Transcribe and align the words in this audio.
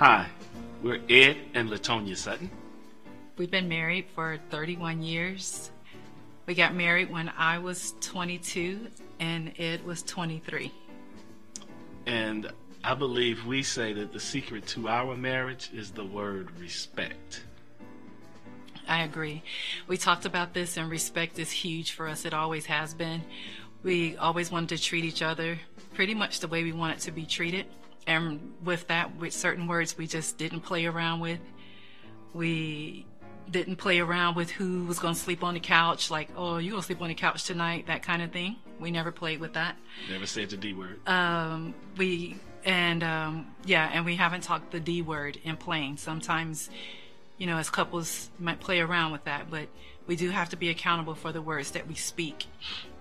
Hi, 0.00 0.26
we're 0.82 1.02
Ed 1.10 1.36
and 1.52 1.68
Latonia 1.68 2.16
Sutton. 2.16 2.50
We've 3.36 3.50
been 3.50 3.68
married 3.68 4.06
for 4.14 4.38
31 4.48 5.02
years. 5.02 5.70
We 6.46 6.54
got 6.54 6.74
married 6.74 7.12
when 7.12 7.30
I 7.36 7.58
was 7.58 7.92
22 8.00 8.86
and 9.18 9.52
Ed 9.58 9.84
was 9.84 10.02
23. 10.04 10.72
And 12.06 12.50
I 12.82 12.94
believe 12.94 13.44
we 13.44 13.62
say 13.62 13.92
that 13.92 14.10
the 14.10 14.20
secret 14.20 14.66
to 14.68 14.88
our 14.88 15.14
marriage 15.18 15.70
is 15.74 15.90
the 15.90 16.06
word 16.06 16.58
respect. 16.58 17.42
I 18.88 19.02
agree. 19.02 19.42
We 19.86 19.98
talked 19.98 20.24
about 20.24 20.54
this, 20.54 20.78
and 20.78 20.88
respect 20.88 21.38
is 21.38 21.50
huge 21.50 21.92
for 21.92 22.08
us. 22.08 22.24
It 22.24 22.32
always 22.32 22.64
has 22.64 22.94
been. 22.94 23.20
We 23.82 24.16
always 24.16 24.50
wanted 24.50 24.78
to 24.78 24.82
treat 24.82 25.04
each 25.04 25.20
other 25.20 25.58
pretty 25.92 26.14
much 26.14 26.40
the 26.40 26.48
way 26.48 26.64
we 26.64 26.72
wanted 26.72 27.00
to 27.00 27.10
be 27.10 27.26
treated. 27.26 27.66
And 28.06 28.54
with 28.64 28.88
that, 28.88 29.16
with 29.16 29.32
certain 29.32 29.66
words, 29.66 29.96
we 29.96 30.06
just 30.06 30.38
didn't 30.38 30.60
play 30.60 30.86
around 30.86 31.20
with. 31.20 31.40
We 32.32 33.06
didn't 33.50 33.76
play 33.76 33.98
around 33.98 34.36
with 34.36 34.50
who 34.50 34.84
was 34.84 34.98
going 34.98 35.14
to 35.14 35.20
sleep 35.20 35.42
on 35.42 35.54
the 35.54 35.60
couch, 35.60 36.10
like, 36.10 36.30
oh, 36.36 36.58
you're 36.58 36.70
going 36.70 36.82
to 36.82 36.86
sleep 36.86 37.02
on 37.02 37.08
the 37.08 37.14
couch 37.14 37.44
tonight, 37.44 37.86
that 37.88 38.02
kind 38.02 38.22
of 38.22 38.30
thing. 38.30 38.56
We 38.78 38.90
never 38.90 39.10
played 39.10 39.40
with 39.40 39.54
that. 39.54 39.76
Never 40.08 40.26
said 40.26 40.50
the 40.50 40.56
D 40.56 40.72
word. 40.72 41.06
Um, 41.08 41.74
we, 41.96 42.38
and 42.64 43.02
um, 43.02 43.54
yeah, 43.64 43.90
and 43.92 44.04
we 44.04 44.16
haven't 44.16 44.42
talked 44.42 44.70
the 44.70 44.80
D 44.80 45.02
word 45.02 45.38
in 45.42 45.56
playing. 45.56 45.96
Sometimes, 45.96 46.70
you 47.38 47.46
know, 47.46 47.56
as 47.56 47.70
couples 47.70 48.30
might 48.38 48.60
play 48.60 48.80
around 48.80 49.12
with 49.12 49.24
that, 49.24 49.50
but 49.50 49.68
we 50.06 50.16
do 50.16 50.30
have 50.30 50.48
to 50.50 50.56
be 50.56 50.70
accountable 50.70 51.14
for 51.14 51.32
the 51.32 51.42
words 51.42 51.72
that 51.72 51.86
we 51.86 51.94
speak. 51.94 52.46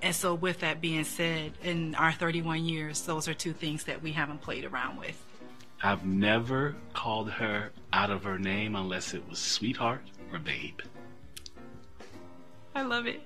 And 0.01 0.15
so, 0.15 0.33
with 0.33 0.59
that 0.59 0.81
being 0.81 1.03
said, 1.03 1.53
in 1.63 1.95
our 1.95 2.11
31 2.11 2.65
years, 2.65 3.01
those 3.01 3.27
are 3.27 3.33
two 3.33 3.53
things 3.53 3.85
that 3.85 4.01
we 4.01 4.11
haven't 4.11 4.41
played 4.41 4.65
around 4.65 4.97
with. 4.97 5.23
I've 5.81 6.05
never 6.05 6.75
called 6.93 7.29
her 7.31 7.71
out 7.93 8.09
of 8.09 8.23
her 8.23 8.37
name 8.37 8.75
unless 8.75 9.13
it 9.13 9.27
was 9.29 9.39
sweetheart 9.39 10.01
or 10.31 10.39
babe. 10.39 10.81
I 12.75 12.83
love 12.83 13.07
it. 13.07 13.21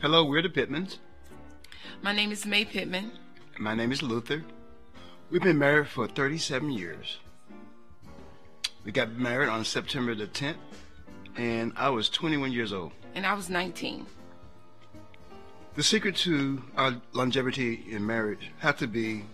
Hello, 0.00 0.24
we're 0.24 0.42
the 0.42 0.48
Pittmans. 0.48 0.98
My 2.02 2.12
name 2.12 2.30
is 2.30 2.46
May 2.46 2.64
Pittman. 2.64 3.12
My 3.58 3.74
name 3.74 3.90
is 3.90 4.02
Luther. 4.02 4.44
We've 5.30 5.42
been 5.42 5.58
married 5.58 5.88
for 5.88 6.06
37 6.06 6.70
years. 6.70 7.18
We 8.88 8.92
got 8.92 9.12
married 9.18 9.50
on 9.50 9.66
September 9.66 10.14
the 10.14 10.26
10th, 10.26 10.56
and 11.36 11.74
I 11.76 11.90
was 11.90 12.08
21 12.08 12.52
years 12.52 12.72
old. 12.72 12.92
And 13.14 13.26
I 13.26 13.34
was 13.34 13.50
19. 13.50 14.06
The 15.74 15.82
secret 15.82 16.16
to 16.16 16.62
our 16.74 16.94
longevity 17.12 17.84
in 17.90 18.06
marriage 18.06 18.50
has 18.60 18.76
to 18.76 18.86
be, 18.86 19.26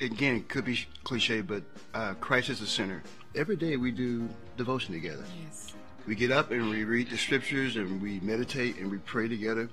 again, 0.00 0.34
it 0.34 0.48
could 0.48 0.64
be 0.64 0.88
cliche, 1.04 1.40
but 1.40 1.62
uh, 1.94 2.14
Christ 2.14 2.48
is 2.48 2.58
the 2.58 2.66
center. 2.66 3.00
Every 3.36 3.54
day 3.54 3.76
we 3.76 3.92
do 3.92 4.28
devotion 4.56 4.92
together. 4.92 5.22
Yes. 5.44 5.72
We 6.08 6.16
get 6.16 6.32
up 6.32 6.50
and 6.50 6.68
we 6.68 6.82
read 6.82 7.10
the 7.10 7.16
scriptures 7.16 7.76
and 7.76 8.02
we 8.02 8.18
meditate 8.18 8.78
and 8.78 8.90
we 8.90 8.98
pray 8.98 9.28
together. 9.28 9.70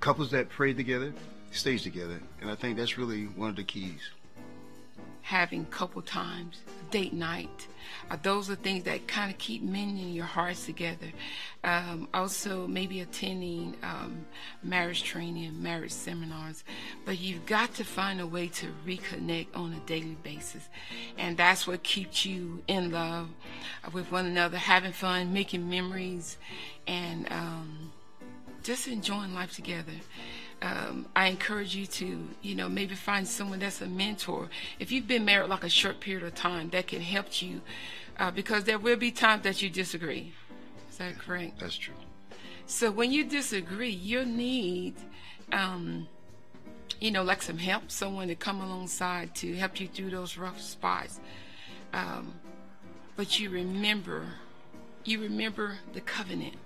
Couples 0.00 0.30
that 0.32 0.50
pray 0.50 0.74
together 0.74 1.14
stays 1.52 1.84
together, 1.84 2.20
and 2.42 2.50
I 2.50 2.54
think 2.54 2.76
that's 2.76 2.98
really 2.98 3.28
one 3.28 3.48
of 3.48 3.56
the 3.56 3.64
keys. 3.64 4.10
Having 5.22 5.64
couple 5.66 6.02
times, 6.02 6.60
date 6.90 7.14
night, 7.14 7.66
those 8.16 8.48
are 8.50 8.54
things 8.54 8.84
that 8.84 9.06
kind 9.06 9.30
of 9.30 9.38
keep 9.38 9.62
mending 9.62 10.10
your 10.10 10.24
hearts 10.24 10.66
together. 10.66 11.06
Um, 11.64 12.08
also, 12.14 12.66
maybe 12.66 13.00
attending 13.00 13.76
um, 13.82 14.24
marriage 14.62 15.02
training, 15.02 15.62
marriage 15.62 15.92
seminars, 15.92 16.64
but 17.04 17.18
you've 17.18 17.44
got 17.46 17.74
to 17.74 17.84
find 17.84 18.20
a 18.20 18.26
way 18.26 18.48
to 18.48 18.66
reconnect 18.86 19.48
on 19.54 19.72
a 19.72 19.80
daily 19.86 20.16
basis, 20.22 20.68
and 21.18 21.36
that's 21.36 21.66
what 21.66 21.82
keeps 21.82 22.24
you 22.24 22.62
in 22.68 22.90
love 22.90 23.28
with 23.92 24.10
one 24.10 24.26
another, 24.26 24.56
having 24.56 24.92
fun, 24.92 25.32
making 25.32 25.68
memories, 25.68 26.38
and 26.86 27.30
um, 27.30 27.92
just 28.62 28.88
enjoying 28.88 29.34
life 29.34 29.54
together 29.54 29.92
um, 30.60 31.06
I 31.14 31.28
encourage 31.28 31.74
you 31.74 31.86
to, 31.86 32.28
you 32.42 32.54
know, 32.54 32.68
maybe 32.68 32.94
find 32.94 33.26
someone 33.26 33.60
that's 33.60 33.80
a 33.80 33.86
mentor. 33.86 34.48
If 34.78 34.90
you've 34.90 35.06
been 35.06 35.24
married 35.24 35.48
like 35.48 35.64
a 35.64 35.68
short 35.68 36.00
period 36.00 36.24
of 36.24 36.34
time, 36.34 36.70
that 36.70 36.88
can 36.88 37.00
help 37.00 37.42
you, 37.42 37.60
uh, 38.18 38.30
because 38.30 38.64
there 38.64 38.78
will 38.78 38.96
be 38.96 39.10
times 39.10 39.42
that 39.44 39.62
you 39.62 39.70
disagree. 39.70 40.32
Is 40.90 40.98
that 40.98 41.18
correct? 41.18 41.60
That's 41.60 41.76
true. 41.76 41.94
So 42.66 42.90
when 42.90 43.12
you 43.12 43.24
disagree, 43.24 43.90
you 43.90 44.24
need, 44.24 44.94
um, 45.52 46.08
you 47.00 47.10
know, 47.10 47.22
like 47.22 47.42
some 47.42 47.58
help, 47.58 47.90
someone 47.90 48.28
to 48.28 48.34
come 48.34 48.60
alongside 48.60 49.34
to 49.36 49.54
help 49.54 49.80
you 49.80 49.88
through 49.88 50.10
those 50.10 50.36
rough 50.36 50.60
spots. 50.60 51.20
Um, 51.92 52.34
but 53.16 53.40
you 53.40 53.50
remember, 53.50 54.26
you 55.04 55.20
remember 55.20 55.78
the 55.92 56.00
covenant 56.00 56.56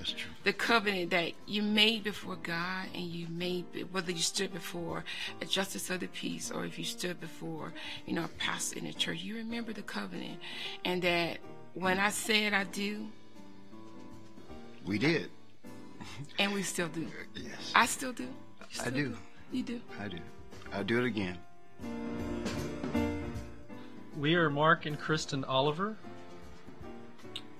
That's 0.00 0.12
true. 0.12 0.30
the 0.44 0.54
covenant 0.54 1.10
that 1.10 1.32
you 1.46 1.60
made 1.62 2.04
before 2.04 2.36
God 2.36 2.86
and 2.94 3.04
you 3.04 3.26
made 3.28 3.64
whether 3.92 4.10
you 4.12 4.18
stood 4.22 4.50
before 4.50 5.04
a 5.42 5.44
justice 5.44 5.90
of 5.90 6.00
the 6.00 6.06
peace 6.06 6.50
or 6.50 6.64
if 6.64 6.78
you 6.78 6.84
stood 6.86 7.20
before 7.20 7.74
you 8.06 8.14
know 8.14 8.24
a 8.24 8.28
pastor 8.38 8.78
in 8.78 8.86
the 8.86 8.94
church 8.94 9.18
you 9.22 9.36
remember 9.36 9.74
the 9.74 9.82
covenant 9.82 10.38
and 10.86 11.02
that 11.02 11.36
when 11.74 11.98
I 11.98 12.08
said 12.08 12.54
I 12.54 12.64
do 12.64 13.06
We 14.86 14.98
did. 14.98 15.28
and 16.38 16.54
we 16.54 16.62
still 16.62 16.88
do 16.88 17.06
Yes, 17.34 17.72
I 17.74 17.84
still 17.84 18.12
do 18.14 18.22
You 18.24 18.30
I 18.70 18.72
still 18.72 18.92
do. 18.92 19.16
you 19.52 19.62
do 19.62 19.80
I 20.00 20.08
do. 20.08 20.16
I'll 20.72 20.84
do 20.84 20.98
it 20.98 21.04
again. 21.04 21.36
We 24.16 24.34
are 24.34 24.48
Mark 24.50 24.86
and 24.86 24.98
Kristen 24.98 25.44
Oliver. 25.44 25.96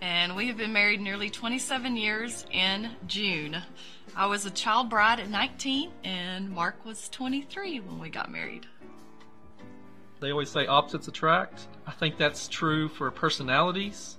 And 0.00 0.34
we 0.34 0.48
have 0.48 0.56
been 0.56 0.72
married 0.72 1.00
nearly 1.00 1.30
27 1.30 1.96
years 1.96 2.46
in 2.50 2.90
June. 3.06 3.62
I 4.16 4.26
was 4.26 4.46
a 4.46 4.50
child 4.50 4.88
bride 4.90 5.20
at 5.20 5.28
19, 5.28 5.90
and 6.04 6.50
Mark 6.50 6.84
was 6.84 7.08
23 7.10 7.80
when 7.80 7.98
we 7.98 8.08
got 8.08 8.30
married. 8.30 8.66
They 10.20 10.30
always 10.30 10.50
say 10.50 10.66
opposites 10.66 11.08
attract. 11.08 11.66
I 11.86 11.92
think 11.92 12.18
that's 12.18 12.48
true 12.48 12.88
for 12.88 13.10
personalities, 13.10 14.16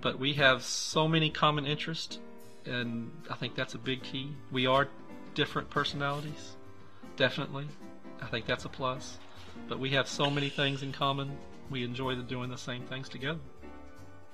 but 0.00 0.18
we 0.18 0.34
have 0.34 0.62
so 0.62 1.08
many 1.08 1.30
common 1.30 1.66
interests, 1.66 2.18
and 2.66 3.10
I 3.30 3.34
think 3.34 3.54
that's 3.54 3.74
a 3.74 3.78
big 3.78 4.02
key. 4.02 4.30
We 4.52 4.66
are 4.66 4.88
different 5.34 5.70
personalities, 5.70 6.56
definitely. 7.16 7.66
I 8.22 8.26
think 8.26 8.46
that's 8.46 8.64
a 8.64 8.68
plus. 8.68 9.18
But 9.68 9.78
we 9.78 9.90
have 9.90 10.08
so 10.08 10.30
many 10.30 10.48
things 10.48 10.82
in 10.82 10.92
common. 10.92 11.36
We 11.70 11.84
enjoy 11.84 12.14
doing 12.16 12.50
the 12.50 12.58
same 12.58 12.82
things 12.82 13.08
together. 13.08 13.38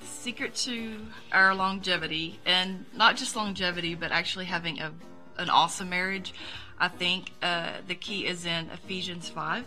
Secret 0.01 0.55
to 0.57 1.07
our 1.33 1.55
longevity, 1.55 2.39
and 2.45 2.85
not 2.95 3.17
just 3.17 3.37
longevity, 3.37 3.95
but 3.95 4.13
actually 4.13 4.47
having 4.47 4.81
a, 4.81 4.93
an 5.39 5.51
awesome 5.51 5.91
marriage, 5.91 6.35
I 6.79 6.89
think 6.89 7.33
uh, 7.43 7.73
the 7.87 7.95
key 7.95 8.27
is 8.27 8.47
in 8.47 8.71
Ephesians 8.71 9.29
5. 9.29 9.65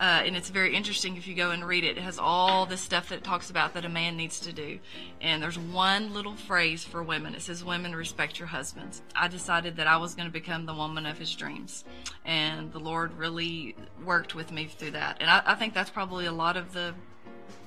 Uh, 0.00 0.22
and 0.26 0.36
it's 0.36 0.50
very 0.50 0.74
interesting 0.74 1.16
if 1.16 1.28
you 1.28 1.34
go 1.34 1.52
and 1.52 1.64
read 1.64 1.84
it. 1.84 1.96
It 1.96 2.02
has 2.02 2.18
all 2.18 2.66
the 2.66 2.76
stuff 2.76 3.10
that 3.10 3.18
it 3.18 3.24
talks 3.24 3.50
about 3.50 3.74
that 3.74 3.84
a 3.84 3.88
man 3.88 4.16
needs 4.16 4.40
to 4.40 4.52
do. 4.52 4.80
And 5.20 5.40
there's 5.40 5.58
one 5.58 6.12
little 6.12 6.34
phrase 6.34 6.82
for 6.82 7.02
women. 7.02 7.34
It 7.34 7.42
says, 7.42 7.64
Women, 7.64 7.94
respect 7.94 8.38
your 8.38 8.48
husbands. 8.48 9.02
I 9.14 9.28
decided 9.28 9.76
that 9.76 9.86
I 9.86 9.96
was 9.98 10.16
going 10.16 10.26
to 10.26 10.32
become 10.32 10.66
the 10.66 10.74
woman 10.74 11.06
of 11.06 11.18
his 11.18 11.32
dreams. 11.34 11.84
And 12.24 12.72
the 12.72 12.80
Lord 12.80 13.16
really 13.16 13.76
worked 14.04 14.34
with 14.34 14.50
me 14.50 14.66
through 14.66 14.92
that. 14.92 15.18
And 15.20 15.30
I, 15.30 15.42
I 15.46 15.54
think 15.54 15.74
that's 15.74 15.90
probably 15.90 16.26
a 16.26 16.32
lot 16.32 16.56
of 16.56 16.72
the 16.72 16.94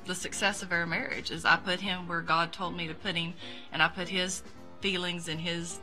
the 0.06 0.16
success 0.16 0.64
of 0.64 0.72
our 0.72 0.86
marriage 0.86 1.32
is 1.32 1.46
I 1.46 1.58
put 1.58 1.82
him 1.82 2.08
where 2.08 2.22
God 2.22 2.54
told 2.54 2.76
me 2.76 2.88
to 2.88 2.94
put 2.94 3.16
him 3.16 3.34
and 3.72 3.84
I 3.84 3.88
put 3.88 4.08
his 4.08 4.42
feelings 4.82 5.28
and 5.28 5.42
his 5.42 5.80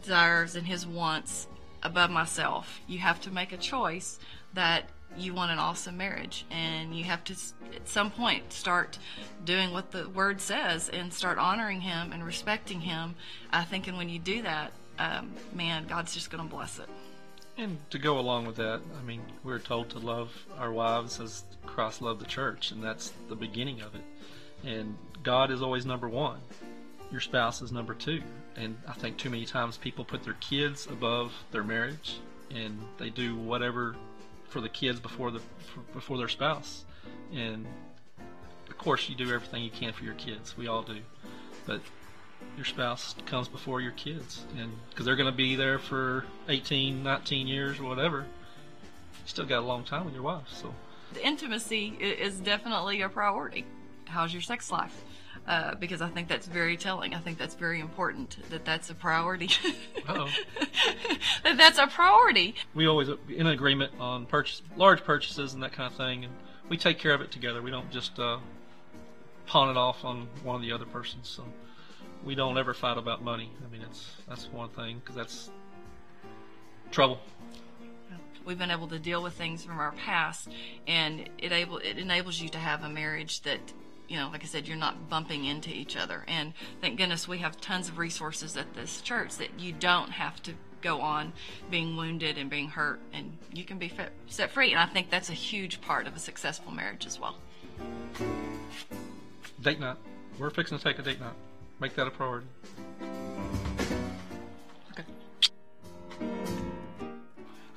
desires 0.00 0.56
and 0.56 0.66
his 0.66 0.86
wants 0.86 1.46
above 1.82 2.10
myself. 2.10 2.80
You 2.86 2.98
have 2.98 3.20
to 3.22 3.30
make 3.30 3.52
a 3.52 3.56
choice 3.56 4.18
that 4.54 4.88
you 5.16 5.34
want 5.34 5.50
an 5.50 5.58
awesome 5.58 5.96
marriage 5.96 6.44
and 6.50 6.94
you 6.94 7.04
have 7.04 7.24
to 7.24 7.34
at 7.74 7.88
some 7.88 8.10
point 8.10 8.52
start 8.52 8.98
doing 9.44 9.72
what 9.72 9.90
the 9.90 10.08
word 10.08 10.40
says 10.40 10.88
and 10.88 11.12
start 11.12 11.38
honoring 11.38 11.80
him 11.80 12.12
and 12.12 12.24
respecting 12.24 12.80
him. 12.80 13.14
I 13.52 13.64
think 13.64 13.86
and 13.86 13.96
when 13.96 14.08
you 14.08 14.18
do 14.18 14.42
that, 14.42 14.72
um, 14.98 15.32
man, 15.52 15.86
God's 15.86 16.14
just 16.14 16.30
going 16.30 16.42
to 16.42 16.50
bless 16.50 16.78
it. 16.78 16.88
And 17.58 17.78
to 17.90 17.98
go 17.98 18.20
along 18.20 18.46
with 18.46 18.54
that, 18.56 18.80
I 18.96 19.02
mean, 19.02 19.20
we're 19.42 19.58
told 19.58 19.90
to 19.90 19.98
love 19.98 20.46
our 20.56 20.70
wives 20.70 21.18
as 21.18 21.42
Christ 21.66 22.00
loved 22.00 22.20
the 22.20 22.26
church, 22.26 22.70
and 22.70 22.82
that's 22.82 23.12
the 23.28 23.34
beginning 23.34 23.80
of 23.80 23.96
it. 23.96 24.04
And 24.64 24.96
God 25.24 25.50
is 25.50 25.60
always 25.60 25.84
number 25.84 26.08
one. 26.08 26.38
Your 27.10 27.20
spouse 27.20 27.60
is 27.60 27.72
number 27.72 27.94
two. 27.94 28.22
And 28.54 28.76
I 28.86 28.92
think 28.92 29.16
too 29.16 29.28
many 29.28 29.44
times 29.44 29.76
people 29.76 30.04
put 30.04 30.22
their 30.22 30.34
kids 30.34 30.86
above 30.86 31.32
their 31.50 31.64
marriage, 31.64 32.20
and 32.54 32.78
they 32.96 33.10
do 33.10 33.36
whatever 33.36 33.96
for 34.48 34.60
the 34.60 34.68
kids 34.68 35.00
before 35.00 35.32
the 35.32 35.40
for, 35.40 35.80
before 35.92 36.16
their 36.16 36.28
spouse. 36.28 36.84
And 37.34 37.66
of 38.68 38.78
course, 38.78 39.08
you 39.08 39.16
do 39.16 39.34
everything 39.34 39.64
you 39.64 39.70
can 39.70 39.92
for 39.92 40.04
your 40.04 40.14
kids. 40.14 40.56
We 40.56 40.68
all 40.68 40.82
do, 40.82 40.98
but 41.66 41.80
your 42.56 42.64
spouse 42.64 43.14
comes 43.26 43.48
before 43.48 43.80
your 43.80 43.92
kids 43.92 44.44
and 44.58 44.72
because 44.90 45.04
they're 45.06 45.16
going 45.16 45.30
to 45.30 45.36
be 45.36 45.54
there 45.54 45.78
for 45.78 46.24
18 46.48 47.02
19 47.02 47.46
years 47.46 47.78
or 47.78 47.84
whatever 47.84 48.18
you 48.20 49.26
still 49.26 49.46
got 49.46 49.58
a 49.58 49.66
long 49.66 49.84
time 49.84 50.04
with 50.04 50.14
your 50.14 50.22
wife 50.22 50.48
so 50.48 50.74
the 51.12 51.26
intimacy 51.26 51.96
is 52.00 52.38
definitely 52.40 53.00
a 53.00 53.08
priority. 53.08 53.64
How's 54.06 54.32
your 54.32 54.42
sex 54.42 54.70
life? 54.70 55.04
Uh, 55.46 55.74
because 55.76 56.02
I 56.02 56.08
think 56.08 56.28
that's 56.28 56.46
very 56.46 56.76
telling. 56.76 57.14
I 57.14 57.20
think 57.20 57.38
that's 57.38 57.54
very 57.54 57.80
important 57.80 58.36
that 58.50 58.64
that's 58.64 58.90
a 58.90 58.94
priority. 58.94 59.50
That 61.44 61.56
that's 61.56 61.78
a 61.78 61.86
priority. 61.86 62.54
we 62.74 62.86
always 62.86 63.08
in 63.28 63.46
agreement 63.46 63.92
on 64.00 64.24
purchase 64.26 64.62
large 64.76 65.04
purchases 65.04 65.52
and 65.52 65.62
that 65.62 65.72
kind 65.72 65.90
of 65.90 65.96
thing, 65.96 66.24
and 66.24 66.32
we 66.68 66.76
take 66.76 66.98
care 66.98 67.12
of 67.12 67.20
it 67.20 67.30
together. 67.30 67.60
We 67.60 67.70
don't 67.70 67.90
just 67.90 68.18
uh, 68.18 68.38
pawn 69.46 69.68
it 69.68 69.76
off 69.76 70.04
on 70.04 70.28
one 70.42 70.56
of 70.56 70.62
the 70.62 70.72
other 70.72 70.86
persons. 70.86 71.28
So 71.28 71.44
we 72.28 72.34
don't 72.34 72.58
ever 72.58 72.74
fight 72.74 72.98
about 72.98 73.24
money. 73.24 73.50
I 73.66 73.72
mean, 73.72 73.80
it's 73.80 74.06
that's 74.28 74.52
one 74.52 74.68
thing 74.68 74.98
because 74.98 75.16
that's 75.16 75.50
trouble. 76.90 77.18
We've 78.44 78.58
been 78.58 78.70
able 78.70 78.88
to 78.88 78.98
deal 78.98 79.22
with 79.22 79.32
things 79.32 79.64
from 79.64 79.78
our 79.78 79.92
past, 79.92 80.50
and 80.86 81.30
it 81.38 81.52
able 81.52 81.78
it 81.78 81.96
enables 81.96 82.38
you 82.38 82.50
to 82.50 82.58
have 82.58 82.84
a 82.84 82.88
marriage 82.90 83.40
that, 83.42 83.60
you 84.08 84.18
know, 84.18 84.28
like 84.28 84.42
I 84.42 84.46
said, 84.46 84.68
you're 84.68 84.76
not 84.76 85.08
bumping 85.08 85.46
into 85.46 85.70
each 85.70 85.96
other. 85.96 86.22
And 86.28 86.52
thank 86.82 86.98
goodness 86.98 87.26
we 87.26 87.38
have 87.38 87.58
tons 87.62 87.88
of 87.88 87.96
resources 87.96 88.58
at 88.58 88.74
this 88.74 89.00
church 89.00 89.36
that 89.36 89.58
you 89.58 89.72
don't 89.72 90.10
have 90.10 90.42
to 90.42 90.52
go 90.82 91.00
on 91.00 91.32
being 91.70 91.96
wounded 91.96 92.36
and 92.36 92.50
being 92.50 92.68
hurt, 92.68 93.00
and 93.14 93.38
you 93.54 93.64
can 93.64 93.78
be 93.78 93.88
fe- 93.88 94.10
set 94.26 94.50
free. 94.50 94.70
And 94.72 94.78
I 94.78 94.84
think 94.84 95.08
that's 95.08 95.30
a 95.30 95.34
huge 95.34 95.80
part 95.80 96.06
of 96.06 96.14
a 96.14 96.18
successful 96.18 96.72
marriage 96.72 97.06
as 97.06 97.18
well. 97.18 97.38
Date 99.62 99.80
night. 99.80 99.96
We're 100.38 100.50
fixing 100.50 100.76
to 100.76 100.84
take 100.84 100.98
a 100.98 101.02
date 101.02 101.20
night. 101.20 101.32
Make 101.80 101.94
that 101.94 102.08
a 102.08 102.10
priority. 102.10 102.48
Okay. 104.92 105.04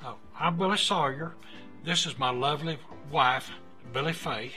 Oh, 0.04 0.16
I'm 0.38 0.56
Billy 0.56 0.76
Sawyer. 0.76 1.34
This 1.84 2.04
is 2.06 2.18
my 2.18 2.30
lovely 2.30 2.78
wife, 3.12 3.50
Billy 3.92 4.12
Fay. 4.12 4.52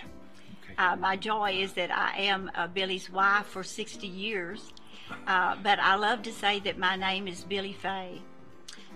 Uh, 0.79 0.95
my 0.95 1.15
joy 1.15 1.51
is 1.51 1.73
that 1.73 1.91
I 1.91 2.17
am 2.23 2.49
uh, 2.55 2.67
Billy's 2.67 3.09
wife 3.09 3.45
for 3.45 3.63
60 3.63 4.07
years, 4.07 4.73
uh, 5.27 5.55
but 5.61 5.79
I 5.79 5.95
love 5.95 6.23
to 6.23 6.33
say 6.33 6.59
that 6.61 6.79
my 6.79 6.95
name 6.95 7.27
is 7.27 7.43
Billy 7.43 7.73
Fay, 7.73 8.21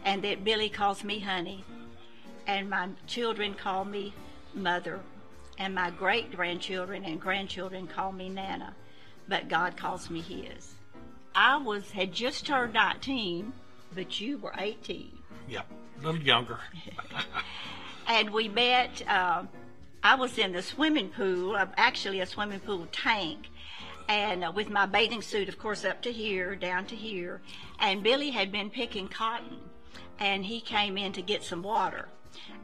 and 0.04 0.24
that 0.24 0.44
Billy 0.44 0.70
calls 0.70 1.04
me 1.04 1.20
honey, 1.20 1.64
and 2.48 2.70
my 2.70 2.90
children 3.06 3.54
call 3.54 3.86
me 3.86 4.14
mother, 4.54 5.00
and 5.60 5.76
my 5.76 5.92
great 5.92 6.36
grandchildren 6.36 7.06
and 7.06 7.22
grandchildren 7.22 7.88
call 7.88 8.12
me 8.12 8.30
Nana, 8.30 8.76
but 9.30 9.48
God 9.48 9.78
calls 9.78 10.10
me 10.10 10.22
His. 10.22 10.74
I 11.36 11.58
was 11.58 11.92
had 11.92 12.12
just 12.12 12.48
turned 12.48 12.74
19, 12.74 13.54
but 13.94 14.20
you 14.20 14.40
were 14.40 14.54
18. 14.58 15.18
Yep, 15.48 15.66
a 16.02 16.06
little 16.06 16.22
younger. 16.22 16.60
and 18.08 18.32
we 18.32 18.50
met. 18.50 19.04
Uh, 19.08 19.44
I 20.02 20.16
was 20.16 20.38
in 20.38 20.54
the 20.54 20.62
swimming 20.62 21.10
pool, 21.10 21.56
uh, 21.56 21.68
actually 21.78 22.20
a 22.22 22.26
swimming 22.26 22.62
pool 22.62 22.88
tank, 22.92 23.50
and 24.08 24.44
uh, 24.44 24.52
with 24.54 24.70
my 24.70 24.86
bathing 24.86 25.22
suit, 25.22 25.50
of 25.50 25.60
course, 25.60 25.86
up 25.86 26.02
to 26.04 26.12
here, 26.12 26.56
down 26.56 26.86
to 26.88 26.96
here. 26.96 27.42
And 27.80 28.02
Billy 28.02 28.32
had 28.32 28.52
been 28.52 28.70
picking 28.70 29.08
cotton, 29.08 29.60
and 30.18 30.46
he 30.46 30.62
came 30.62 30.98
in 30.98 31.12
to 31.14 31.22
get 31.22 31.44
some 31.44 31.62
water. 31.62 32.08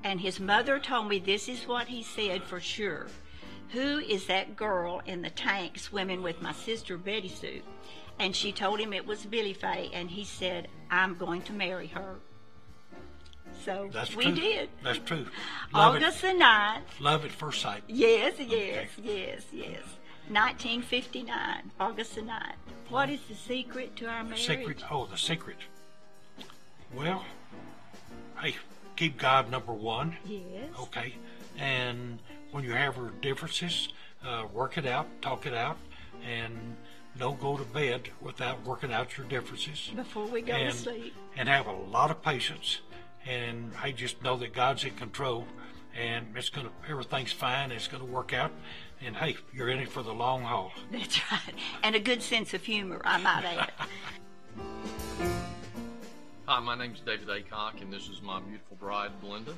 And 0.04 0.22
his 0.22 0.40
mother 0.40 0.80
told 0.80 1.10
me 1.10 1.20
this 1.20 1.48
is 1.50 1.68
what 1.68 1.88
he 1.88 2.04
said 2.04 2.44
for 2.44 2.60
sure. 2.60 3.08
Who 3.72 4.00
is 4.00 4.28
that 4.28 4.56
girl 4.56 5.02
in 5.06 5.22
the 5.22 5.30
tank 5.30 5.80
swimming 5.80 6.22
with 6.22 6.42
my 6.42 6.54
sister 6.54 6.98
Betty 6.98 7.30
Sue? 7.30 7.62
And 8.20 8.36
she 8.36 8.52
told 8.52 8.80
him 8.80 8.94
it 8.94 9.06
was 9.06 9.26
Billy 9.26 9.54
Fay, 9.54 9.90
and 9.94 10.10
he 10.10 10.24
said, 10.24 10.68
I'm 10.90 11.16
going 11.18 11.42
to 11.44 11.54
marry 11.54 11.88
her. 11.88 12.16
So 13.64 13.90
That's 13.92 14.16
we 14.16 14.26
true. 14.26 14.36
did. 14.36 14.70
That's 14.84 15.00
true. 15.00 15.26
Love 15.74 15.96
August 15.96 16.24
it. 16.24 16.38
the 16.38 16.44
9th. 16.44 16.82
Love 17.00 17.26
at 17.26 17.32
first 17.32 17.62
sight. 17.62 17.84
Yes, 17.88 18.36
yes, 18.40 18.88
yes, 19.02 19.44
yes. 19.52 19.82
1959, 20.30 21.72
August 21.80 22.16
the 22.16 22.22
9th. 22.22 22.54
What 22.90 23.10
is 23.10 23.20
the 23.28 23.36
secret 23.36 23.96
to 23.98 24.08
our 24.08 24.24
The 24.24 24.30
marriage? 24.30 24.46
secret. 24.48 24.84
Oh, 24.90 25.06
the 25.08 25.18
secret. 25.18 25.58
Well, 26.94 27.26
hey, 28.42 28.56
keep 28.96 29.18
God 29.18 29.50
number 29.52 29.74
one. 29.74 30.16
Yes. 30.26 30.70
Okay. 30.80 31.16
And 31.58 32.20
when 32.56 32.64
you 32.64 32.72
have 32.72 32.96
your 32.96 33.10
differences, 33.22 33.90
uh, 34.26 34.46
work 34.54 34.78
it 34.78 34.86
out, 34.86 35.08
talk 35.22 35.46
it 35.46 35.54
out, 35.54 35.78
and 36.26 36.78
don't 37.20 37.38
go 37.38 37.58
to 37.58 37.66
bed 37.66 38.08
without 38.22 38.66
working 38.66 38.94
out 38.94 39.18
your 39.18 39.28
differences. 39.28 39.92
Before 39.94 40.26
we 40.26 40.42
go 40.42 40.54
and, 40.54 40.72
to 40.72 40.78
sleep. 40.78 41.14
And 41.36 41.50
have 41.50 41.68
a 41.68 41.74
lot 41.74 42.12
of 42.12 42.22
patience. 42.22 42.80
And 43.26 43.74
I 43.84 43.92
just 43.92 44.24
know 44.24 44.38
that 44.38 44.54
God's 44.54 44.86
in 44.86 44.96
control, 44.96 45.46
and 45.94 46.28
it's 46.34 46.48
gonna 46.48 46.70
everything's 46.90 47.34
fine. 47.34 47.74
It's 47.74 47.90
gonna 47.90 48.06
work 48.06 48.34
out. 48.34 48.54
And 49.06 49.18
hey, 49.18 49.36
you're 49.54 49.68
in 49.68 49.80
it 49.80 49.90
for 49.90 50.02
the 50.02 50.14
long 50.14 50.44
haul. 50.44 50.72
That's 50.94 51.20
right. 51.30 51.56
And 51.84 51.94
a 51.94 52.00
good 52.00 52.22
sense 52.22 52.54
of 52.54 52.64
humor, 52.64 53.02
I 53.04 53.18
might 53.18 53.44
add. 53.44 53.72
Hi, 56.46 56.60
my 56.62 56.78
name's 56.78 57.02
David 57.02 57.28
Acock, 57.28 57.82
and 57.82 57.92
this 57.92 58.08
is 58.08 58.22
my 58.22 58.40
beautiful 58.40 58.78
bride, 58.78 59.12
Belinda. 59.20 59.56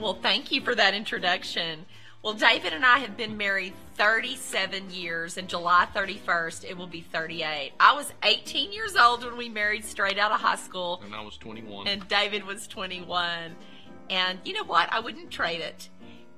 Well, 0.00 0.14
thank 0.14 0.50
you 0.50 0.62
for 0.62 0.74
that 0.74 0.94
introduction. 0.94 1.84
Well, 2.22 2.32
David 2.32 2.72
and 2.72 2.86
I 2.86 2.98
have 3.00 3.18
been 3.18 3.36
married 3.36 3.74
37 3.96 4.90
years, 4.90 5.36
and 5.36 5.46
July 5.46 5.86
31st, 5.94 6.64
it 6.64 6.76
will 6.76 6.86
be 6.86 7.02
38. 7.02 7.72
I 7.78 7.94
was 7.94 8.10
18 8.22 8.72
years 8.72 8.96
old 8.96 9.24
when 9.24 9.36
we 9.36 9.50
married 9.50 9.84
straight 9.84 10.18
out 10.18 10.32
of 10.32 10.40
high 10.40 10.56
school, 10.56 11.02
And 11.04 11.14
I 11.14 11.20
was 11.20 11.36
21. 11.36 11.86
and 11.86 12.08
David 12.08 12.46
was 12.46 12.66
21. 12.66 13.56
And 14.08 14.38
you 14.44 14.54
know 14.54 14.64
what? 14.64 14.90
I 14.90 15.00
wouldn't 15.00 15.30
trade 15.30 15.60
it. 15.60 15.90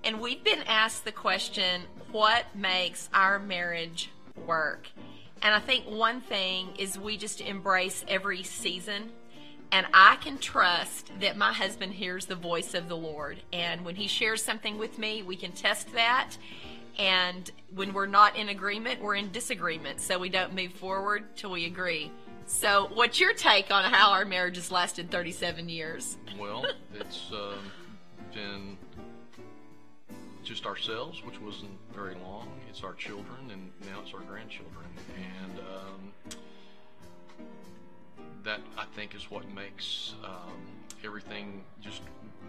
And 0.03 0.21
we've 0.21 0.43
been 0.43 0.63
asked 0.67 1.05
the 1.05 1.13
question 1.13 1.83
what 2.11 2.45
makes 2.57 3.09
our 3.15 3.39
marriage 3.39 4.11
work? 4.45 4.89
And 5.41 5.55
I 5.55 5.61
think 5.61 5.87
one 5.87 6.21
thing 6.21 6.69
is 6.79 6.99
we 6.99 7.17
just 7.17 7.41
embrace 7.41 8.05
every 8.09 8.43
season. 8.43 9.13
And 9.73 9.87
I 9.95 10.17
can 10.17 10.37
trust 10.37 11.11
that 11.21 11.39
my 11.39 11.53
husband 11.53 11.95
hears 11.95 12.27
the 12.27 12.35
voice 12.35 12.75
of 12.75 12.89
the 12.89 12.97
Lord. 12.97 13.39
And 13.55 13.87
when 13.87 13.97
he 13.97 14.07
shares 14.07 14.43
something 14.43 14.77
with 14.79 14.99
me, 14.99 15.23
we 15.23 15.35
can 15.35 15.53
test 15.53 15.93
that. 15.95 16.37
And 16.99 17.51
when 17.75 17.95
we're 17.95 18.07
not 18.07 18.37
in 18.37 18.51
agreement, 18.51 19.01
we're 19.01 19.15
in 19.15 19.33
disagreement. 19.33 20.03
So 20.03 20.19
we 20.19 20.29
don't 20.29 20.55
move 20.55 20.73
forward 20.73 21.25
till 21.37 21.51
we 21.51 21.65
agree. 21.65 22.13
So, 22.45 22.91
what's 22.93 23.19
your 23.19 23.33
take 23.33 23.71
on 23.71 23.85
how 23.91 24.11
our 24.11 24.25
marriage 24.25 24.57
has 24.57 24.71
lasted 24.71 25.11
37 25.11 25.69
years? 25.69 26.19
well, 26.39 26.67
it's 26.95 27.31
um, 27.33 27.71
been 28.35 28.77
just 30.43 30.67
ourselves, 30.67 31.25
which 31.25 31.41
wasn't 31.41 31.71
very 31.95 32.15
long. 32.17 32.49
It's 32.69 32.83
our 32.83 32.95
children, 32.95 33.51
and 33.51 33.71
now 33.89 34.01
it's 34.03 34.13
our 34.13 34.21
grandchildren. 34.21 34.87
And 35.17 35.61
um, 35.61 36.13
that, 38.45 38.61
I 38.77 38.85
think, 38.95 39.15
is 39.15 39.31
what 39.31 39.49
makes 39.53 40.15
um, 40.25 40.53
everything 41.05 41.65
just 41.81 42.03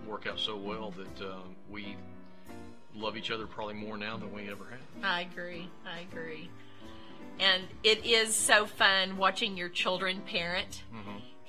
work 0.08 0.28
out 0.28 0.40
so 0.40 0.56
well 0.58 0.92
that 0.92 1.26
um, 1.26 1.56
we 1.70 1.96
love 2.96 3.18
each 3.18 3.32
other 3.32 3.48
probably 3.48 3.76
more 3.76 3.98
now 3.98 4.18
than 4.18 4.34
we 4.34 4.50
ever 4.50 4.66
have. 4.70 5.04
I 5.04 5.22
agree. 5.22 5.70
I 5.86 6.02
agree. 6.02 6.50
And 7.40 7.64
it 7.84 8.06
is 8.06 8.36
so 8.36 8.66
fun 8.66 9.18
watching 9.18 9.58
your 9.58 9.70
children 9.70 10.22
parent 10.22 10.84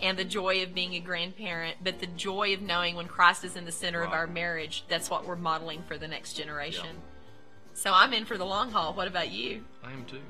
and 0.00 0.18
the 0.18 0.24
joy 0.24 0.62
of 0.62 0.74
being 0.74 0.94
a 0.94 1.00
grandparent, 1.00 1.76
but 1.82 2.00
the 2.00 2.06
joy 2.06 2.54
of 2.54 2.62
knowing 2.62 2.96
when 2.96 3.06
Christ 3.06 3.44
is 3.44 3.56
in 3.56 3.64
the 3.64 3.72
center 3.72 4.02
of 4.02 4.12
our 4.12 4.26
marriage, 4.26 4.84
that's 4.88 5.10
what 5.10 5.26
we're 5.26 5.36
modeling 5.36 5.82
for 5.86 5.98
the 5.98 6.08
next 6.08 6.34
generation. 6.34 6.86
Yeah. 6.86 7.74
So 7.74 7.92
I'm 7.92 8.12
in 8.12 8.24
for 8.24 8.38
the 8.38 8.46
long 8.46 8.70
haul. 8.70 8.94
What 8.94 9.08
about 9.08 9.30
you? 9.30 9.64
I 9.82 9.92
am 9.92 10.04
too. 10.04 10.20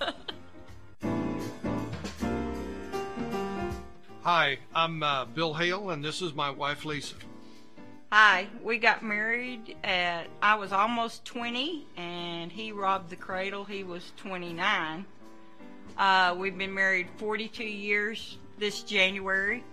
Hi, 4.24 4.58
I'm 4.72 5.02
uh, 5.02 5.24
Bill 5.24 5.52
Hale, 5.52 5.90
and 5.90 6.04
this 6.04 6.22
is 6.22 6.32
my 6.32 6.48
wife 6.48 6.84
Lisa. 6.84 7.16
Hi, 8.12 8.46
we 8.62 8.78
got 8.78 9.02
married 9.02 9.74
at, 9.82 10.28
I 10.40 10.54
was 10.54 10.72
almost 10.72 11.24
20, 11.24 11.84
and 11.96 12.52
he 12.52 12.70
robbed 12.70 13.10
the 13.10 13.16
cradle. 13.16 13.64
He 13.64 13.82
was 13.82 14.12
29. 14.18 15.04
Uh, 15.98 16.36
we've 16.38 16.56
been 16.56 16.72
married 16.72 17.08
42 17.16 17.64
years 17.64 18.38
this 18.58 18.84
January. 18.84 19.64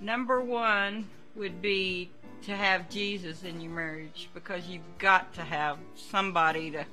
Number 0.00 0.40
one 0.40 1.06
would 1.36 1.62
be 1.62 2.10
to 2.46 2.56
have 2.56 2.90
Jesus 2.90 3.44
in 3.44 3.60
your 3.60 3.70
marriage 3.70 4.28
because 4.34 4.66
you've 4.66 4.98
got 4.98 5.32
to 5.34 5.42
have 5.42 5.78
somebody 5.94 6.72
to 6.72 6.84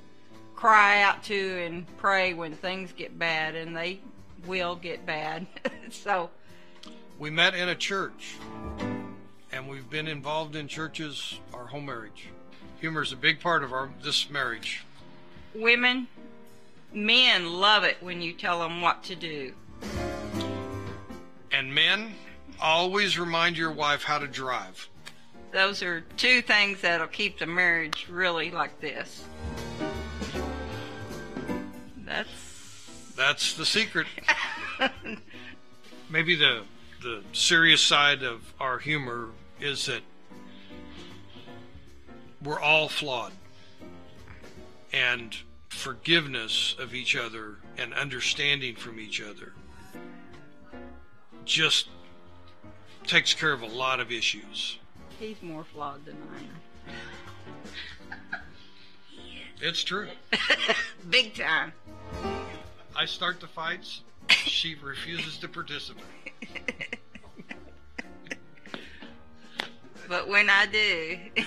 cry 0.53 1.01
out 1.01 1.23
to 1.23 1.63
and 1.65 1.87
pray 1.97 2.35
when 2.35 2.53
things 2.53 2.91
get 2.91 3.17
bad, 3.17 3.55
and 3.55 3.75
they 3.75 4.01
will 4.45 4.75
get 4.75 5.03
bad. 5.03 5.47
so, 5.89 6.29
We 7.21 7.29
met 7.29 7.53
in 7.53 7.69
a 7.69 7.75
church, 7.75 8.37
and 9.51 9.69
we've 9.69 9.87
been 9.91 10.07
involved 10.07 10.55
in 10.55 10.67
churches 10.67 11.39
our 11.53 11.67
whole 11.67 11.79
marriage. 11.79 12.29
Humor 12.79 13.03
is 13.03 13.11
a 13.11 13.15
big 13.15 13.39
part 13.39 13.63
of 13.63 13.71
our 13.73 13.91
this 14.01 14.27
marriage. 14.31 14.83
women, 15.53 16.07
men 16.91 17.45
love 17.53 17.83
it 17.83 17.97
when 18.01 18.23
you 18.23 18.33
tell 18.33 18.59
them 18.59 18.81
what 18.81 19.03
to 19.03 19.15
do. 19.15 19.53
And 21.51 21.75
men, 21.75 22.13
always 22.59 23.19
remind 23.19 23.55
your 23.55 23.71
wife 23.71 24.01
how 24.01 24.17
to 24.17 24.25
drive. 24.25 24.89
those 25.51 25.83
are 25.83 26.01
two 26.17 26.41
things 26.41 26.81
that'll 26.81 27.05
keep 27.05 27.37
the 27.37 27.45
marriage 27.45 28.07
really 28.09 28.49
like 28.49 28.81
this. 28.81 29.25
That's 31.97 33.13
That's 33.15 33.53
the 33.53 33.65
secret. 33.67 34.07
Maybe 36.09 36.35
the 36.35 36.63
the 37.01 37.23
serious 37.33 37.81
side 37.81 38.23
of 38.23 38.53
our 38.59 38.77
humor 38.77 39.29
is 39.59 39.87
that 39.87 40.01
we're 42.43 42.59
all 42.59 42.87
flawed. 42.87 43.33
And 44.93 45.35
forgiveness 45.69 46.75
of 46.79 46.93
each 46.93 47.15
other 47.15 47.55
and 47.77 47.93
understanding 47.93 48.75
from 48.75 48.99
each 48.99 49.21
other 49.21 49.53
just 51.45 51.87
takes 53.07 53.33
care 53.33 53.53
of 53.53 53.61
a 53.61 53.67
lot 53.67 53.99
of 53.99 54.11
issues. 54.11 54.77
he's 55.19 55.41
more 55.41 55.63
flawed 55.63 56.05
than 56.05 56.17
I 56.35 56.39
am. 56.39 56.49
It's 59.61 59.83
true. 59.83 60.09
Big 61.09 61.35
time. 61.35 61.71
I 62.95 63.05
start 63.05 63.39
the 63.39 63.47
fights, 63.47 64.01
she 64.29 64.75
refuses 64.75 65.37
to 65.37 65.47
participate. 65.47 66.03
But 70.09 70.27
when 70.27 70.49
I 70.49 70.65
do, 70.65 71.17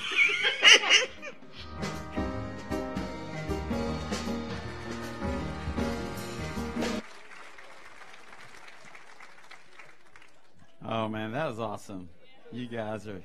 Oh 10.87 11.09
man, 11.09 11.33
that 11.33 11.47
was 11.49 11.59
awesome. 11.59 12.09
You 12.53 12.67
guys 12.67 13.07
are 13.07 13.21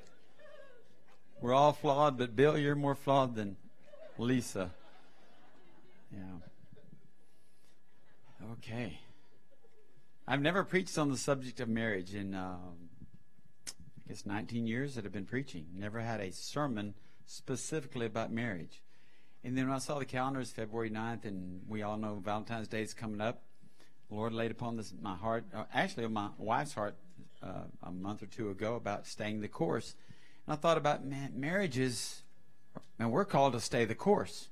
we're 1.41 1.53
all 1.53 1.71
flawed, 1.71 2.17
but 2.17 2.35
Bill, 2.35 2.57
you're 2.57 2.75
more 2.75 2.95
flawed 2.95 3.35
than 3.35 3.55
Lisa. 4.17 4.71
Yeah. 6.11 6.19
Okay. 8.53 8.99
I've 10.31 10.43
never 10.43 10.63
preached 10.63 10.95
on 10.99 11.09
the 11.09 11.17
subject 11.17 11.59
of 11.59 11.67
marriage 11.67 12.13
in 12.13 12.35
um, 12.35 12.91
I 13.67 14.09
guess 14.09 14.27
19 14.27 14.67
years 14.67 14.93
that 14.93 15.03
I've 15.03 15.11
been 15.11 15.25
preaching. 15.25 15.65
Never 15.75 16.01
had 16.01 16.21
a 16.21 16.31
sermon 16.31 16.93
specifically 17.25 18.05
about 18.05 18.31
marriage. 18.31 18.83
And 19.43 19.57
then 19.57 19.65
when 19.67 19.75
I 19.75 19.79
saw 19.79 19.97
the 19.97 20.05
calendar, 20.05 20.39
it's 20.39 20.51
February 20.51 20.91
9th, 20.91 21.25
and 21.25 21.61
we 21.67 21.81
all 21.81 21.97
know 21.97 22.21
Valentine's 22.23 22.67
Day 22.67 22.83
is 22.83 22.93
coming 22.93 23.21
up. 23.21 23.41
The 24.09 24.15
Lord 24.17 24.33
laid 24.33 24.51
upon 24.51 24.77
this 24.77 24.93
my 25.01 25.15
heart, 25.15 25.45
uh, 25.51 25.63
actually 25.73 26.05
my 26.09 26.29
wife's 26.37 26.75
heart, 26.75 26.93
uh, 27.41 27.63
a 27.81 27.91
month 27.91 28.21
or 28.21 28.27
two 28.27 28.51
ago 28.51 28.75
about 28.75 29.07
staying 29.07 29.41
the 29.41 29.47
course. 29.47 29.95
And 30.45 30.53
I 30.53 30.57
thought 30.57 30.77
about 30.77 31.03
man, 31.03 31.31
marriages, 31.37 32.21
and 32.99 33.11
we're 33.11 33.25
called 33.25 33.53
to 33.53 33.59
stay 33.59 33.83
the 33.83 33.95
course. 33.95 34.49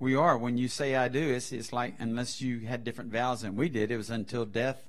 We 0.00 0.14
are. 0.14 0.38
When 0.38 0.56
you 0.56 0.68
say 0.68 0.94
I 0.94 1.08
do, 1.08 1.20
it's, 1.20 1.50
it's 1.50 1.72
like 1.72 1.94
unless 1.98 2.40
you 2.40 2.60
had 2.60 2.84
different 2.84 3.10
vows 3.10 3.40
than 3.40 3.56
we 3.56 3.68
did, 3.68 3.90
it 3.90 3.96
was 3.96 4.10
until 4.10 4.44
death 4.44 4.84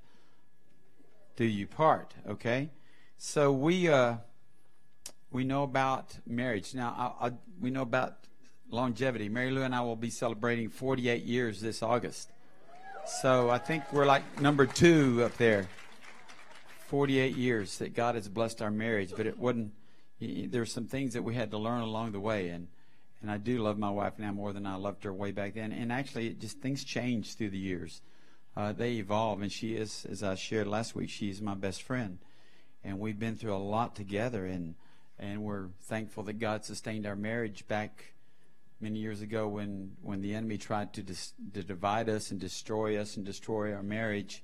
do 1.36 1.46
you 1.46 1.66
part. 1.66 2.14
Okay, 2.28 2.70
so 3.18 3.52
we 3.52 3.88
uh, 3.88 4.18
we 5.32 5.44
know 5.44 5.64
about 5.64 6.16
marriage 6.28 6.76
now. 6.76 7.16
I, 7.20 7.28
I, 7.28 7.32
we 7.60 7.72
know 7.72 7.82
about 7.82 8.18
longevity. 8.70 9.30
Mary 9.30 9.50
Lou 9.50 9.64
and 9.64 9.74
I 9.74 9.82
will 9.82 9.96
be 9.96 10.10
celebrating 10.10 10.70
48 10.70 11.24
years 11.24 11.60
this 11.60 11.82
August. 11.82 12.30
So 13.22 13.50
I 13.50 13.58
think 13.58 13.92
we're 13.92 14.06
like 14.06 14.42
number 14.42 14.66
two 14.68 15.24
up 15.24 15.38
there. 15.38 15.68
48 16.88 17.36
years 17.36 17.78
that 17.78 17.96
God 17.96 18.16
has 18.16 18.28
blessed 18.28 18.62
our 18.62 18.72
marriage, 18.72 19.14
but 19.16 19.26
it 19.26 19.38
wasn't. 19.40 19.74
There's 20.20 20.72
some 20.72 20.86
things 20.86 21.14
that 21.14 21.24
we 21.24 21.34
had 21.34 21.52
to 21.52 21.58
learn 21.58 21.82
along 21.82 22.12
the 22.12 22.20
way, 22.20 22.50
and 22.50 22.68
and 23.22 23.30
I 23.30 23.38
do 23.38 23.60
love 23.60 23.78
my 23.78 23.90
wife 23.90 24.18
now 24.18 24.32
more 24.32 24.54
than 24.54 24.66
I 24.66 24.76
loved 24.76 25.04
her 25.04 25.14
way 25.14 25.32
back 25.32 25.56
then. 25.56 25.72
And 25.72 25.92
actually, 25.92 26.30
just 26.32 26.60
things 26.60 26.84
change 26.84 27.36
through 27.36 27.50
the 27.50 27.58
years. 27.58 28.02
Uh, 28.56 28.74
they 28.74 28.94
evolve, 28.94 29.42
and 29.42 29.52
she 29.52 29.76
is, 29.76 30.06
as 30.10 30.24
I 30.24 30.36
shared 30.36 30.68
last 30.68 30.96
week, 30.96 31.10
she's 31.10 31.42
my 31.42 31.54
best 31.54 31.84
friend, 31.84 32.18
and 32.84 33.00
we've 33.00 33.20
been 33.20 33.36
through 33.36 33.56
a 33.56 33.58
lot 33.58 33.96
together, 33.96 34.46
and 34.46 34.76
and 35.18 35.44
we're 35.44 35.68
thankful 35.84 36.24
that 36.24 36.40
God 36.40 36.64
sustained 36.64 37.06
our 37.06 37.16
marriage 37.16 37.68
back 37.68 38.14
many 38.82 39.00
years 39.00 39.22
ago 39.22 39.48
when 39.48 39.96
when 40.02 40.22
the 40.22 40.34
enemy 40.34 40.58
tried 40.58 40.94
to 40.94 41.04
dis, 41.04 41.34
to 41.54 41.64
divide 41.64 42.10
us 42.10 42.32
and 42.32 42.40
destroy 42.40 43.00
us 43.00 43.18
and 43.18 43.26
destroy 43.26 43.74
our 43.74 43.84
marriage. 43.84 44.44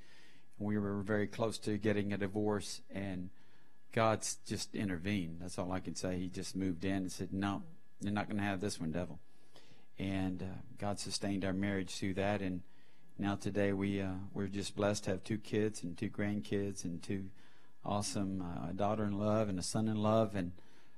We 0.60 0.78
were 0.78 1.02
very 1.02 1.28
close 1.28 1.58
to 1.60 1.78
getting 1.78 2.14
a 2.14 2.18
divorce, 2.18 2.82
and 2.94 3.30
God's 3.92 4.38
just 4.46 4.76
intervened. 4.76 5.40
That's 5.42 5.58
all 5.58 5.72
I 5.72 5.80
can 5.80 5.96
say. 5.96 6.18
He 6.18 6.30
just 6.30 6.56
moved 6.56 6.86
in 6.86 6.98
and 6.98 7.12
said, 7.12 7.34
"No, 7.34 7.64
you're 8.02 8.14
not 8.14 8.28
going 8.28 8.38
to 8.38 8.44
have 8.44 8.62
this 8.62 8.80
one, 8.80 8.92
devil." 8.92 9.20
And 9.98 10.42
uh, 10.42 10.58
God 10.78 11.00
sustained 11.00 11.46
our 11.46 11.54
marriage 11.54 11.96
through 11.96 12.16
that, 12.16 12.42
and 12.42 12.62
now 13.18 13.36
today 13.36 13.72
we 13.74 14.02
uh, 14.02 14.14
we're 14.34 14.48
just 14.48 14.76
blessed 14.76 15.06
to 15.06 15.12
have 15.12 15.24
two 15.24 15.38
kids 15.38 15.84
and 15.84 15.98
two 15.98 16.10
grandkids 16.10 16.84
and 16.84 17.02
two 17.02 17.26
awesome 17.84 18.42
uh, 18.42 18.72
daughter 18.74 19.06
in 19.06 19.18
love 19.18 19.48
and 19.48 19.60
a 19.60 19.64
son 19.64 19.88
in 19.88 20.02
love, 20.02 20.36
and 20.36 20.52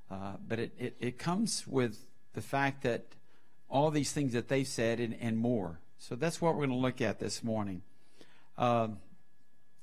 uh, 0.09 0.33
but 0.47 0.59
it, 0.59 0.73
it 0.79 0.97
it 0.99 1.17
comes 1.17 1.67
with 1.67 2.07
the 2.33 2.41
fact 2.41 2.83
that 2.83 3.05
all 3.69 3.91
these 3.91 4.11
things 4.11 4.33
that 4.33 4.47
they've 4.47 4.67
said 4.67 4.99
and, 4.99 5.15
and 5.19 5.37
more. 5.37 5.79
So 5.99 6.15
that's 6.15 6.41
what 6.41 6.53
we're 6.53 6.67
going 6.67 6.79
to 6.79 6.83
look 6.83 7.01
at 7.01 7.19
this 7.19 7.43
morning. 7.43 7.81
Uh, 8.57 8.89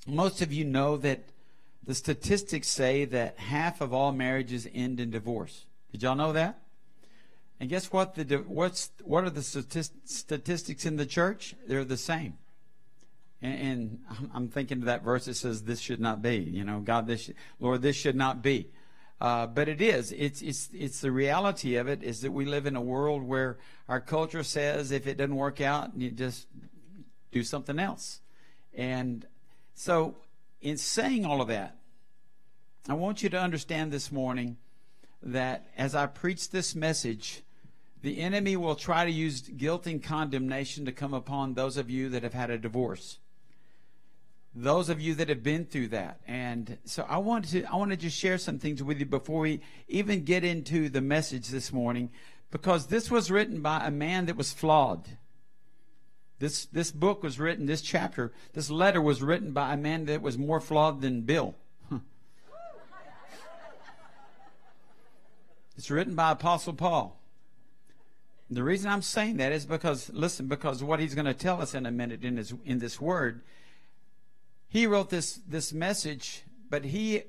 most 0.07 0.43
of 0.43 0.53
you 0.53 0.65
know 0.65 0.97
that 0.99 1.25
the 1.83 1.95
statistics 1.95 2.69
say 2.69 3.05
that 3.05 3.39
half 3.39 3.81
of 3.81 3.93
all 3.93 4.13
marriages 4.13 4.67
end 4.73 5.01
in 5.01 5.11
divorce. 5.11 5.67
Did 5.93 6.03
y'all 6.03 6.15
know 6.15 6.33
that? 6.33 6.59
And 7.61 7.69
guess 7.69 7.93
what? 7.93 8.15
The 8.15 8.45
what's 8.47 8.91
what 9.03 9.25
are 9.25 9.31
the 9.31 9.43
statistics 9.43 10.85
in 10.85 10.97
the 10.97 11.07
church? 11.07 11.55
They're 11.67 11.85
the 11.85 11.97
same. 11.97 12.35
And, 13.41 13.61
and 13.61 14.29
I'm 14.35 14.49
thinking 14.49 14.79
of 14.79 14.85
that 14.87 15.05
verse 15.05 15.27
that 15.27 15.35
says, 15.35 15.63
"This 15.63 15.81
should 15.81 16.01
not 16.01 16.21
be." 16.21 16.37
You 16.39 16.65
know, 16.65 16.81
God, 16.81 17.07
this 17.07 17.31
Lord, 17.61 17.83
this 17.83 17.97
should 17.97 18.17
not 18.17 18.43
be. 18.43 18.71
Uh, 19.21 19.47
but 19.47 19.69
it 19.69 19.81
is. 19.81 20.13
It's 20.13 20.43
it's 20.43 20.69
it's 20.73 21.01
the 21.01 21.13
reality 21.13 21.77
of 21.77 21.89
it 21.89 22.03
is 22.03 22.21
that 22.23 22.33
we 22.33 22.45
live 22.45 22.67
in 22.67 22.77
a 22.77 22.81
world 22.81 23.23
where 23.23 23.59
our 23.89 24.01
culture 24.01 24.43
says 24.43 24.91
if 24.91 25.07
it 25.07 25.17
doesn't 25.17 25.37
work 25.37 25.61
out, 25.61 25.97
you 25.97 26.11
just 26.11 26.49
do 27.31 27.43
something 27.43 27.79
else. 27.79 28.21
And 28.75 29.27
so, 29.75 30.17
in 30.61 30.77
saying 30.77 31.25
all 31.25 31.41
of 31.41 31.49
that, 31.49 31.77
I 32.89 32.95
want 32.95 33.23
you 33.23 33.29
to 33.31 33.41
understand 33.41 33.93
this 33.93 34.11
morning 34.11 34.57
that 35.25 35.67
as 35.77 35.95
I 35.95 36.07
preach 36.07 36.51
this 36.51 36.75
message, 36.75 37.43
the 38.03 38.21
enemy 38.21 38.57
will 38.57 38.77
try 38.77 39.05
to 39.05 39.11
use 39.11 39.41
guilt 39.41 39.87
and 39.87 40.03
condemnation 40.03 40.85
to 40.85 40.93
come 40.93 41.15
upon 41.15 41.55
those 41.55 41.77
of 41.79 41.91
you 41.91 42.11
that 42.11 42.23
have 42.23 42.35
had 42.35 42.51
a 42.51 42.59
divorce. 42.59 43.19
Those 44.55 44.89
of 44.89 45.01
you 45.01 45.15
that 45.17 45.31
have 45.31 45.43
been 45.43 45.65
through 45.65 45.89
that. 45.89 46.21
And 46.29 46.79
so 46.85 47.07
I 47.09 47.19
want 47.19 47.47
to 47.49 47.65
I 47.65 47.77
want 47.77 47.91
to 47.91 47.97
just 47.97 48.17
share 48.17 48.39
some 48.39 48.59
things 48.59 48.83
with 48.83 49.01
you 49.01 49.07
before 49.07 49.41
we 49.41 49.61
even 49.89 50.25
get 50.25 50.45
into 50.45 50.89
the 50.89 51.01
message 51.01 51.49
this 51.49 51.73
morning 51.73 52.11
because 52.51 52.87
this 52.87 53.11
was 53.11 53.31
written 53.31 53.63
by 53.63 53.85
a 53.85 53.91
man 53.91 54.27
that 54.27 54.37
was 54.37 54.53
flawed. 54.53 55.09
This 56.39 56.67
this 56.67 56.93
book 56.93 57.23
was 57.23 57.41
written, 57.41 57.67
this 57.67 57.83
chapter, 57.83 58.33
this 58.53 58.71
letter 58.71 59.01
was 59.01 59.23
written 59.23 59.53
by 59.53 59.73
a 59.73 59.79
man 59.79 60.05
that 60.05 60.23
was 60.23 60.37
more 60.37 60.61
flawed 60.61 61.01
than 61.01 61.23
Bill. 61.23 61.57
It's 65.77 65.91
written 65.91 66.15
by 66.15 66.31
Apostle 66.31 66.73
Paul. 66.73 67.21
The 68.51 68.63
reason 68.63 68.91
I'm 68.91 69.03
saying 69.03 69.39
that 69.39 69.53
is 69.53 69.67
because 69.67 70.11
listen, 70.13 70.47
because 70.47 70.83
what 70.83 71.01
he's 71.01 71.15
going 71.15 71.25
to 71.27 71.35
tell 71.35 71.61
us 71.61 71.75
in 71.75 71.87
a 71.87 71.91
minute 71.91 72.25
in 72.25 72.37
his 72.37 72.55
in 72.65 72.79
this 72.79 73.01
word, 73.01 73.43
he 74.69 74.87
wrote 74.87 75.11
this 75.11 75.41
this 75.49 75.73
message, 75.73 76.45
but 76.71 76.85
he 76.85 77.23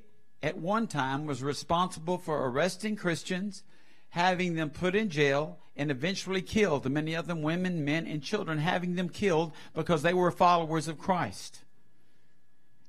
at 0.44 0.58
one 0.58 0.88
time 0.88 1.26
was 1.26 1.42
responsible 1.42 2.18
for 2.18 2.48
arresting 2.48 2.96
Christians, 2.96 3.64
having 4.10 4.56
them 4.56 4.70
put 4.70 4.94
in 4.94 5.10
jail, 5.10 5.58
and 5.76 5.90
eventually 5.90 6.42
killed. 6.42 6.90
Many 6.90 7.14
of 7.16 7.28
them 7.28 7.42
women, 7.42 7.84
men, 7.84 8.06
and 8.06 8.22
children, 8.22 8.60
having 8.60 8.96
them 8.96 9.10
killed 9.10 9.54
because 9.74 10.04
they 10.04 10.14
were 10.14 10.32
followers 10.32 10.88
of 10.88 11.00
Christ. 11.00 11.60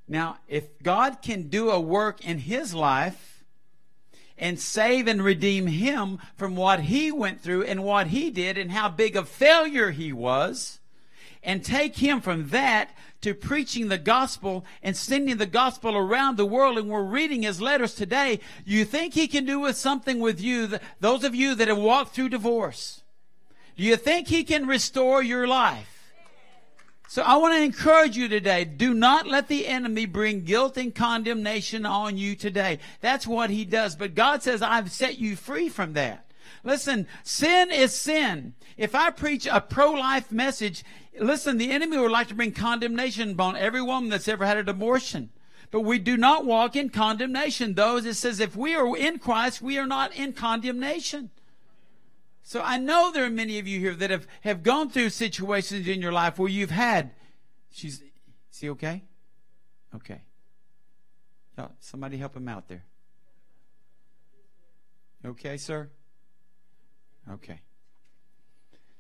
Now, 0.09 0.39
if 0.47 0.83
God 0.83 1.23
can 1.23 1.45
do 1.45 1.71
a 1.71 1.81
work 1.81 2.25
in 2.25 2.39
his 2.39 2.75
life 2.75 3.36
and 4.39 4.61
save 4.61 5.07
and 5.07 5.23
redeem 5.23 5.67
him 5.67 6.19
from 6.37 6.57
what 6.57 6.81
he 6.81 7.11
went 7.11 7.41
through 7.41 7.65
and 7.65 7.83
what 7.83 8.09
he 8.09 8.31
did 8.31 8.59
and 8.59 8.71
how 8.71 8.89
big 8.89 9.17
a 9.17 9.25
failure 9.25 9.91
he 9.91 10.13
was, 10.13 10.79
and 11.43 11.65
take 11.65 11.97
him 11.97 12.21
from 12.21 12.49
that 12.49 12.91
to 13.21 13.33
preaching 13.35 13.89
the 13.89 13.99
gospel 13.99 14.65
and 14.83 14.97
sending 14.97 15.37
the 15.37 15.47
gospel 15.47 15.97
around 15.97 16.37
the 16.37 16.45
world, 16.45 16.77
and 16.77 16.89
we're 16.89 17.03
reading 17.03 17.43
his 17.43 17.61
letters 17.61 17.95
today, 17.95 18.41
you 18.65 18.85
think 18.85 19.15
he 19.15 19.27
can 19.27 19.45
do 19.45 19.61
with 19.61 19.77
something 19.77 20.21
with 20.21 20.41
you, 20.41 20.79
those 21.01 21.25
of 21.25 21.35
you 21.35 21.55
that 21.55 21.69
have 21.69 21.79
walked 21.79 22.15
through 22.15 22.29
divorce? 22.29 23.03
Do 23.77 23.85
you 23.85 23.97
think 23.97 24.29
he 24.29 24.45
can 24.45 24.67
restore 24.67 25.23
your 25.23 25.47
life? 25.47 25.96
So 27.09 27.23
I 27.23 27.37
want 27.37 27.55
to 27.55 27.63
encourage 27.63 28.17
you 28.17 28.29
today. 28.29 28.65
Do 28.65 28.93
not 28.93 29.27
let 29.27 29.49
the 29.49 29.67
enemy 29.67 30.07
bring 30.07 30.45
guilt 30.45 30.77
and 30.77 30.95
condemnation 30.95 31.87
on 31.87 32.19
you 32.19 32.35
today. 32.35 32.81
That's 33.01 33.27
what 33.27 33.51
he 33.51 33.65
does. 33.65 33.95
But 33.95 34.15
God 34.15 34.43
says, 34.43 34.61
I've 34.61 34.91
set 34.91 35.19
you 35.19 35.37
free 35.37 35.69
from 35.69 35.93
that. 35.93 36.27
Listen, 36.65 37.07
sin 37.23 37.71
is 37.71 37.95
sin. 37.95 38.55
If 38.77 38.95
I 38.95 39.11
preach 39.11 39.47
a 39.47 39.61
pro-life 39.61 40.33
message, 40.33 40.85
listen, 41.19 41.59
the 41.59 41.71
enemy 41.71 41.97
would 41.97 42.11
like 42.11 42.29
to 42.29 42.35
bring 42.35 42.53
condemnation 42.53 43.31
upon 43.31 43.57
every 43.57 43.83
woman 43.83 44.11
that's 44.11 44.29
ever 44.29 44.45
had 44.45 44.59
an 44.59 44.69
abortion. 44.69 45.31
But 45.71 45.83
we 45.83 45.99
do 45.99 46.17
not 46.17 46.45
walk 46.45 46.75
in 46.75 46.91
condemnation. 46.91 47.75
Those 47.75 48.05
it 48.05 48.15
says 48.15 48.41
if 48.41 48.57
we 48.57 48.75
are 48.75 48.97
in 48.97 49.19
Christ, 49.19 49.63
we 49.63 49.79
are 49.79 49.87
not 49.87 50.15
in 50.15 50.33
condemnation. 50.33 51.31
So 52.47 52.63
I 52.63 52.79
know 52.79 53.11
there 53.11 53.25
are 53.25 53.31
many 53.31 53.59
of 53.59 53.67
you 53.67 53.81
here 53.81 53.97
that 53.97 54.11
have, 54.11 54.29
have 54.43 54.63
gone 54.63 54.89
through 54.89 55.11
situations 55.11 55.89
in 55.89 56.01
your 56.01 56.13
life 56.13 56.39
where 56.39 56.49
you've 56.49 56.71
had. 56.71 57.11
She's, 57.73 58.01
is 58.53 58.61
he 58.61 58.71
okay? 58.71 59.03
Okay. 59.93 60.21
somebody 61.81 62.19
help 62.19 62.37
him 62.37 62.47
out 62.47 62.69
there. 62.69 62.85
Okay, 65.25 65.57
sir? 65.57 65.91
Okay. 67.33 67.63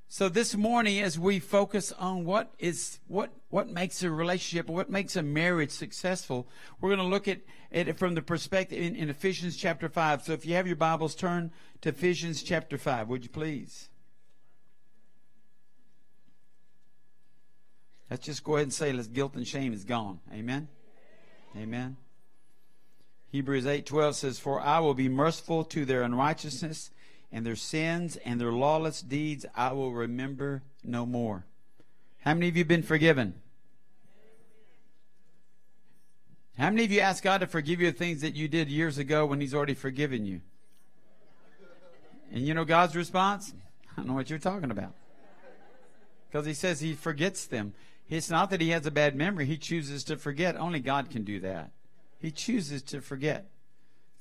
So 0.08 0.28
this 0.28 0.54
morning, 0.54 1.00
as 1.00 1.18
we 1.18 1.40
focus 1.40 1.90
on 1.92 2.24
what 2.24 2.54
is 2.58 3.00
what 3.08 3.32
what 3.50 3.68
makes 3.68 4.02
a 4.02 4.10
relationship, 4.10 4.68
what 4.68 4.88
makes 4.88 5.16
a 5.16 5.22
marriage 5.22 5.70
successful, 5.70 6.48
we're 6.80 6.90
going 6.90 7.00
to 7.00 7.06
look 7.06 7.26
at, 7.26 7.40
it 7.70 7.98
from 7.98 8.14
the 8.14 8.22
perspective 8.22 8.78
in, 8.78 8.94
in 8.94 9.10
Ephesians 9.10 9.56
chapter 9.56 9.88
five. 9.88 10.22
So 10.22 10.32
if 10.32 10.46
you 10.46 10.54
have 10.54 10.66
your 10.66 10.76
Bibles, 10.76 11.14
turn 11.16 11.50
to 11.80 11.88
Ephesians 11.88 12.42
chapter 12.42 12.78
five, 12.78 13.08
would 13.08 13.24
you 13.24 13.30
please? 13.30 13.88
Let's 18.08 18.24
just 18.24 18.44
go 18.44 18.54
ahead 18.54 18.66
and 18.66 18.72
say, 18.72 18.92
let's 18.92 19.08
guilt 19.08 19.34
and 19.34 19.46
shame 19.46 19.72
is 19.72 19.84
gone. 19.84 20.20
Amen. 20.32 20.68
Amen. 21.56 21.96
Hebrews 23.32 23.66
eight 23.66 23.86
twelve 23.86 24.14
says, 24.14 24.38
"For 24.38 24.60
I 24.60 24.78
will 24.78 24.94
be 24.94 25.08
merciful 25.08 25.64
to 25.64 25.84
their 25.84 26.02
unrighteousness." 26.02 26.90
And 27.36 27.44
their 27.44 27.54
sins 27.54 28.16
and 28.24 28.40
their 28.40 28.50
lawless 28.50 29.02
deeds 29.02 29.44
I 29.54 29.70
will 29.72 29.92
remember 29.92 30.62
no 30.82 31.04
more. 31.04 31.44
How 32.20 32.32
many 32.32 32.48
of 32.48 32.56
you 32.56 32.62
have 32.62 32.68
been 32.68 32.82
forgiven? 32.82 33.34
How 36.56 36.70
many 36.70 36.84
of 36.86 36.90
you 36.90 37.00
asked 37.00 37.22
God 37.22 37.42
to 37.42 37.46
forgive 37.46 37.78
you 37.78 37.92
things 37.92 38.22
that 38.22 38.34
you 38.34 38.48
did 38.48 38.70
years 38.70 38.96
ago 38.96 39.26
when 39.26 39.42
He's 39.42 39.52
already 39.52 39.74
forgiven 39.74 40.24
you? 40.24 40.40
And 42.32 42.46
you 42.46 42.54
know 42.54 42.64
God's 42.64 42.96
response? 42.96 43.52
I 43.92 43.96
don't 43.96 44.08
know 44.08 44.14
what 44.14 44.30
you're 44.30 44.38
talking 44.38 44.70
about. 44.70 44.94
Because 46.30 46.46
He 46.46 46.54
says 46.54 46.80
He 46.80 46.94
forgets 46.94 47.44
them. 47.44 47.74
It's 48.08 48.30
not 48.30 48.48
that 48.48 48.62
He 48.62 48.70
has 48.70 48.86
a 48.86 48.90
bad 48.90 49.14
memory, 49.14 49.44
He 49.44 49.58
chooses 49.58 50.04
to 50.04 50.16
forget. 50.16 50.56
Only 50.56 50.80
God 50.80 51.10
can 51.10 51.22
do 51.22 51.38
that. 51.40 51.70
He 52.18 52.30
chooses 52.30 52.82
to 52.84 53.02
forget. 53.02 53.50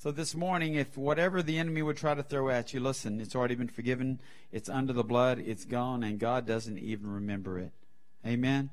So 0.05 0.12
this 0.12 0.35
morning, 0.35 0.75
if 0.75 1.00
whatever 1.00 1.41
the 1.41 1.57
enemy 1.57 1.81
would 1.81 1.97
try 1.97 2.13
to 2.13 2.21
throw 2.21 2.51
at 2.51 2.75
you, 2.75 2.79
listen, 2.79 3.19
it's 3.19 3.35
already 3.35 3.55
been 3.55 3.67
forgiven. 3.67 4.19
It's 4.51 4.69
under 4.69 4.93
the 4.93 5.03
blood. 5.03 5.39
It's 5.39 5.65
gone, 5.65 6.03
and 6.03 6.19
God 6.19 6.45
doesn't 6.45 6.77
even 6.77 7.09
remember 7.09 7.57
it. 7.57 7.71
Amen. 8.24 8.69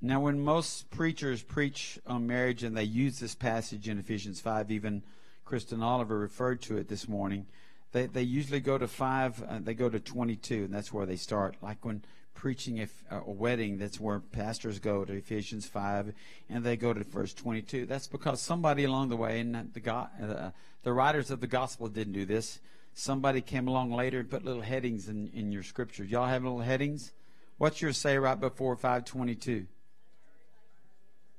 Now, 0.00 0.20
when 0.20 0.38
most 0.38 0.90
preachers 0.90 1.42
preach 1.42 1.98
on 2.06 2.28
marriage 2.28 2.62
and 2.62 2.76
they 2.76 2.84
use 2.84 3.18
this 3.18 3.34
passage 3.34 3.88
in 3.88 3.98
Ephesians 3.98 4.40
5, 4.40 4.70
even 4.70 5.02
Kristen 5.44 5.82
Oliver 5.82 6.16
referred 6.16 6.62
to 6.62 6.76
it 6.76 6.86
this 6.86 7.08
morning, 7.08 7.46
they, 7.90 8.06
they 8.06 8.22
usually 8.22 8.60
go 8.60 8.78
to 8.78 8.86
5, 8.86 9.42
uh, 9.42 9.58
they 9.60 9.74
go 9.74 9.88
to 9.88 9.98
22, 9.98 10.66
and 10.66 10.72
that's 10.72 10.92
where 10.92 11.04
they 11.04 11.16
start. 11.16 11.56
Like 11.60 11.84
when 11.84 12.04
preaching 12.34 12.80
a, 12.80 12.88
a, 13.10 13.30
wedding, 13.30 13.78
that's 13.78 13.98
where 13.98 14.20
pastors 14.20 14.78
go 14.78 15.04
to 15.04 15.12
Ephesians 15.12 15.66
5 15.66 16.12
and 16.50 16.64
they 16.64 16.76
go 16.76 16.92
to 16.92 17.02
verse 17.04 17.32
22. 17.32 17.86
That's 17.86 18.06
because 18.06 18.40
somebody 18.40 18.84
along 18.84 19.08
the 19.08 19.16
way, 19.16 19.40
and 19.40 19.72
the, 19.72 19.94
uh, 19.94 20.50
the 20.82 20.92
writers 20.92 21.30
of 21.30 21.40
the 21.40 21.46
gospel 21.46 21.88
didn't 21.88 22.12
do 22.12 22.24
this. 22.24 22.60
Somebody 22.92 23.40
came 23.40 23.66
along 23.66 23.92
later 23.92 24.20
and 24.20 24.30
put 24.30 24.44
little 24.44 24.62
headings 24.62 25.08
in, 25.08 25.30
in 25.34 25.50
your 25.52 25.62
scriptures. 25.62 26.10
Y'all 26.10 26.26
have 26.26 26.44
little 26.44 26.60
headings? 26.60 27.12
What's 27.58 27.80
your 27.80 27.92
say 27.92 28.18
right 28.18 28.38
before 28.38 28.76
522? 28.76 29.66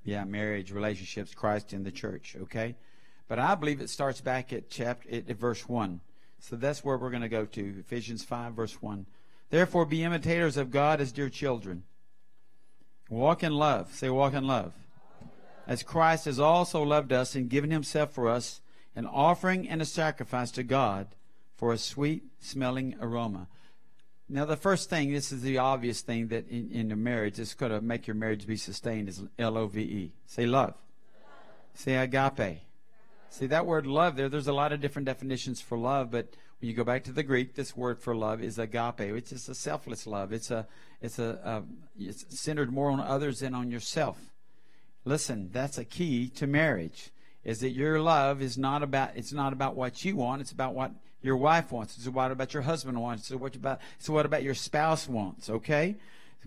Yeah, 0.03 0.23
marriage, 0.23 0.71
relationships, 0.71 1.33
Christ 1.33 1.73
and 1.73 1.85
the 1.85 1.91
church, 1.91 2.35
okay? 2.43 2.75
But 3.27 3.39
I 3.39 3.55
believe 3.55 3.81
it 3.81 3.89
starts 3.89 4.21
back 4.21 4.53
at 4.53 4.69
chapter 4.69 5.09
at 5.09 5.27
verse 5.37 5.67
1. 5.67 5.99
So 6.39 6.55
that's 6.55 6.83
where 6.83 6.97
we're 6.97 7.09
going 7.09 7.23
to 7.23 7.29
go 7.29 7.45
to, 7.45 7.75
Ephesians 7.79 8.23
5 8.23 8.53
verse 8.53 8.81
1. 8.81 9.05
Therefore, 9.49 9.85
be 9.85 10.03
imitators 10.03 10.57
of 10.57 10.71
God 10.71 10.99
as 10.99 11.11
dear 11.11 11.29
children. 11.29 11.83
Walk 13.09 13.43
in 13.43 13.53
love. 13.53 13.93
Say, 13.93 14.09
walk 14.09 14.33
in 14.33 14.47
love. 14.47 14.73
As 15.67 15.83
Christ 15.83 16.25
has 16.25 16.39
also 16.39 16.81
loved 16.83 17.11
us 17.11 17.35
and 17.35 17.49
given 17.49 17.71
himself 17.71 18.11
for 18.11 18.29
us, 18.29 18.61
an 18.95 19.05
offering 19.05 19.67
and 19.67 19.81
a 19.81 19.85
sacrifice 19.85 20.51
to 20.51 20.63
God 20.63 21.07
for 21.55 21.73
a 21.73 21.77
sweet 21.77 22.23
smelling 22.39 22.95
aroma. 23.01 23.47
Now, 24.27 24.45
the 24.45 24.57
first 24.57 24.89
thing, 24.89 25.13
this 25.13 25.31
is 25.31 25.41
the 25.41 25.59
obvious 25.59 26.01
thing 26.01 26.29
that 26.29 26.47
in, 26.49 26.71
in 26.71 26.91
a 26.91 26.95
marriage 26.95 27.39
is 27.39 27.53
going 27.53 27.71
to 27.71 27.81
make 27.81 28.07
your 28.07 28.15
marriage 28.15 28.47
be 28.47 28.57
sustained 28.57 29.07
is 29.07 29.21
L 29.37 29.57
O 29.57 29.67
V 29.67 29.81
E. 29.81 30.13
Say 30.25 30.45
love. 30.45 30.69
love. 30.69 30.75
Say 31.75 31.95
agape. 31.95 32.61
See 33.29 33.47
that 33.47 33.65
word 33.65 33.85
love 33.85 34.15
there, 34.15 34.29
there's 34.29 34.47
a 34.47 34.53
lot 34.53 34.71
of 34.71 34.81
different 34.81 35.05
definitions 35.05 35.61
for 35.61 35.77
love, 35.77 36.09
but 36.09 36.33
when 36.59 36.69
you 36.69 36.75
go 36.75 36.83
back 36.83 37.03
to 37.05 37.11
the 37.11 37.23
Greek, 37.23 37.55
this 37.55 37.75
word 37.75 37.99
for 37.99 38.15
love 38.15 38.41
is 38.41 38.57
agape. 38.57 39.01
It's 39.01 39.31
just 39.31 39.49
a 39.49 39.55
selfless 39.55 40.07
love. 40.07 40.31
It's 40.31 40.51
a 40.51 40.67
it's 41.01 41.19
a, 41.19 41.39
a 41.43 41.63
it's 42.01 42.39
centered 42.39 42.71
more 42.71 42.89
on 42.89 42.99
others 42.99 43.39
than 43.39 43.53
on 43.53 43.69
yourself. 43.69 44.17
Listen, 45.03 45.49
that's 45.51 45.77
a 45.77 45.85
key 45.85 46.29
to 46.29 46.47
marriage. 46.47 47.11
Is 47.43 47.59
that 47.59 47.69
your 47.69 48.01
love 48.01 48.41
is 48.41 48.57
not 48.57 48.81
about 48.81 49.11
it's 49.15 49.33
not 49.33 49.53
about 49.53 49.75
what 49.75 50.03
you 50.03 50.15
want. 50.15 50.41
It's 50.41 50.51
about 50.51 50.73
what 50.73 50.91
your 51.21 51.37
wife 51.37 51.71
wants. 51.71 51.97
It's 51.97 52.07
what 52.07 52.31
about 52.31 52.53
your 52.53 52.63
husband 52.63 53.01
wants. 53.01 53.29
It's 53.29 53.39
what 53.39 53.55
about 53.55 53.79
it's 53.99 54.09
what 54.09 54.25
about 54.25 54.43
your 54.43 54.55
spouse 54.55 55.07
wants. 55.07 55.49
Okay, 55.49 55.95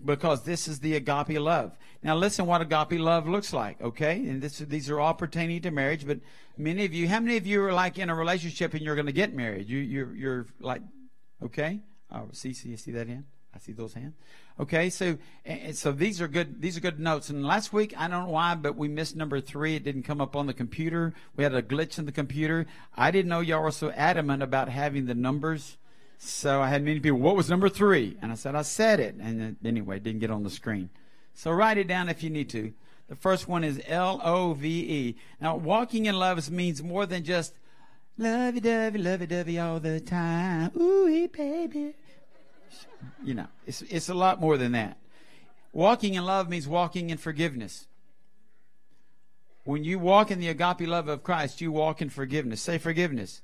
because 0.03 0.43
this 0.43 0.67
is 0.67 0.79
the 0.79 0.95
agape 0.95 1.39
love. 1.39 1.77
Now 2.01 2.15
listen 2.15 2.45
what 2.45 2.61
agape 2.61 2.99
love 2.99 3.27
looks 3.27 3.53
like, 3.53 3.81
okay? 3.81 4.15
And 4.15 4.41
this, 4.41 4.59
these 4.59 4.89
are 4.89 4.99
all 4.99 5.13
pertaining 5.13 5.61
to 5.63 5.71
marriage, 5.71 6.07
but 6.07 6.19
many 6.57 6.85
of 6.85 6.93
you, 6.93 7.07
how 7.07 7.19
many 7.19 7.37
of 7.37 7.45
you 7.45 7.63
are 7.63 7.73
like 7.73 7.97
in 7.97 8.09
a 8.09 8.15
relationship 8.15 8.73
and 8.73 8.81
you're 8.81 8.95
going 8.95 9.05
to 9.05 9.11
get 9.11 9.33
married? 9.33 9.69
You, 9.69 9.79
you're, 9.79 10.15
you're 10.15 10.45
like, 10.59 10.81
okay? 11.43 11.81
Oh, 12.11 12.29
see, 12.31 12.53
see, 12.53 12.75
see 12.75 12.91
that 12.91 13.07
hand? 13.07 13.25
I 13.53 13.59
see 13.59 13.71
those 13.71 13.93
hands. 13.93 14.13
Okay, 14.59 14.89
so 14.89 15.17
so 15.73 15.91
these 15.91 16.21
are 16.21 16.27
good. 16.27 16.61
These 16.61 16.77
are 16.77 16.81
good 16.81 16.99
notes. 16.99 17.29
And 17.29 17.45
last 17.45 17.73
week, 17.73 17.93
I 17.97 18.07
don't 18.07 18.25
know 18.25 18.31
why, 18.31 18.55
but 18.55 18.75
we 18.75 18.87
missed 18.87 19.15
number 19.15 19.41
three. 19.41 19.75
It 19.75 19.83
didn't 19.83 20.03
come 20.03 20.21
up 20.21 20.35
on 20.35 20.45
the 20.45 20.53
computer. 20.53 21.13
We 21.35 21.43
had 21.43 21.55
a 21.55 21.63
glitch 21.63 21.97
in 21.97 22.05
the 22.05 22.11
computer. 22.11 22.67
I 22.95 23.09
didn't 23.09 23.29
know 23.29 23.39
y'all 23.39 23.63
were 23.63 23.71
so 23.71 23.89
adamant 23.91 24.43
about 24.43 24.69
having 24.69 25.05
the 25.05 25.15
numbers 25.15 25.77
so 26.21 26.61
I 26.61 26.67
had 26.67 26.83
many 26.83 26.99
people, 26.99 27.17
what 27.17 27.37
was 27.37 27.49
number 27.49 27.69
three? 27.69 28.17
And 28.21 28.31
I 28.31 28.35
said, 28.35 28.53
I 28.53 28.61
said 28.61 28.99
it. 28.99 29.15
And 29.15 29.55
anyway, 29.63 29.99
didn't 29.99 30.19
get 30.19 30.29
on 30.29 30.43
the 30.43 30.49
screen. 30.49 30.89
So 31.33 31.49
write 31.49 31.77
it 31.77 31.87
down 31.87 32.09
if 32.09 32.21
you 32.21 32.29
need 32.29 32.49
to. 32.49 32.73
The 33.07 33.15
first 33.15 33.47
one 33.47 33.63
is 33.63 33.81
L 33.87 34.19
O 34.23 34.53
V 34.53 34.67
E. 34.67 35.15
Now, 35.41 35.55
walking 35.55 36.05
in 36.05 36.19
love 36.19 36.51
means 36.51 36.83
more 36.83 37.05
than 37.05 37.23
just 37.23 37.53
lovey 38.17 38.59
dovey, 38.59 38.99
lovey 38.99 39.25
dovey 39.25 39.57
all 39.57 39.79
the 39.79 40.01
time. 40.01 40.71
Ooh, 40.77 41.27
baby. 41.29 41.95
You 43.23 43.33
know, 43.33 43.47
it's, 43.65 43.81
it's 43.83 44.09
a 44.09 44.13
lot 44.13 44.41
more 44.41 44.57
than 44.57 44.73
that. 44.73 44.97
Walking 45.71 46.15
in 46.15 46.25
love 46.25 46.49
means 46.49 46.67
walking 46.67 47.09
in 47.09 47.17
forgiveness. 47.17 47.87
When 49.63 49.83
you 49.85 49.99
walk 49.99 50.31
in 50.31 50.39
the 50.39 50.49
agape 50.49 50.87
love 50.87 51.07
of 51.07 51.23
Christ, 51.23 51.61
you 51.61 51.71
walk 51.71 52.01
in 52.01 52.09
forgiveness. 52.09 52.61
Say 52.61 52.77
forgiveness. 52.77 53.41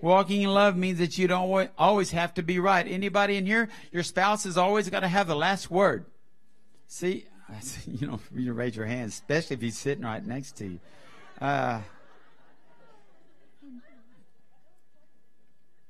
Walking 0.00 0.42
in 0.42 0.50
love 0.50 0.76
means 0.76 0.98
that 0.98 1.18
you 1.18 1.26
don't 1.26 1.70
always 1.76 2.12
have 2.12 2.34
to 2.34 2.42
be 2.42 2.58
right. 2.58 2.86
Anybody 2.86 3.36
in 3.36 3.46
here, 3.46 3.68
your 3.90 4.04
spouse 4.04 4.44
has 4.44 4.56
always 4.56 4.88
got 4.88 5.00
to 5.00 5.08
have 5.08 5.26
the 5.26 5.34
last 5.34 5.70
word. 5.70 6.06
See, 6.86 7.26
you 7.86 8.06
know, 8.06 8.20
you 8.34 8.52
raise 8.52 8.76
your 8.76 8.86
hand, 8.86 9.08
especially 9.08 9.54
if 9.54 9.62
he's 9.62 9.78
sitting 9.78 10.04
right 10.04 10.24
next 10.24 10.56
to 10.58 10.66
you. 10.66 10.80
Uh, 11.40 11.80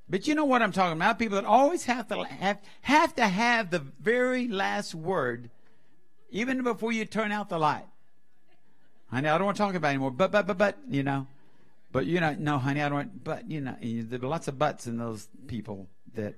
but 0.08 0.26
you 0.26 0.34
know 0.34 0.46
what 0.46 0.62
I'm 0.62 0.72
talking 0.72 0.96
about? 0.96 1.18
People 1.18 1.36
that 1.36 1.44
always 1.44 1.84
have 1.84 2.08
to 2.08 2.24
have 2.24 2.58
have 2.82 3.14
to 3.16 3.26
have 3.26 3.70
the 3.70 3.80
very 4.00 4.48
last 4.48 4.94
word, 4.94 5.50
even 6.30 6.62
before 6.62 6.92
you 6.92 7.04
turn 7.04 7.30
out 7.30 7.50
the 7.50 7.58
light. 7.58 7.86
I 9.12 9.20
know 9.20 9.34
I 9.34 9.38
don't 9.38 9.46
want 9.46 9.56
to 9.58 9.62
talk 9.62 9.74
about 9.74 9.88
anymore, 9.88 10.10
but 10.10 10.32
but 10.32 10.46
but 10.46 10.56
but 10.56 10.78
you 10.88 11.02
know. 11.02 11.26
But 11.90 12.06
you 12.06 12.20
know, 12.20 12.36
no, 12.38 12.58
honey, 12.58 12.82
I 12.82 12.88
don't. 12.88 13.22
But 13.22 13.50
you 13.50 13.60
know, 13.60 13.76
there 13.80 14.22
are 14.22 14.28
lots 14.28 14.48
of 14.48 14.58
buts 14.58 14.86
in 14.86 14.98
those 14.98 15.28
people 15.46 15.88
that 16.14 16.34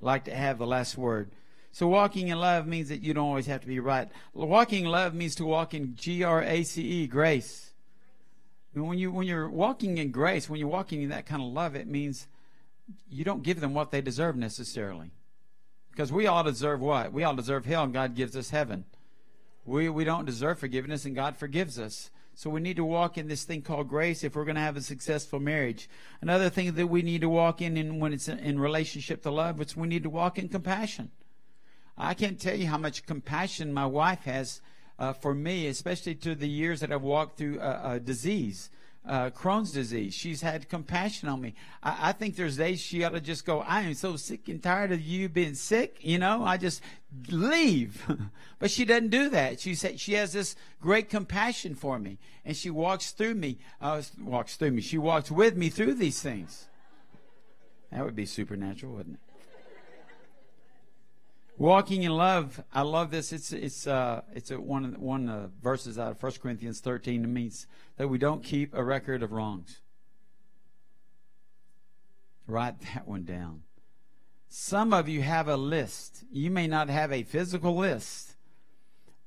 like 0.00 0.24
to 0.24 0.34
have 0.34 0.58
the 0.58 0.66
last 0.66 0.96
word. 0.96 1.30
So 1.72 1.88
walking 1.88 2.28
in 2.28 2.38
love 2.38 2.66
means 2.66 2.90
that 2.90 3.02
you 3.02 3.14
don't 3.14 3.26
always 3.26 3.46
have 3.46 3.62
to 3.62 3.66
be 3.66 3.80
right. 3.80 4.08
Walking 4.34 4.84
in 4.84 4.90
love 4.90 5.14
means 5.14 5.34
to 5.36 5.46
walk 5.46 5.74
in 5.74 5.96
G 5.96 6.22
R 6.22 6.42
A 6.42 6.62
C 6.62 6.82
E, 6.82 7.06
grace. 7.06 7.70
And 8.74 8.86
when 8.86 8.98
you 8.98 9.10
when 9.10 9.26
you're 9.26 9.48
walking 9.48 9.98
in 9.98 10.10
grace, 10.10 10.48
when 10.48 10.60
you're 10.60 10.68
walking 10.68 11.02
in 11.02 11.08
that 11.08 11.26
kind 11.26 11.42
of 11.42 11.48
love, 11.48 11.74
it 11.74 11.88
means 11.88 12.26
you 13.08 13.24
don't 13.24 13.42
give 13.42 13.60
them 13.60 13.74
what 13.74 13.90
they 13.90 14.00
deserve 14.00 14.36
necessarily. 14.36 15.10
Because 15.90 16.12
we 16.12 16.26
all 16.26 16.42
deserve 16.42 16.80
what? 16.80 17.12
We 17.12 17.22
all 17.24 17.36
deserve 17.36 17.66
hell, 17.66 17.84
and 17.84 17.92
God 17.92 18.14
gives 18.14 18.36
us 18.36 18.50
heaven. 18.50 18.84
We, 19.64 19.88
we 19.88 20.04
don't 20.04 20.24
deserve 20.24 20.58
forgiveness, 20.58 21.04
and 21.04 21.14
God 21.14 21.36
forgives 21.36 21.78
us. 21.78 22.10
So 22.34 22.48
we 22.48 22.60
need 22.60 22.76
to 22.76 22.84
walk 22.84 23.18
in 23.18 23.28
this 23.28 23.44
thing 23.44 23.62
called 23.62 23.88
grace 23.88 24.24
if 24.24 24.34
we're 24.34 24.44
going 24.44 24.56
to 24.56 24.62
have 24.62 24.76
a 24.76 24.82
successful 24.82 25.38
marriage. 25.38 25.88
Another 26.20 26.48
thing 26.48 26.72
that 26.72 26.86
we 26.86 27.02
need 27.02 27.20
to 27.20 27.28
walk 27.28 27.60
in, 27.60 27.76
in 27.76 28.00
when 28.00 28.12
it's 28.12 28.28
in 28.28 28.58
relationship 28.58 29.22
to 29.22 29.30
love, 29.30 29.60
is 29.60 29.76
we 29.76 29.86
need 29.86 30.02
to 30.02 30.10
walk 30.10 30.38
in 30.38 30.48
compassion. 30.48 31.10
I 31.96 32.14
can't 32.14 32.40
tell 32.40 32.56
you 32.56 32.66
how 32.66 32.78
much 32.78 33.06
compassion 33.06 33.72
my 33.72 33.86
wife 33.86 34.24
has 34.24 34.62
uh, 34.98 35.12
for 35.12 35.34
me, 35.34 35.66
especially 35.66 36.14
to 36.16 36.34
the 36.34 36.48
years 36.48 36.80
that 36.80 36.90
I've 36.90 37.02
walked 37.02 37.36
through 37.36 37.60
a, 37.60 37.94
a 37.94 38.00
disease 38.00 38.70
uh, 39.06 39.30
Crohn's 39.30 39.72
disease. 39.72 40.14
She's 40.14 40.42
had 40.42 40.68
compassion 40.68 41.28
on 41.28 41.40
me. 41.40 41.54
I, 41.82 42.10
I, 42.10 42.12
think 42.12 42.36
there's 42.36 42.56
days 42.56 42.80
she 42.80 43.02
ought 43.02 43.10
to 43.10 43.20
just 43.20 43.44
go, 43.44 43.60
I 43.60 43.82
am 43.82 43.94
so 43.94 44.16
sick 44.16 44.48
and 44.48 44.62
tired 44.62 44.92
of 44.92 45.00
you 45.00 45.28
being 45.28 45.54
sick. 45.54 45.96
You 46.00 46.18
know, 46.18 46.44
I 46.44 46.56
just 46.56 46.82
leave. 47.28 48.06
but 48.58 48.70
she 48.70 48.84
doesn't 48.84 49.10
do 49.10 49.28
that. 49.30 49.60
She 49.60 49.74
said 49.74 49.98
she 49.98 50.14
has 50.14 50.32
this 50.32 50.54
great 50.80 51.10
compassion 51.10 51.74
for 51.74 51.98
me, 51.98 52.18
and 52.44 52.56
she 52.56 52.70
walks 52.70 53.10
through 53.10 53.34
me. 53.34 53.58
Uh, 53.80 54.02
walks 54.20 54.56
through 54.56 54.70
me. 54.70 54.82
She 54.82 54.98
walks 54.98 55.30
with 55.30 55.56
me 55.56 55.68
through 55.68 55.94
these 55.94 56.22
things. 56.22 56.68
That 57.90 58.04
would 58.04 58.16
be 58.16 58.26
supernatural, 58.26 58.94
wouldn't 58.94 59.16
it? 59.16 59.31
Walking 61.62 62.02
in 62.02 62.10
love, 62.10 62.60
I 62.74 62.82
love 62.82 63.12
this. 63.12 63.32
It's 63.32 63.52
it's 63.52 63.86
uh 63.86 64.22
it's 64.34 64.50
a, 64.50 64.60
one 64.60 64.96
one 64.98 65.28
uh, 65.28 65.46
verses 65.62 65.96
out 65.96 66.10
of 66.10 66.20
1 66.20 66.32
Corinthians 66.42 66.80
13. 66.80 67.22
It 67.22 67.28
means 67.28 67.68
that 67.98 68.08
we 68.08 68.18
don't 68.18 68.42
keep 68.42 68.74
a 68.74 68.82
record 68.82 69.22
of 69.22 69.30
wrongs. 69.30 69.80
Write 72.48 72.80
that 72.80 73.06
one 73.06 73.22
down. 73.22 73.62
Some 74.48 74.92
of 74.92 75.08
you 75.08 75.22
have 75.22 75.46
a 75.46 75.56
list. 75.56 76.24
You 76.32 76.50
may 76.50 76.66
not 76.66 76.88
have 76.88 77.12
a 77.12 77.22
physical 77.22 77.76
list, 77.76 78.34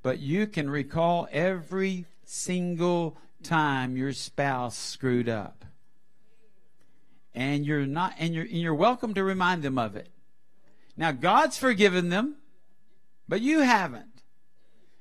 but 0.03 0.19
you 0.19 0.45
can 0.45 0.69
recall 0.69 1.29
every 1.31 2.05
single 2.25 3.15
time 3.43 3.95
your 3.95 4.11
spouse 4.11 4.77
screwed 4.77 5.29
up. 5.29 5.63
And 7.33 7.65
you're 7.65 7.85
not 7.85 8.15
and 8.19 8.35
you're 8.35 8.43
and 8.43 8.59
you're 8.59 8.75
welcome 8.75 9.13
to 9.13 9.23
remind 9.23 9.63
them 9.63 9.77
of 9.77 9.95
it. 9.95 10.09
Now, 10.97 11.11
God's 11.11 11.57
forgiven 11.57 12.09
them, 12.09 12.37
but 13.27 13.41
you 13.41 13.59
haven't. 13.59 14.15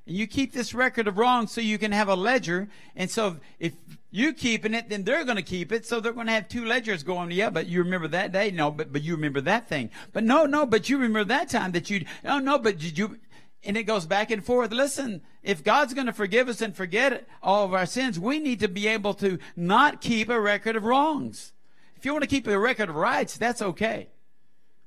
And 0.06 0.16
you 0.16 0.26
keep 0.26 0.52
this 0.52 0.74
record 0.74 1.08
of 1.08 1.16
wrong 1.16 1.46
so 1.46 1.60
you 1.60 1.78
can 1.78 1.92
have 1.92 2.08
a 2.08 2.14
ledger. 2.14 2.68
And 2.94 3.10
so 3.10 3.38
if 3.58 3.72
you're 4.10 4.34
keeping 4.34 4.74
it, 4.74 4.90
then 4.90 5.04
they're 5.04 5.24
going 5.24 5.36
to 5.36 5.42
keep 5.42 5.72
it. 5.72 5.86
So 5.86 5.98
they're 5.98 6.12
going 6.12 6.26
to 6.26 6.32
have 6.32 6.48
two 6.48 6.66
ledgers 6.66 7.02
going. 7.02 7.30
Yeah, 7.30 7.50
but 7.50 7.66
you 7.66 7.82
remember 7.82 8.08
that 8.08 8.32
day? 8.32 8.50
No, 8.50 8.70
but, 8.70 8.92
but 8.92 9.02
you 9.02 9.14
remember 9.14 9.40
that 9.42 9.68
thing. 9.68 9.90
But 10.12 10.24
no, 10.24 10.44
no, 10.44 10.66
but 10.66 10.90
you 10.90 10.98
remember 10.98 11.24
that 11.24 11.48
time 11.48 11.72
that 11.72 11.88
you, 11.88 12.04
oh 12.24 12.38
no, 12.38 12.58
but 12.58 12.78
did 12.78 12.98
you, 12.98 13.18
and 13.64 13.78
it 13.78 13.84
goes 13.84 14.04
back 14.04 14.30
and 14.30 14.44
forth. 14.44 14.72
Listen, 14.72 15.22
if 15.42 15.64
God's 15.64 15.94
going 15.94 16.06
to 16.06 16.12
forgive 16.12 16.48
us 16.48 16.60
and 16.60 16.76
forget 16.76 17.26
all 17.42 17.64
of 17.64 17.72
our 17.72 17.86
sins, 17.86 18.20
we 18.20 18.38
need 18.38 18.60
to 18.60 18.68
be 18.68 18.86
able 18.88 19.14
to 19.14 19.38
not 19.56 20.02
keep 20.02 20.28
a 20.28 20.38
record 20.38 20.76
of 20.76 20.84
wrongs. 20.84 21.52
If 21.96 22.04
you 22.04 22.12
want 22.12 22.24
to 22.24 22.28
keep 22.28 22.46
a 22.46 22.58
record 22.58 22.90
of 22.90 22.96
rights, 22.96 23.38
that's 23.38 23.62
okay. 23.62 24.08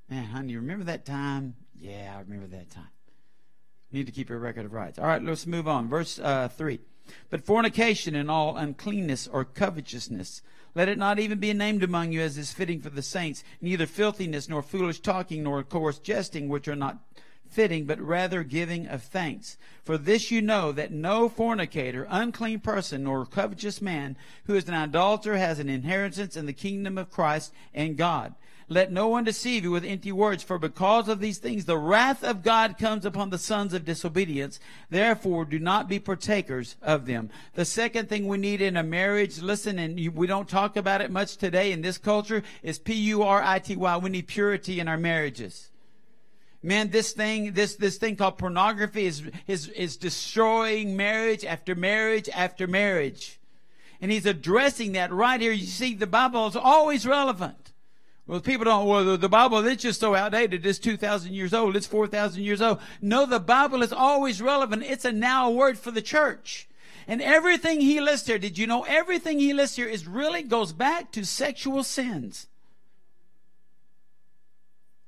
Man, 0.10 0.24
honey, 0.26 0.54
you 0.54 0.60
remember 0.60 0.86
that 0.86 1.06
time? 1.06 1.56
Yeah, 1.78 2.13
I 2.15 2.22
remember 2.22 2.48
that 2.48 2.70
time. 2.70 2.88
need 3.91 4.06
to 4.06 4.12
keep 4.13 4.30
a 4.30 4.38
record 4.38 4.65
of 4.65 4.74
rights. 4.74 4.98
All 4.98 5.06
right, 5.06 5.22
let's 5.22 5.46
move 5.46 5.67
on. 5.67 5.89
Verse 5.89 6.17
uh, 6.20 6.48
3. 6.48 6.80
But 7.30 7.46
fornication 7.46 8.15
and 8.15 8.32
all 8.32 8.56
uncleanness 8.58 9.28
or 9.28 9.43
covetousness, 9.43 10.41
let 10.76 10.89
it 10.89 10.98
not 10.98 11.20
even 11.20 11.39
be 11.39 11.52
named 11.54 11.84
among 11.84 12.12
you 12.12 12.22
as 12.22 12.38
is 12.38 12.54
fitting 12.54 12.82
for 12.82 12.89
the 12.89 13.02
saints, 13.02 13.43
neither 13.62 13.86
filthiness, 13.86 14.48
nor 14.48 14.62
foolish 14.62 15.00
talking, 15.00 15.43
nor 15.43 15.63
coarse 15.63 16.00
jesting, 16.00 16.48
which 16.48 16.67
are 16.67 16.76
not 16.76 17.00
fitting, 17.50 17.86
but 17.86 18.00
rather 18.00 18.43
giving 18.43 18.88
of 18.88 19.04
thanks. 19.04 19.58
For 19.84 19.98
this 19.98 20.32
you 20.32 20.41
know 20.41 20.72
that 20.72 20.91
no 20.91 21.30
fornicator, 21.30 22.06
unclean 22.10 22.60
person, 22.60 23.04
nor 23.04 23.26
covetous 23.26 23.82
man 23.82 24.17
who 24.46 24.56
is 24.56 24.67
an 24.67 24.74
idolater 24.74 25.38
has 25.38 25.60
an 25.60 25.70
inheritance 25.70 26.36
in 26.36 26.46
the 26.46 26.54
kingdom 26.54 26.98
of 26.98 27.10
Christ 27.10 27.54
and 27.74 27.98
God. 27.98 28.36
Let 28.69 28.91
no 28.91 29.08
one 29.08 29.23
deceive 29.23 29.63
you 29.63 29.71
with 29.71 29.86
empty 29.86 30.12
words, 30.12 30.43
for 30.43 30.60
because 30.60 31.08
of 31.08 31.21
these 31.21 31.38
things 31.38 31.63
the 31.63 31.77
wrath 31.77 32.21
of 32.21 32.43
God 32.43 32.77
comes 32.77 33.06
upon 33.06 33.30
the 33.30 33.38
sons 33.38 33.73
of 33.73 33.86
disobedience. 33.86 34.60
Therefore, 34.89 35.45
do 35.45 35.58
not 35.58 35.88
be 35.88 35.99
partakers 35.99 36.75
of 36.82 37.06
them. 37.06 37.30
The 37.53 37.63
second 37.63 38.10
thing 38.10 38.27
we 38.27 38.38
need 38.38 38.62
in 38.62 38.75
a 38.75 38.84
marriage, 38.84 39.39
listen, 39.39 39.80
and 39.80 39.97
you, 39.97 40.12
we 40.12 40.27
don't 40.27 40.49
talk 40.49 40.75
about 40.75 40.99
it 40.99 41.12
much 41.12 41.38
today 41.38 41.71
in 41.71 41.82
this 41.82 41.97
culture, 41.97 42.43
is 42.62 42.77
P-U-R-I-T-Y. 42.77 43.97
We 43.97 44.10
need 44.10 44.27
purity 44.27 44.82
in 44.82 44.89
our 44.89 44.97
marriages. 44.97 45.69
Man, 46.62 46.89
this 46.89 47.13
thing, 47.13 47.53
this, 47.53 47.75
this 47.75 47.95
thing 47.97 48.17
called 48.17 48.38
pornography 48.38 49.06
is, 49.06 49.23
is, 49.47 49.69
is 49.69 49.95
destroying 49.95 50.97
marriage 50.97 51.45
after 51.45 51.73
marriage 51.73 52.27
after 52.34 52.67
marriage. 52.67 53.39
And 54.01 54.12
he's 54.12 54.25
addressing 54.25 54.91
that 54.91 55.13
right 55.13 55.39
here. 55.39 55.53
You 55.53 55.67
see, 55.67 55.93
the 55.93 56.06
Bible 56.06 56.47
is 56.47 56.58
always 56.58 57.08
relevant. 57.08 57.71
Well, 58.28 58.42
people 58.42 58.66
don't, 58.66 58.86
well, 58.86 59.16
the 59.16 59.30
Bible, 59.30 59.66
it's 59.66 59.84
just 59.84 60.02
so 60.02 60.13
outdated. 60.13 60.66
It's 60.66 60.80
2,000 60.80 61.34
years 61.34 61.54
old. 61.54 61.78
It's 61.78 61.88
4,000 61.88 62.44
years 62.44 62.62
old. 62.62 62.80
No, 63.02 63.26
the 63.26 63.40
Bible 63.40 63.82
is 63.82 63.94
always 63.94 64.42
relevant. 64.42 64.84
It's 64.84 65.06
a 65.06 65.13
now 65.13 65.50
word 65.50 65.80
for 65.80 65.92
the 65.92 66.02
church. 66.02 66.68
And 67.08 67.22
everything 67.22 67.80
he 67.80 68.02
lists 68.02 68.28
here, 68.28 68.38
did 68.38 68.58
you 68.58 68.68
know 68.68 68.84
everything 68.84 69.40
he 69.40 69.54
lists 69.54 69.78
here 69.78 69.88
is 69.88 70.06
really 70.06 70.44
goes 70.44 70.74
back 70.74 71.13
to 71.13 71.26
sexual 71.26 71.86
sins? 71.86 72.48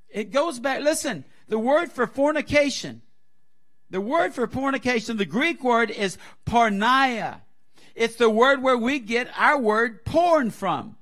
It 0.10 0.32
goes 0.32 0.60
back, 0.60 0.82
listen, 0.82 1.26
the 1.50 1.60
word 1.60 1.92
for 1.92 2.08
fornication, 2.08 3.02
the 3.90 4.00
word 4.00 4.34
for 4.34 4.48
fornication, 4.48 5.18
the 5.18 5.26
Greek 5.26 5.62
word 5.62 5.92
is 5.92 6.18
porneia. 6.46 7.42
It's 7.96 8.16
the 8.16 8.30
word 8.30 8.64
where 8.64 8.78
we 8.78 9.00
get 9.00 9.30
our 9.38 9.60
word 9.60 10.06
porn 10.06 10.52
from. 10.52 10.96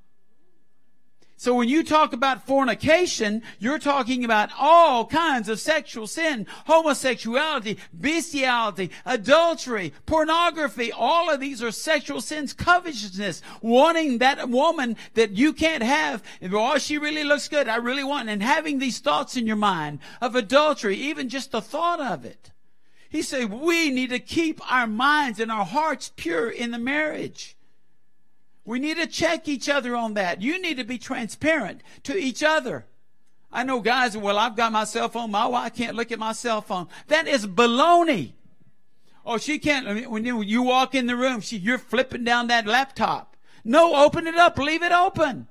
So 1.39 1.53
when 1.53 1.69
you 1.69 1.83
talk 1.83 2.13
about 2.13 2.47
fornication, 2.47 3.43
you're 3.59 3.77
talking 3.77 4.25
about 4.25 4.49
all 4.57 5.05
kinds 5.05 5.49
of 5.49 5.59
sexual 5.59 6.07
sin, 6.07 6.47
homosexuality, 6.65 7.77
bestiality, 7.93 8.89
adultery, 9.05 9.93
pornography. 10.07 10.91
All 10.91 11.29
of 11.29 11.39
these 11.39 11.61
are 11.61 11.69
sexual 11.69 12.21
sins, 12.21 12.53
covetousness, 12.53 13.43
wanting 13.61 14.17
that 14.17 14.49
woman 14.49 14.97
that 15.13 15.33
you 15.33 15.53
can't 15.53 15.83
have. 15.83 16.23
Oh, 16.41 16.79
she 16.79 16.97
really 16.97 17.23
looks 17.23 17.47
good. 17.47 17.67
I 17.67 17.75
really 17.75 18.03
want, 18.03 18.29
and 18.29 18.41
having 18.41 18.79
these 18.79 18.97
thoughts 18.97 19.37
in 19.37 19.45
your 19.45 19.57
mind 19.57 19.99
of 20.19 20.35
adultery, 20.35 20.95
even 20.95 21.29
just 21.29 21.51
the 21.51 21.61
thought 21.61 21.99
of 21.99 22.25
it. 22.25 22.49
He 23.09 23.21
said, 23.21 23.53
we 23.53 23.91
need 23.91 24.09
to 24.09 24.19
keep 24.19 24.59
our 24.71 24.87
minds 24.87 25.39
and 25.39 25.51
our 25.51 25.65
hearts 25.65 26.11
pure 26.15 26.49
in 26.49 26.71
the 26.71 26.79
marriage. 26.79 27.56
We 28.67 28.79
need 28.79 28.97
to 28.97 29.07
check 29.07 29.47
each 29.47 29.69
other 29.69 29.95
on 29.95 30.15
that. 30.15 30.41
You 30.41 30.61
need 30.61 30.75
to 30.75 30.83
be 30.83 30.97
transparent 30.97 31.81
to 32.03 32.17
each 32.17 32.43
other. 32.43 32.85
I 33.49 33.63
know 33.63 33.79
guys, 33.79 34.17
well, 34.17 34.37
I've 34.37 34.57
got 34.57 34.73
my 34.73 34.83
cell 34.83 35.07
phone. 35.07 35.31
My 35.31 35.47
wife 35.47 35.73
can't 35.73 35.95
look 35.95 36.11
at 36.11 36.19
my 36.19 36.33
cell 36.33 36.59
phone. 36.59 36.89
That 37.07 37.29
is 37.29 37.47
baloney. 37.47 38.33
Oh, 39.25 39.37
she 39.37 39.57
can't. 39.57 40.09
When 40.11 40.25
you 40.25 40.61
walk 40.63 40.95
in 40.95 41.07
the 41.07 41.15
room, 41.15 41.39
she, 41.39 41.57
you're 41.57 41.77
flipping 41.77 42.25
down 42.25 42.47
that 42.47 42.67
laptop. 42.67 43.37
No, 43.63 44.03
open 44.03 44.27
it 44.27 44.35
up. 44.35 44.57
Leave 44.57 44.83
it 44.83 44.91
open. 44.91 45.47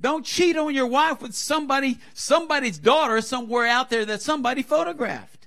Don't 0.00 0.24
cheat 0.24 0.56
on 0.56 0.74
your 0.74 0.86
wife 0.86 1.20
with 1.20 1.34
somebody, 1.34 1.98
somebody's 2.14 2.78
daughter 2.78 3.20
somewhere 3.20 3.66
out 3.66 3.90
there 3.90 4.06
that 4.06 4.22
somebody 4.22 4.62
photographed. 4.62 5.46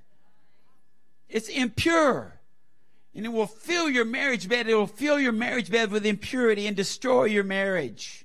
It's 1.27 1.49
impure. 1.49 2.35
And 3.15 3.25
it 3.25 3.29
will 3.29 3.47
fill 3.47 3.89
your 3.89 4.05
marriage 4.05 4.49
bed. 4.49 4.67
It 4.67 4.75
will 4.75 4.87
fill 4.87 5.19
your 5.19 5.31
marriage 5.31 5.69
bed 5.69 5.91
with 5.91 6.05
impurity 6.05 6.65
and 6.65 6.75
destroy 6.75 7.25
your 7.25 7.43
marriage. 7.43 8.22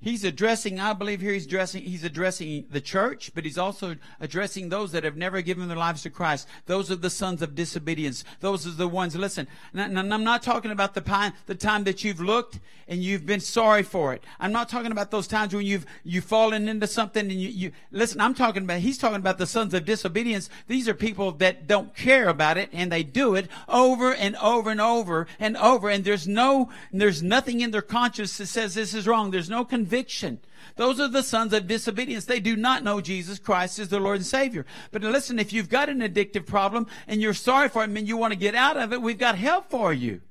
He's 0.00 0.24
addressing, 0.24 0.78
I 0.78 0.92
believe 0.92 1.20
here 1.20 1.32
he's 1.32 1.46
addressing, 1.46 1.82
he's 1.82 2.04
addressing 2.04 2.66
the 2.70 2.80
church, 2.80 3.32
but 3.34 3.44
he's 3.44 3.58
also 3.58 3.96
addressing 4.20 4.68
those 4.68 4.92
that 4.92 5.04
have 5.04 5.16
never 5.16 5.40
given 5.42 5.68
their 5.68 5.76
lives 5.76 6.02
to 6.02 6.10
Christ. 6.10 6.46
Those 6.66 6.90
are 6.90 6.96
the 6.96 7.10
sons 7.10 7.42
of 7.42 7.54
disobedience. 7.54 8.24
Those 8.40 8.66
are 8.66 8.70
the 8.70 8.88
ones, 8.88 9.16
listen, 9.16 9.48
and 9.74 9.98
I'm 9.98 10.24
not 10.24 10.42
talking 10.42 10.70
about 10.70 10.94
the 10.94 11.00
time, 11.00 11.32
the 11.46 11.54
time 11.54 11.84
that 11.84 12.04
you've 12.04 12.20
looked 12.20 12.60
and 12.88 13.02
you've 13.02 13.26
been 13.26 13.40
sorry 13.40 13.82
for 13.82 14.12
it. 14.12 14.22
I'm 14.38 14.52
not 14.52 14.68
talking 14.68 14.92
about 14.92 15.10
those 15.10 15.26
times 15.26 15.54
when 15.54 15.66
you've, 15.66 15.86
you've 16.04 16.24
fallen 16.24 16.68
into 16.68 16.86
something 16.86 17.28
and 17.28 17.40
you, 17.40 17.48
you, 17.48 17.72
listen, 17.90 18.20
I'm 18.20 18.34
talking 18.34 18.62
about, 18.62 18.80
he's 18.80 18.98
talking 18.98 19.16
about 19.16 19.38
the 19.38 19.46
sons 19.46 19.74
of 19.74 19.84
disobedience. 19.84 20.48
These 20.68 20.88
are 20.88 20.94
people 20.94 21.32
that 21.32 21.66
don't 21.66 21.94
care 21.96 22.28
about 22.28 22.58
it 22.58 22.70
and 22.72 22.92
they 22.92 23.02
do 23.02 23.34
it 23.34 23.48
over 23.68 24.14
and 24.14 24.36
over 24.36 24.70
and 24.70 24.80
over 24.80 25.26
and 25.40 25.56
over. 25.56 25.88
And 25.88 26.04
there's 26.04 26.28
no, 26.28 26.70
there's 26.92 27.22
nothing 27.22 27.60
in 27.60 27.72
their 27.72 27.82
conscience 27.82 28.36
that 28.38 28.46
says 28.46 28.74
this 28.74 28.94
is 28.94 29.08
wrong. 29.08 29.32
There's 29.32 29.50
no 29.50 29.64
conviction. 29.86 30.40
Those 30.74 30.98
are 30.98 31.08
the 31.08 31.22
sons 31.22 31.52
of 31.52 31.68
disobedience. 31.68 32.24
They 32.24 32.40
do 32.40 32.56
not 32.56 32.82
know 32.82 33.00
Jesus 33.00 33.38
Christ 33.38 33.78
as 33.78 33.88
their 33.88 34.00
Lord 34.00 34.16
and 34.16 34.26
Savior. 34.26 34.66
But 34.90 35.02
listen, 35.02 35.38
if 35.38 35.52
you've 35.52 35.68
got 35.68 35.88
an 35.88 36.00
addictive 36.00 36.44
problem 36.44 36.88
and 37.06 37.22
you're 37.22 37.34
sorry 37.34 37.68
for 37.68 37.84
it 37.84 37.90
and 37.90 38.08
you 38.08 38.16
want 38.16 38.32
to 38.32 38.38
get 38.38 38.56
out 38.56 38.76
of 38.76 38.92
it, 38.92 39.00
we've 39.00 39.18
got 39.18 39.38
help 39.38 39.70
for 39.70 39.92
you. 39.92 40.22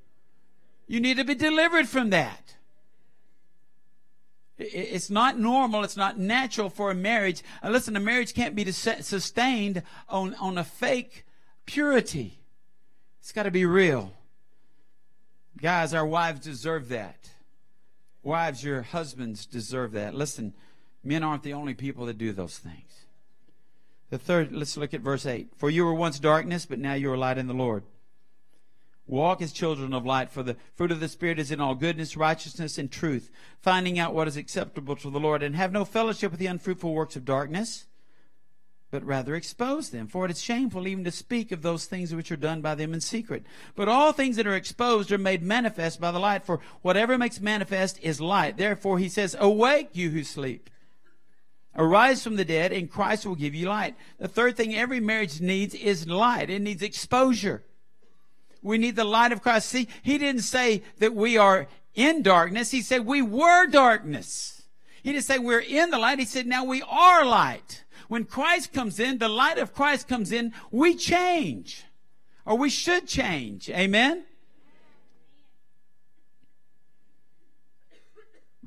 You 0.86 1.00
need 1.00 1.16
to 1.16 1.24
be 1.24 1.34
delivered 1.34 1.88
from 1.88 2.10
that. 2.10 2.54
It's 4.58 5.10
not 5.10 5.38
normal. 5.38 5.84
It's 5.84 5.96
not 5.96 6.18
natural 6.18 6.70
for 6.70 6.90
a 6.90 6.94
marriage. 6.94 7.42
And 7.62 7.72
listen, 7.72 7.96
a 7.96 8.00
marriage 8.00 8.34
can't 8.34 8.54
be 8.54 8.70
sustained 8.70 9.82
on, 10.08 10.34
on 10.34 10.58
a 10.58 10.64
fake 10.64 11.24
purity. 11.64 12.40
It's 13.20 13.32
got 13.32 13.44
to 13.44 13.50
be 13.50 13.64
real. 13.64 14.12
Guys, 15.60 15.94
our 15.94 16.06
wives 16.06 16.40
deserve 16.40 16.88
that. 16.90 17.30
Wives, 18.26 18.64
your 18.64 18.82
husbands 18.82 19.46
deserve 19.46 19.92
that. 19.92 20.12
Listen, 20.12 20.52
men 21.04 21.22
aren't 21.22 21.44
the 21.44 21.52
only 21.52 21.74
people 21.74 22.06
that 22.06 22.18
do 22.18 22.32
those 22.32 22.58
things. 22.58 23.06
The 24.10 24.18
third, 24.18 24.50
let's 24.50 24.76
look 24.76 24.92
at 24.92 25.00
verse 25.00 25.24
8. 25.24 25.50
For 25.56 25.70
you 25.70 25.84
were 25.84 25.94
once 25.94 26.18
darkness, 26.18 26.66
but 26.66 26.80
now 26.80 26.94
you 26.94 27.08
are 27.12 27.16
light 27.16 27.38
in 27.38 27.46
the 27.46 27.54
Lord. 27.54 27.84
Walk 29.06 29.40
as 29.40 29.52
children 29.52 29.94
of 29.94 30.04
light, 30.04 30.32
for 30.32 30.42
the 30.42 30.56
fruit 30.74 30.90
of 30.90 30.98
the 30.98 31.08
Spirit 31.08 31.38
is 31.38 31.52
in 31.52 31.60
all 31.60 31.76
goodness, 31.76 32.16
righteousness, 32.16 32.78
and 32.78 32.90
truth, 32.90 33.30
finding 33.60 33.96
out 33.96 34.12
what 34.12 34.26
is 34.26 34.36
acceptable 34.36 34.96
to 34.96 35.08
the 35.08 35.20
Lord, 35.20 35.44
and 35.44 35.54
have 35.54 35.70
no 35.70 35.84
fellowship 35.84 36.32
with 36.32 36.40
the 36.40 36.46
unfruitful 36.46 36.92
works 36.92 37.14
of 37.14 37.24
darkness, 37.24 37.85
but 38.90 39.04
rather 39.04 39.34
expose 39.34 39.90
them. 39.90 40.06
For 40.06 40.24
it 40.24 40.30
is 40.30 40.42
shameful 40.42 40.86
even 40.86 41.04
to 41.04 41.10
speak 41.10 41.50
of 41.52 41.62
those 41.62 41.86
things 41.86 42.14
which 42.14 42.30
are 42.30 42.36
done 42.36 42.60
by 42.60 42.74
them 42.74 42.94
in 42.94 43.00
secret. 43.00 43.44
But 43.74 43.88
all 43.88 44.12
things 44.12 44.36
that 44.36 44.46
are 44.46 44.54
exposed 44.54 45.10
are 45.10 45.18
made 45.18 45.42
manifest 45.42 46.00
by 46.00 46.12
the 46.12 46.20
light, 46.20 46.44
for 46.44 46.60
whatever 46.82 47.18
makes 47.18 47.40
manifest 47.40 47.98
is 48.02 48.20
light. 48.20 48.56
Therefore 48.56 48.98
he 48.98 49.08
says, 49.08 49.36
Awake, 49.38 49.90
you 49.92 50.10
who 50.10 50.22
sleep. 50.22 50.70
Arise 51.78 52.22
from 52.22 52.36
the 52.36 52.44
dead, 52.44 52.72
and 52.72 52.90
Christ 52.90 53.26
will 53.26 53.34
give 53.34 53.54
you 53.54 53.68
light. 53.68 53.96
The 54.18 54.28
third 54.28 54.56
thing 54.56 54.74
every 54.74 55.00
marriage 55.00 55.40
needs 55.40 55.74
is 55.74 56.06
light. 56.06 56.48
It 56.48 56.62
needs 56.62 56.82
exposure. 56.82 57.64
We 58.62 58.78
need 58.78 58.96
the 58.96 59.04
light 59.04 59.32
of 59.32 59.42
Christ. 59.42 59.68
See, 59.68 59.88
he 60.02 60.16
didn't 60.16 60.42
say 60.42 60.82
that 60.98 61.14
we 61.14 61.36
are 61.36 61.68
in 61.94 62.22
darkness. 62.22 62.70
He 62.70 62.80
said 62.80 63.04
we 63.04 63.20
were 63.20 63.66
darkness. 63.66 64.62
He 65.02 65.12
didn't 65.12 65.24
say 65.24 65.38
we're 65.38 65.60
in 65.60 65.90
the 65.90 65.98
light. 65.98 66.18
He 66.18 66.24
said 66.24 66.46
now 66.46 66.64
we 66.64 66.82
are 66.82 67.24
light. 67.24 67.84
When 68.08 68.24
Christ 68.24 68.72
comes 68.72 69.00
in, 69.00 69.18
the 69.18 69.28
light 69.28 69.58
of 69.58 69.74
Christ 69.74 70.08
comes 70.08 70.32
in, 70.32 70.52
we 70.70 70.94
change. 70.94 71.84
Or 72.44 72.56
we 72.56 72.70
should 72.70 73.06
change. 73.06 73.68
Amen? 73.70 74.24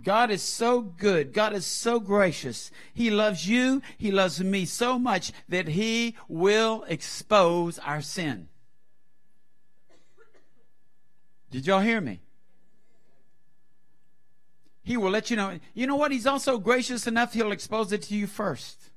God 0.04 0.32
is 0.32 0.42
so 0.42 0.82
good. 0.82 1.34
God 1.34 1.54
is 1.54 1.66
so 1.66 2.00
gracious. 2.00 2.72
He 2.94 3.10
loves 3.10 3.48
you. 3.48 3.82
He 3.98 4.12
loves 4.12 4.42
me 4.42 4.66
so 4.66 4.98
much 4.98 5.32
that 5.50 5.68
He 5.68 6.16
will 6.28 6.86
expose 6.88 7.80
our 7.80 8.02
sin. 8.02 8.48
Did 11.52 11.68
y'all 11.68 11.82
hear 11.82 12.00
me? 12.00 12.22
He 14.84 14.98
will 14.98 15.12
let 15.12 15.30
you 15.30 15.36
know. 15.36 15.60
You 15.74 15.88
know 15.88 15.96
what? 15.96 16.12
He's 16.12 16.28
also 16.28 16.58
gracious 16.58 17.06
enough, 17.06 17.34
he'll 17.34 17.52
expose 17.52 17.92
it 17.92 18.02
to 18.04 18.16
you 18.16 18.28
first. 18.28 18.89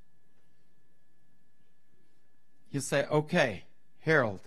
He'll 2.73 2.81
say, 2.81 3.05
okay, 3.11 3.65
Harold, 4.01 4.41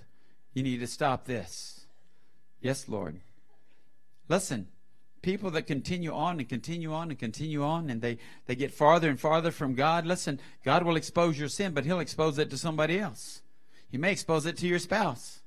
you 0.56 0.64
need 0.64 0.80
to 0.80 0.88
stop 0.88 1.26
this. 1.26 1.86
Yes, 2.60 2.90
Lord. 2.90 3.22
Listen, 4.28 4.68
people 5.22 5.52
that 5.52 5.68
continue 5.68 6.12
on 6.12 6.40
and 6.40 6.50
continue 6.50 6.92
on 6.92 7.12
and 7.12 7.20
continue 7.20 7.64
on 7.64 7.88
and 7.92 8.02
they, 8.02 8.18
they 8.48 8.56
get 8.56 8.74
farther 8.74 9.12
and 9.12 9.20
farther 9.20 9.52
from 9.52 9.76
God, 9.76 10.08
listen, 10.08 10.40
God 10.64 10.84
will 10.84 10.96
expose 10.96 11.38
your 11.38 11.50
sin, 11.50 11.74
but 11.74 11.86
He'll 11.86 12.00
expose 12.00 12.40
it 12.40 12.50
to 12.50 12.58
somebody 12.58 13.00
else. 13.00 13.44
He 13.92 14.00
may 14.00 14.12
expose 14.12 14.48
it 14.48 14.58
to 14.58 14.68
your 14.68 14.80
spouse. 14.80 15.42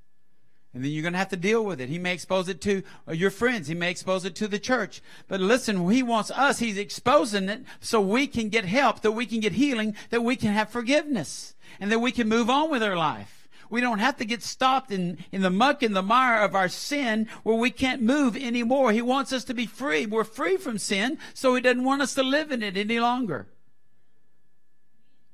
And 0.75 0.85
then 0.85 0.91
you're 0.91 1.03
going 1.03 1.15
to 1.15 1.19
have 1.19 1.31
to 1.31 1.37
deal 1.37 1.65
with 1.65 1.81
it. 1.81 1.89
He 1.89 1.99
may 1.99 2.13
expose 2.13 2.49
it 2.49 2.61
to 2.63 2.83
uh, 3.09 3.13
your 3.13 3.31
friends. 3.31 3.69
He 3.69 3.75
may 3.75 3.91
expose 3.91 4.25
it 4.25 4.35
to 4.37 4.49
the 4.49 4.59
church. 4.59 5.01
But 5.27 5.41
listen, 5.41 5.89
He 5.91 6.03
wants 6.03 6.31
us. 6.31 6.59
He's 6.59 6.77
exposing 6.77 7.49
it 7.49 7.65
so 7.81 8.01
we 8.01 8.27
can 8.27 8.51
get 8.51 8.67
help, 8.67 9.01
that 9.01 9.13
we 9.13 9.25
can 9.25 9.41
get 9.41 9.53
healing, 9.53 9.97
that 10.11 10.23
we 10.23 10.37
can 10.37 10.53
have 10.53 10.69
forgiveness, 10.69 11.55
and 11.81 11.91
that 11.91 12.01
we 12.01 12.13
can 12.13 12.29
move 12.29 12.51
on 12.51 12.71
with 12.71 12.83
our 12.83 12.97
life. 12.97 13.49
We 13.71 13.81
don't 13.81 13.99
have 13.99 14.17
to 14.19 14.25
get 14.25 14.43
stopped 14.43 14.91
in, 14.91 15.19
in 15.33 15.43
the 15.43 15.51
muck 15.51 15.83
and 15.83 15.95
the 15.95 16.03
mire 16.03 16.43
of 16.43 16.55
our 16.55 16.69
sin 16.69 17.29
where 17.43 17.57
we 17.57 17.71
can't 17.71 18.03
move 18.03 18.37
anymore. 18.37 18.93
He 18.93 19.03
wants 19.03 19.33
us 19.33 19.45
to 19.45 19.55
be 19.55 19.67
free. 19.67 20.07
We're 20.07 20.25
free 20.25 20.57
from 20.57 20.79
sin, 20.79 21.19
so 21.35 21.55
He 21.55 21.61
doesn't 21.61 21.85
want 21.85 22.03
us 22.03 22.15
to 22.15 22.23
live 22.23 22.51
in 22.51 22.63
it 22.63 22.77
any 22.77 23.01
longer. 23.01 23.49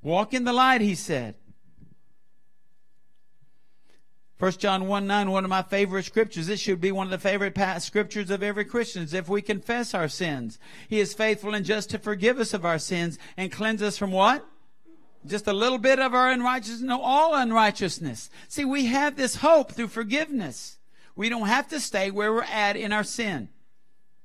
Walk 0.01 0.33
in 0.33 0.43
the 0.43 0.53
light, 0.53 0.81
He 0.81 0.95
said. 0.95 1.35
1 4.37 4.51
John 4.53 4.87
1 4.87 5.07
9, 5.07 5.31
one 5.31 5.45
of 5.45 5.49
my 5.49 5.61
favorite 5.61 6.03
scriptures. 6.03 6.47
This 6.47 6.59
should 6.59 6.81
be 6.81 6.91
one 6.91 7.07
of 7.07 7.11
the 7.11 7.17
favorite 7.17 7.57
scriptures 7.81 8.29
of 8.29 8.43
every 8.43 8.65
Christian. 8.65 9.07
If 9.09 9.29
we 9.29 9.41
confess 9.41 9.93
our 9.93 10.09
sins, 10.09 10.59
He 10.89 10.99
is 10.99 11.13
faithful 11.13 11.53
and 11.53 11.65
just 11.65 11.89
to 11.91 11.99
forgive 11.99 12.39
us 12.39 12.53
of 12.53 12.65
our 12.65 12.79
sins 12.79 13.17
and 13.37 13.51
cleanse 13.51 13.81
us 13.81 13.97
from 13.97 14.11
what? 14.11 14.45
Just 15.25 15.47
a 15.47 15.53
little 15.53 15.77
bit 15.77 15.99
of 15.99 16.13
our 16.13 16.29
unrighteousness? 16.29 16.81
No, 16.81 17.01
all 17.01 17.33
unrighteousness. 17.33 18.29
See, 18.49 18.65
we 18.65 18.87
have 18.87 19.15
this 19.15 19.37
hope 19.37 19.71
through 19.71 19.87
forgiveness. 19.87 20.77
We 21.15 21.29
don't 21.29 21.47
have 21.47 21.69
to 21.69 21.79
stay 21.79 22.11
where 22.11 22.33
we're 22.33 22.43
at 22.43 22.75
in 22.75 22.91
our 22.91 23.05
sin. 23.05 23.47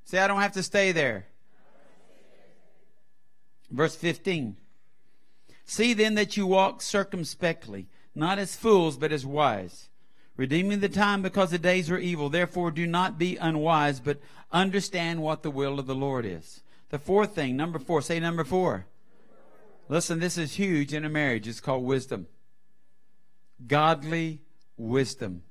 See, 0.05 0.18
I 0.18 0.27
don't 0.27 0.40
have 0.40 0.53
to 0.55 0.62
stay 0.64 0.90
there. 0.90 1.27
Verse 3.70 3.94
15. 3.94 4.57
See 5.64 5.94
then 5.94 6.16
that 6.16 6.37
you 6.37 6.49
walk 6.49 6.83
circumspectly, 6.83 7.87
not 8.12 8.40
as 8.40 8.57
fools, 8.57 8.96
but 8.96 9.12
as 9.12 9.25
wise 9.25 9.88
redeeming 10.40 10.81
the 10.81 10.88
time 10.88 11.20
because 11.20 11.50
the 11.50 11.59
days 11.59 11.90
are 11.90 11.98
evil. 11.98 12.31
Therefore, 12.31 12.70
do 12.70 12.87
not 12.87 13.18
be 13.18 13.37
unwise, 13.37 14.00
but 14.00 14.18
understand 14.50 15.20
what 15.20 15.42
the 15.42 15.50
will 15.50 15.79
of 15.79 15.87
the 15.87 15.94
Lord 15.94 16.24
is. 16.24 16.62
The 16.88 16.98
fourth 16.98 17.35
thing, 17.35 17.59
number 17.59 17.79
four, 17.79 18.00
say 18.00 18.18
number 18.20 18.42
four. 18.42 18.87
Listen, 19.90 20.18
this 20.18 20.38
is 20.38 20.55
huge 20.55 20.94
in 20.94 21.05
a 21.05 21.11
marriage. 21.11 21.46
It's 21.46 21.61
called 21.61 21.85
wisdom. 21.85 22.26
Godly 23.66 24.40
wisdom. 24.79 25.42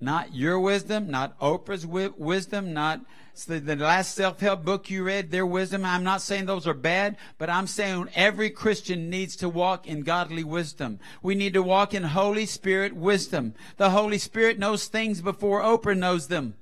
Not 0.00 0.34
your 0.34 0.60
wisdom, 0.60 1.10
not 1.10 1.38
Oprah's 1.40 1.82
wi- 1.82 2.12
wisdom, 2.16 2.72
not 2.72 3.00
the, 3.46 3.58
the 3.58 3.76
last 3.76 4.14
self-help 4.14 4.64
book 4.64 4.90
you 4.90 5.02
read, 5.04 5.30
their 5.30 5.46
wisdom. 5.46 5.84
I'm 5.84 6.04
not 6.04 6.22
saying 6.22 6.46
those 6.46 6.66
are 6.66 6.74
bad, 6.74 7.16
but 7.36 7.50
I'm 7.50 7.66
saying 7.66 8.08
every 8.14 8.50
Christian 8.50 9.10
needs 9.10 9.34
to 9.36 9.48
walk 9.48 9.86
in 9.86 10.02
godly 10.02 10.44
wisdom. 10.44 11.00
We 11.22 11.34
need 11.34 11.54
to 11.54 11.62
walk 11.62 11.94
in 11.94 12.04
Holy 12.04 12.46
Spirit 12.46 12.94
wisdom. 12.94 13.54
The 13.76 13.90
Holy 13.90 14.18
Spirit 14.18 14.58
knows 14.58 14.86
things 14.86 15.20
before 15.20 15.62
Oprah 15.62 15.98
knows 15.98 16.28
them. 16.28 16.54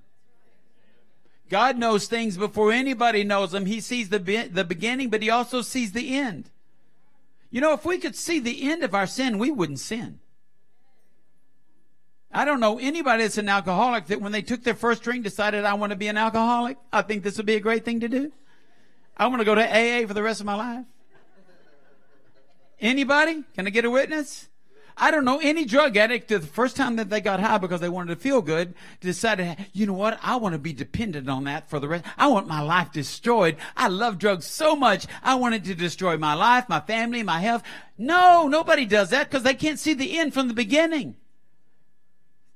God 1.49 1.79
knows 1.79 2.09
things 2.09 2.37
before 2.37 2.73
anybody 2.73 3.23
knows 3.23 3.53
them. 3.53 3.67
He 3.67 3.81
sees 3.81 4.09
the, 4.09 4.19
be- 4.19 4.49
the 4.49 4.65
beginning, 4.65 5.11
but 5.11 5.23
he 5.23 5.31
also 5.31 5.63
sees 5.63 5.93
the 5.93 6.17
end. 6.17 6.51
You 7.51 7.61
know, 7.61 7.73
if 7.73 7.85
we 7.85 7.99
could 7.99 8.17
see 8.17 8.41
the 8.41 8.69
end 8.69 8.83
of 8.83 8.95
our 8.95 9.07
sin, 9.07 9.39
we 9.39 9.51
wouldn't 9.51 9.79
sin. 9.79 10.21
I 12.37 12.45
don't 12.45 12.61
know 12.61 12.79
anybody 12.79 13.23
that's 13.23 13.39
an 13.39 13.49
alcoholic 13.49 14.09
that 14.09 14.21
when 14.21 14.31
they 14.31 14.43
took 14.43 14.63
their 14.63 14.75
first 14.75 15.03
drink 15.03 15.25
decided 15.25 15.65
I 15.65 15.73
want 15.73 15.89
to 15.93 15.97
be 15.97 16.09
an 16.09 16.19
alcoholic. 16.19 16.77
I 16.93 17.01
think 17.01 17.23
this 17.23 17.39
would 17.39 17.47
be 17.47 17.55
a 17.55 17.61
great 17.61 17.83
thing 17.83 18.01
to 18.01 18.09
do. 18.09 18.31
I 19.17 19.29
want 19.29 19.41
to 19.41 19.47
go 19.47 19.55
to 19.55 19.63
AA 19.63 20.07
for 20.07 20.13
the 20.13 20.23
rest 20.23 20.41
of 20.41 20.47
my 20.47 20.55
life. 20.55 20.85
Anybody? 22.79 23.43
Can 23.55 23.67
I 23.67 23.71
get 23.71 23.87
a 23.87 23.91
witness? 23.91 24.51
I 24.99 25.11
don't 25.11 25.25
know 25.25 25.41
any 25.43 25.65
drug 25.65 25.97
addict 25.97 26.29
the 26.29 26.41
first 26.41 26.77
time 26.77 26.97
that 26.97 27.09
they 27.09 27.23
got 27.23 27.41
high 27.41 27.57
because 27.57 27.81
they 27.81 27.89
wanted 27.89 28.15
to 28.15 28.21
feel 28.21 28.43
good 28.43 28.75
decided, 29.01 29.57
you 29.73 29.87
know 29.87 29.95
what? 29.95 30.19
I 30.23 30.37
want 30.37 30.53
to 30.53 30.59
be 30.59 30.75
dependent 30.75 31.31
on 31.31 31.45
that 31.45 31.71
for 31.71 31.81
the 31.81 31.89
rest. 31.89 32.05
I 32.19 32.27
want 32.27 32.47
my 32.47 32.61
life 32.61 32.93
destroyed. 32.93 33.57
I 33.79 33.89
love 33.89 34.19
drugs 34.19 34.45
so 34.45 34.77
much. 34.77 35.07
I 35.23 35.37
wanted 35.37 35.65
to 35.65 35.75
destroy 35.75 36.19
my 36.19 36.35
life, 36.35 36.69
my 36.69 36.81
family, 36.81 37.23
my 37.23 37.41
health. 37.41 37.63
No, 37.97 38.47
nobody 38.47 38.85
does 38.85 39.09
that 39.09 39.31
because 39.31 39.43
they 39.43 39.55
can't 39.55 39.79
see 39.79 39.95
the 39.95 40.19
end 40.19 40.35
from 40.35 40.49
the 40.49 40.55
beginning. 40.55 41.17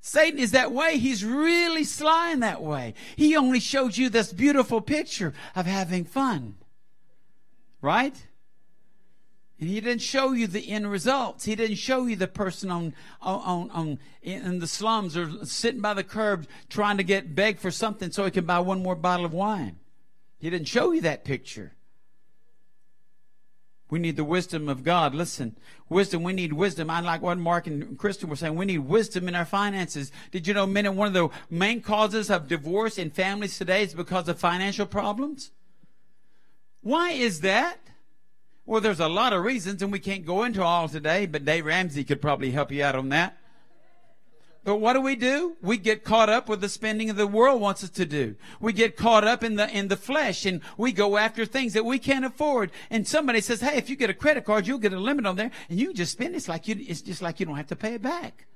Satan 0.01 0.39
is 0.39 0.53
that 0.53 0.73
way. 0.73 0.99
He's 0.99 1.25
really 1.25 1.85
sly 1.85 2.31
in 2.31 2.41
that 2.41 2.63
way. 2.63 2.95
He 3.17 3.37
only 3.37 3.61
shows 3.61 3.99
you 3.99 4.09
this 4.09 4.33
beautiful 4.33 4.81
picture 4.81 5.35
of 5.55 5.67
having 5.67 6.05
fun. 6.05 6.57
Right? 7.83 8.15
And 9.61 9.69
he 9.69 9.79
didn't 9.79 10.01
show 10.01 10.33
you 10.33 10.47
the 10.47 10.71
end 10.71 10.91
results. 10.91 11.45
He 11.45 11.55
didn't 11.55 11.77
show 11.77 12.07
you 12.07 12.17
the 12.17 12.27
person 12.27 12.71
on, 12.71 12.95
on, 13.21 13.71
on, 13.71 13.99
in 14.23 14.59
the 14.59 14.67
slums 14.67 15.19
or 15.19 15.45
sitting 15.45 15.83
by 15.83 15.93
the 15.93 16.05
curb 16.05 16.47
trying 16.71 16.97
to 16.97 17.05
get 17.05 17.35
beg 17.35 17.59
for 17.59 17.71
something 17.71 18.11
so 18.11 18.25
he 18.25 18.31
can 18.31 18.47
buy 18.47 18.61
one 18.61 18.83
more 18.83 18.97
bottle 18.97 19.27
of 19.27 19.35
wine. 19.35 19.77
He 20.39 20.49
didn't 20.49 20.69
show 20.69 20.93
you 20.93 21.03
that 21.03 21.25
picture. 21.25 21.75
We 23.91 23.99
need 23.99 24.17
the 24.17 24.25
wisdom 24.25 24.69
of 24.69 24.85
God. 24.85 25.15
Listen, 25.15 25.57
wisdom, 25.89 26.23
we 26.23 26.33
need 26.33 26.53
wisdom. 26.53 26.89
I 26.89 27.01
like 27.01 27.23
what 27.23 27.39
Mark 27.39 27.67
and 27.67 27.99
Kristen 27.99 28.29
were 28.29 28.37
saying. 28.37 28.55
We 28.55 28.67
need 28.67 28.79
wisdom 28.79 29.27
in 29.27 29.35
our 29.35 29.45
finances. 29.45 30.13
Did 30.31 30.47
you 30.47 30.55
know, 30.55 30.67
men, 30.67 30.95
one 30.95 31.09
of 31.09 31.15
the 31.15 31.29
main 31.51 31.81
causes 31.83 32.31
of 32.31 32.47
divorce 32.47 32.99
in 32.99 33.11
families 33.11 33.59
today 33.59 33.83
is 33.83 33.95
because 33.95 34.29
of 34.29 34.39
financial 34.39 34.87
problems? 34.87 35.51
Why 36.83 37.11
is 37.11 37.41
that? 37.41 37.79
Well, 38.65 38.81
there's 38.81 39.01
a 39.01 39.09
lot 39.09 39.33
of 39.33 39.43
reasons, 39.43 39.83
and 39.83 39.91
we 39.91 39.99
can't 39.99 40.25
go 40.25 40.45
into 40.45 40.63
all 40.63 40.89
today, 40.89 41.27
but 41.27 41.45
Dave 41.45 41.67
Ramsey 41.67 42.05
could 42.05 42.23
probably 42.23 42.53
help 42.53 42.71
you 42.71 42.85
out 42.85 42.95
on 42.95 43.09
that. 43.09 43.40
But 44.63 44.77
what 44.77 44.93
do 44.93 45.01
we 45.01 45.17
do? 45.17 45.57
We 45.63 45.79
get 45.79 46.05
caught 46.05 46.29
up 46.29 46.49
with 46.49 46.61
the 46.61 46.69
spending 46.69 47.09
of 47.09 47.17
the 47.17 47.27
world 47.27 47.61
wants 47.61 47.83
us 47.83 47.91
to 47.91 48.05
do. 48.05 48.37
We 48.61 48.75
get 48.75 48.97
caught 48.97 49.25
up 49.25 49.43
in 49.43 49.57
the 49.57 49.69
in 49.71 49.89
the 49.89 49.97
flesh 49.97 50.45
and 50.45 50.61
we 50.77 50.93
go 50.93 51.17
after 51.17 51.47
things 51.47 51.73
that 51.73 51.85
we 51.85 51.99
can't 51.99 52.27
afford. 52.27 52.71
And 52.91 53.09
somebody 53.09 53.41
says, 53.41 53.63
"Hey, 53.63 53.79
if 53.79 53.89
you 53.89 53.97
get 53.97 54.11
a 54.11 54.15
credit 54.15 54.45
card, 54.45 54.67
you'll 54.67 54.79
get 54.79 54.93
a 54.93 54.99
limit 54.99 55.25
on 55.25 55.37
there, 55.37 55.51
and 55.71 55.81
you 55.81 55.95
just 55.95 56.13
spend. 56.13 56.37
It's 56.37 56.49
like 56.49 56.69
you. 56.69 56.77
It's 56.79 57.01
just 57.01 57.23
like 57.23 57.41
you 57.41 57.47
don't 57.47 57.57
have 57.57 57.69
to 57.69 57.77
pay 57.77 57.95
it 57.95 58.03
back." 58.03 58.47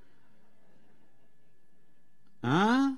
Huh? 2.45 2.93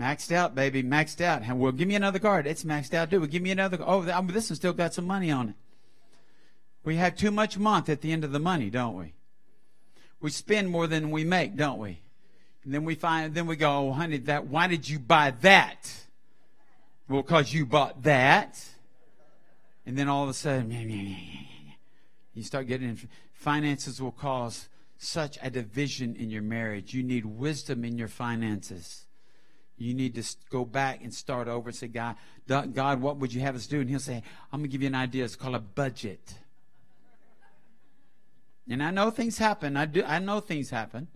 Maxed 0.00 0.32
out, 0.32 0.54
baby. 0.54 0.82
Maxed 0.82 1.20
out. 1.20 1.46
Well, 1.56 1.72
give 1.72 1.86
me 1.86 1.94
another 1.94 2.18
card. 2.18 2.46
It's 2.46 2.64
maxed 2.64 2.94
out, 2.94 3.10
dude. 3.10 3.30
Give 3.30 3.42
me 3.42 3.50
another. 3.50 3.78
Oh, 3.80 4.10
um, 4.10 4.26
this 4.28 4.48
one 4.48 4.56
still 4.56 4.72
got 4.72 4.94
some 4.94 5.06
money 5.06 5.30
on 5.30 5.50
it. 5.50 5.54
We 6.84 6.96
have 6.96 7.16
too 7.16 7.30
much 7.30 7.58
month 7.58 7.88
at 7.88 8.00
the 8.00 8.12
end 8.12 8.24
of 8.24 8.32
the 8.32 8.38
money, 8.38 8.70
don't 8.70 8.96
we? 8.96 9.12
We 10.24 10.30
spend 10.30 10.70
more 10.70 10.86
than 10.86 11.10
we 11.10 11.22
make, 11.22 11.54
don't 11.54 11.78
we? 11.78 12.00
And 12.64 12.72
then 12.72 12.86
we 12.86 12.94
find, 12.94 13.34
then 13.34 13.46
we 13.46 13.56
go, 13.56 13.88
oh, 13.88 13.92
honey, 13.92 14.16
that, 14.20 14.46
why 14.46 14.68
did 14.68 14.88
you 14.88 14.98
buy 14.98 15.34
that? 15.42 15.92
Well, 17.10 17.20
because 17.20 17.52
you 17.52 17.66
bought 17.66 18.04
that. 18.04 18.58
And 19.84 19.98
then 19.98 20.08
all 20.08 20.22
of 20.22 20.30
a 20.30 20.32
sudden, 20.32 20.70
you 22.32 22.42
start 22.42 22.68
getting, 22.68 22.98
finances 23.34 24.00
will 24.00 24.12
cause 24.12 24.70
such 24.96 25.36
a 25.42 25.50
division 25.50 26.16
in 26.16 26.30
your 26.30 26.40
marriage. 26.40 26.94
You 26.94 27.02
need 27.02 27.26
wisdom 27.26 27.84
in 27.84 27.98
your 27.98 28.08
finances. 28.08 29.04
You 29.76 29.92
need 29.92 30.14
to 30.14 30.24
go 30.48 30.64
back 30.64 31.02
and 31.04 31.12
start 31.12 31.48
over 31.48 31.68
and 31.68 31.76
say, 31.76 31.88
God, 31.88 32.16
God, 32.48 33.02
what 33.02 33.18
would 33.18 33.34
you 33.34 33.42
have 33.42 33.56
us 33.56 33.66
do? 33.66 33.78
And 33.78 33.90
he'll 33.90 33.98
say, 33.98 34.22
I'm 34.50 34.60
going 34.60 34.70
to 34.70 34.72
give 34.72 34.80
you 34.80 34.88
an 34.88 34.94
idea. 34.94 35.26
It's 35.26 35.36
called 35.36 35.54
a 35.54 35.60
budget. 35.60 36.32
And 38.68 38.82
I 38.82 38.90
know 38.90 39.10
things 39.10 39.38
happen. 39.38 39.76
I 39.76 39.86
do. 39.86 40.02
I 40.04 40.18
know 40.18 40.40
things 40.40 40.70
happen. 40.70 41.08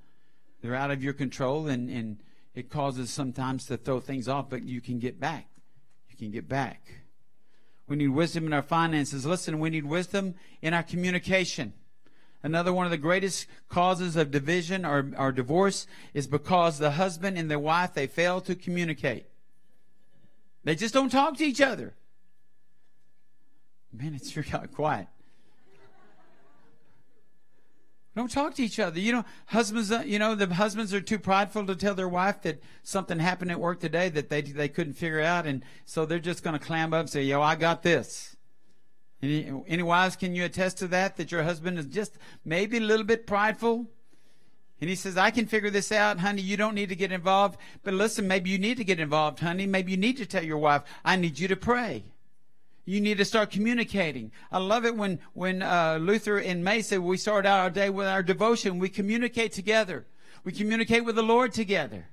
They're 0.60 0.74
out 0.74 0.90
of 0.90 1.02
your 1.02 1.14
control, 1.14 1.66
and 1.66 1.88
and 1.88 2.18
it 2.54 2.68
causes 2.68 3.10
sometimes 3.10 3.66
to 3.66 3.76
throw 3.76 4.00
things 4.00 4.28
off. 4.28 4.50
But 4.50 4.64
you 4.64 4.80
can 4.80 4.98
get 4.98 5.18
back. 5.18 5.48
You 6.10 6.16
can 6.16 6.30
get 6.30 6.48
back. 6.48 6.82
We 7.86 7.96
need 7.96 8.08
wisdom 8.08 8.46
in 8.46 8.52
our 8.52 8.62
finances. 8.62 9.24
Listen, 9.24 9.58
we 9.60 9.70
need 9.70 9.86
wisdom 9.86 10.34
in 10.60 10.74
our 10.74 10.82
communication. 10.82 11.72
Another 12.42 12.72
one 12.72 12.84
of 12.84 12.90
the 12.90 12.98
greatest 12.98 13.46
causes 13.68 14.14
of 14.14 14.30
division 14.30 14.84
or, 14.84 15.10
or 15.16 15.32
divorce 15.32 15.86
is 16.14 16.26
because 16.26 16.78
the 16.78 16.92
husband 16.92 17.36
and 17.36 17.50
the 17.50 17.58
wife 17.58 17.94
they 17.94 18.06
fail 18.06 18.40
to 18.42 18.54
communicate. 18.54 19.26
They 20.62 20.74
just 20.74 20.94
don't 20.94 21.08
talk 21.08 21.36
to 21.38 21.44
each 21.44 21.60
other. 21.60 21.94
Man, 23.92 24.14
it's 24.14 24.32
got 24.50 24.72
quiet. 24.72 25.08
Don't 28.18 28.28
talk 28.28 28.54
to 28.54 28.64
each 28.64 28.80
other. 28.80 28.98
You 28.98 29.12
know, 29.12 29.24
husbands. 29.46 29.92
Uh, 29.92 30.02
you 30.04 30.18
know, 30.18 30.34
the 30.34 30.52
husbands 30.52 30.92
are 30.92 31.00
too 31.00 31.20
prideful 31.20 31.64
to 31.66 31.76
tell 31.76 31.94
their 31.94 32.08
wife 32.08 32.42
that 32.42 32.60
something 32.82 33.20
happened 33.20 33.52
at 33.52 33.60
work 33.60 33.78
today 33.78 34.08
that 34.08 34.28
they 34.28 34.42
they 34.42 34.68
couldn't 34.68 34.94
figure 34.94 35.20
out, 35.20 35.46
and 35.46 35.62
so 35.84 36.04
they're 36.04 36.18
just 36.18 36.42
going 36.42 36.58
to 36.58 36.66
clam 36.66 36.92
up 36.92 37.02
and 37.02 37.10
say, 37.10 37.22
"Yo, 37.22 37.40
I 37.40 37.54
got 37.54 37.84
this." 37.84 38.34
Any, 39.22 39.52
any 39.68 39.84
wives, 39.84 40.16
can 40.16 40.34
you 40.34 40.44
attest 40.44 40.78
to 40.78 40.88
that? 40.88 41.16
That 41.16 41.30
your 41.30 41.44
husband 41.44 41.78
is 41.78 41.86
just 41.86 42.18
maybe 42.44 42.78
a 42.78 42.80
little 42.80 43.06
bit 43.06 43.24
prideful, 43.24 43.86
and 44.80 44.90
he 44.90 44.96
says, 44.96 45.16
"I 45.16 45.30
can 45.30 45.46
figure 45.46 45.70
this 45.70 45.92
out, 45.92 46.18
honey. 46.18 46.42
You 46.42 46.56
don't 46.56 46.74
need 46.74 46.88
to 46.88 46.96
get 46.96 47.12
involved." 47.12 47.56
But 47.84 47.94
listen, 47.94 48.26
maybe 48.26 48.50
you 48.50 48.58
need 48.58 48.78
to 48.78 48.84
get 48.84 48.98
involved, 48.98 49.38
honey. 49.38 49.68
Maybe 49.68 49.92
you 49.92 49.96
need 49.96 50.16
to 50.16 50.26
tell 50.26 50.42
your 50.42 50.58
wife, 50.58 50.82
"I 51.04 51.14
need 51.14 51.38
you 51.38 51.46
to 51.46 51.56
pray." 51.56 52.02
You 52.88 53.02
need 53.02 53.18
to 53.18 53.24
start 53.26 53.50
communicating. 53.50 54.32
I 54.50 54.56
love 54.56 54.86
it 54.86 54.96
when, 54.96 55.18
when 55.34 55.60
uh, 55.60 55.98
Luther 56.00 56.38
and 56.38 56.64
May 56.64 56.80
said 56.80 57.00
we 57.00 57.18
start 57.18 57.44
out 57.44 57.60
our 57.60 57.68
day 57.68 57.90
with 57.90 58.06
our 58.06 58.22
devotion. 58.22 58.78
We 58.78 58.88
communicate 58.88 59.52
together. 59.52 60.06
We 60.42 60.52
communicate 60.52 61.04
with 61.04 61.14
the 61.14 61.22
Lord 61.22 61.52
together. 61.52 62.06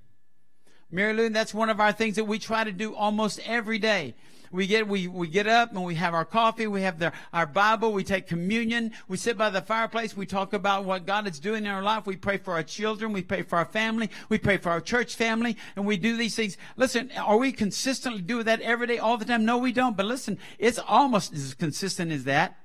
Mary 0.91 1.13
Lou, 1.13 1.29
that's 1.29 1.53
one 1.53 1.69
of 1.69 1.79
our 1.79 1.93
things 1.93 2.17
that 2.17 2.25
we 2.25 2.39
try 2.39 2.65
to 2.65 2.73
do 2.73 2.93
almost 2.93 3.39
every 3.45 3.79
day 3.79 4.15
we 4.55 4.67
get 4.67 4.87
we, 4.87 5.07
we 5.07 5.27
get 5.27 5.47
up 5.47 5.71
and 5.71 5.83
we 5.83 5.95
have 5.95 6.13
our 6.13 6.23
coffee, 6.23 6.65
we 6.65 6.81
have 6.81 7.13
our 7.33 7.45
Bible, 7.45 7.91
we 7.91 8.03
take 8.03 8.25
communion, 8.25 8.93
we 9.07 9.17
sit 9.17 9.37
by 9.37 9.49
the 9.49 9.61
fireplace, 9.61 10.15
we 10.15 10.25
talk 10.25 10.53
about 10.53 10.85
what 10.85 11.05
God 11.05 11.27
is 11.27 11.39
doing 11.39 11.65
in 11.65 11.71
our 11.71 11.83
life, 11.83 12.07
we 12.07 12.15
pray 12.15 12.37
for 12.37 12.53
our 12.53 12.63
children, 12.63 13.11
we 13.11 13.21
pray 13.21 13.41
for 13.41 13.57
our 13.57 13.65
family, 13.65 14.09
we 14.29 14.37
pray 14.37 14.57
for 14.57 14.69
our 14.69 14.79
church 14.79 15.15
family, 15.15 15.57
and 15.75 15.85
we 15.85 15.97
do 15.97 16.15
these 16.15 16.35
things. 16.35 16.57
Listen, 16.77 17.11
are 17.17 17.37
we 17.37 17.51
consistently 17.51 18.21
doing 18.21 18.45
that 18.45 18.61
every 18.61 18.87
day, 18.87 18.97
all 18.97 19.17
the 19.17 19.25
time? 19.25 19.43
No, 19.43 19.57
we 19.57 19.73
don't. 19.73 19.97
But 19.97 20.05
listen, 20.05 20.39
it's 20.57 20.79
almost 20.79 21.33
as 21.33 21.53
consistent 21.53 22.11
as 22.11 22.23
that. 22.23 22.57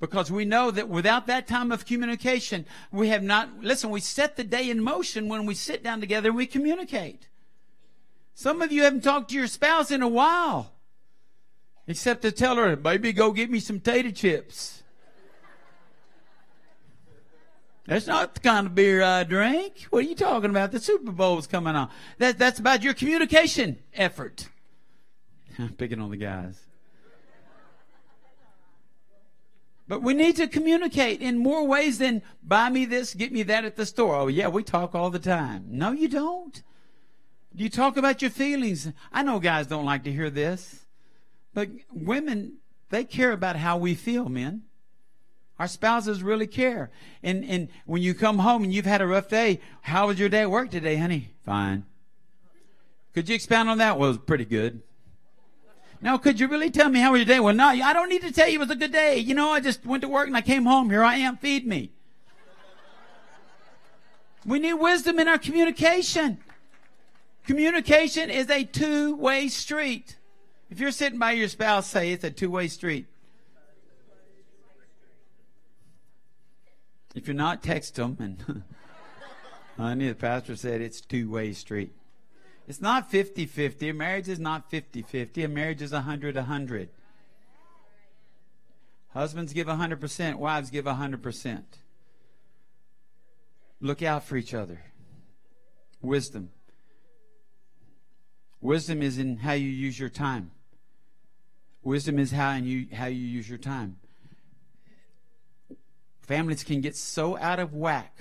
Because 0.00 0.30
we 0.30 0.44
know 0.44 0.70
that 0.70 0.88
without 0.88 1.26
that 1.28 1.46
time 1.46 1.72
of 1.72 1.86
communication, 1.86 2.66
we 2.92 3.08
have 3.08 3.22
not, 3.22 3.62
listen, 3.62 3.90
we 3.90 4.00
set 4.00 4.36
the 4.36 4.44
day 4.44 4.68
in 4.68 4.82
motion 4.82 5.28
when 5.28 5.46
we 5.46 5.54
sit 5.54 5.82
down 5.82 6.00
together 6.00 6.28
and 6.28 6.36
we 6.36 6.46
communicate. 6.46 7.28
Some 8.34 8.60
of 8.60 8.70
you 8.70 8.82
haven't 8.82 9.02
talked 9.02 9.30
to 9.30 9.36
your 9.36 9.46
spouse 9.46 9.90
in 9.90 10.02
a 10.02 10.08
while. 10.08 10.73
Except 11.86 12.22
to 12.22 12.32
tell 12.32 12.56
her, 12.56 12.76
baby, 12.76 13.12
go 13.12 13.32
get 13.32 13.50
me 13.50 13.60
some 13.60 13.80
tater 13.80 14.10
chips. 14.10 14.82
That's 17.86 18.06
not 18.06 18.34
the 18.34 18.40
kind 18.40 18.66
of 18.66 18.74
beer 18.74 19.02
I 19.02 19.24
drink. 19.24 19.86
What 19.90 20.04
are 20.04 20.08
you 20.08 20.14
talking 20.14 20.48
about? 20.48 20.72
The 20.72 20.80
Super 20.80 21.12
Bowl's 21.12 21.46
coming 21.46 21.76
on. 21.76 21.90
That, 22.16 22.38
that's 22.38 22.58
about 22.58 22.82
your 22.82 22.94
communication 22.94 23.78
effort. 23.92 24.48
I'm 25.58 25.74
picking 25.74 26.00
on 26.00 26.10
the 26.10 26.16
guys. 26.16 26.58
But 29.86 30.00
we 30.00 30.14
need 30.14 30.36
to 30.36 30.46
communicate 30.46 31.20
in 31.20 31.36
more 31.36 31.66
ways 31.66 31.98
than 31.98 32.22
buy 32.42 32.70
me 32.70 32.86
this, 32.86 33.12
get 33.12 33.32
me 33.32 33.42
that 33.42 33.66
at 33.66 33.76
the 33.76 33.84
store. 33.84 34.16
Oh, 34.16 34.26
yeah, 34.28 34.48
we 34.48 34.62
talk 34.62 34.94
all 34.94 35.10
the 35.10 35.18
time. 35.18 35.66
No, 35.68 35.92
you 35.92 36.08
don't. 36.08 36.62
Do 37.54 37.62
you 37.62 37.68
talk 37.68 37.98
about 37.98 38.22
your 38.22 38.30
feelings? 38.30 38.90
I 39.12 39.22
know 39.22 39.38
guys 39.38 39.66
don't 39.66 39.84
like 39.84 40.04
to 40.04 40.12
hear 40.12 40.30
this. 40.30 40.83
But 41.54 41.70
women, 41.90 42.58
they 42.90 43.04
care 43.04 43.32
about 43.32 43.56
how 43.56 43.76
we 43.78 43.94
feel, 43.94 44.28
men. 44.28 44.62
Our 45.58 45.68
spouses 45.68 46.22
really 46.22 46.48
care. 46.48 46.90
And 47.22 47.44
and 47.44 47.68
when 47.86 48.02
you 48.02 48.12
come 48.12 48.40
home 48.40 48.64
and 48.64 48.74
you've 48.74 48.86
had 48.86 49.00
a 49.00 49.06
rough 49.06 49.28
day, 49.28 49.60
how 49.82 50.08
was 50.08 50.18
your 50.18 50.28
day 50.28 50.42
at 50.42 50.50
work 50.50 50.70
today, 50.70 50.96
honey? 50.96 51.30
Fine. 51.46 51.86
Could 53.14 53.28
you 53.28 53.36
expound 53.36 53.70
on 53.70 53.78
that? 53.78 53.96
Well, 53.96 54.08
it 54.08 54.12
was 54.12 54.18
pretty 54.18 54.44
good. 54.44 54.82
Now, 56.02 56.18
could 56.18 56.40
you 56.40 56.48
really 56.48 56.70
tell 56.70 56.90
me 56.90 56.98
how 56.98 57.12
was 57.12 57.20
your 57.20 57.26
day? 57.26 57.38
Well, 57.40 57.54
no, 57.54 57.68
I 57.68 57.92
don't 57.92 58.08
need 58.08 58.22
to 58.22 58.32
tell 58.32 58.48
you 58.48 58.56
it 58.56 58.60
was 58.60 58.70
a 58.70 58.76
good 58.76 58.92
day. 58.92 59.16
You 59.18 59.34
know, 59.34 59.50
I 59.50 59.60
just 59.60 59.86
went 59.86 60.02
to 60.02 60.08
work 60.08 60.26
and 60.26 60.36
I 60.36 60.42
came 60.42 60.66
home. 60.66 60.90
Here 60.90 61.04
I 61.04 61.16
am. 61.16 61.36
Feed 61.36 61.66
me. 61.66 61.92
We 64.44 64.58
need 64.58 64.74
wisdom 64.74 65.18
in 65.18 65.28
our 65.28 65.38
communication. 65.38 66.38
Communication 67.46 68.28
is 68.28 68.50
a 68.50 68.64
two-way 68.64 69.48
street. 69.48 70.16
If 70.74 70.80
you're 70.80 70.90
sitting 70.90 71.20
by 71.20 71.30
your 71.30 71.46
spouse, 71.46 71.86
say 71.86 72.10
it's 72.10 72.24
a 72.24 72.32
two 72.32 72.50
way 72.50 72.66
street. 72.66 73.06
If 77.14 77.28
you're 77.28 77.36
not, 77.36 77.62
text 77.62 77.94
them. 77.94 78.16
And 78.18 78.64
honey, 79.76 80.08
the 80.08 80.16
pastor 80.16 80.56
said 80.56 80.80
it's 80.80 81.00
two 81.00 81.30
way 81.30 81.52
street. 81.52 81.92
It's 82.66 82.80
not 82.80 83.08
50 83.08 83.46
50. 83.46 83.90
A 83.90 83.94
marriage 83.94 84.28
is 84.28 84.40
not 84.40 84.68
50 84.68 85.02
50. 85.02 85.44
A 85.44 85.48
marriage 85.48 85.80
is 85.80 85.92
100 85.92 86.34
100. 86.34 86.88
Husbands 89.10 89.52
give 89.52 89.68
100%, 89.68 90.34
wives 90.34 90.70
give 90.70 90.86
100%. 90.86 91.62
Look 93.80 94.02
out 94.02 94.24
for 94.24 94.36
each 94.36 94.52
other. 94.52 94.82
Wisdom. 96.02 96.50
Wisdom 98.60 99.02
is 99.02 99.18
in 99.18 99.36
how 99.36 99.52
you 99.52 99.68
use 99.68 100.00
your 100.00 100.08
time. 100.08 100.50
Wisdom 101.84 102.18
is 102.18 102.32
how 102.32 102.50
and 102.50 102.66
you 102.66 102.86
how 102.92 103.06
you 103.06 103.26
use 103.26 103.48
your 103.48 103.58
time. 103.58 103.96
Families 106.22 106.64
can 106.64 106.80
get 106.80 106.96
so 106.96 107.36
out 107.36 107.58
of 107.58 107.74
whack 107.74 108.16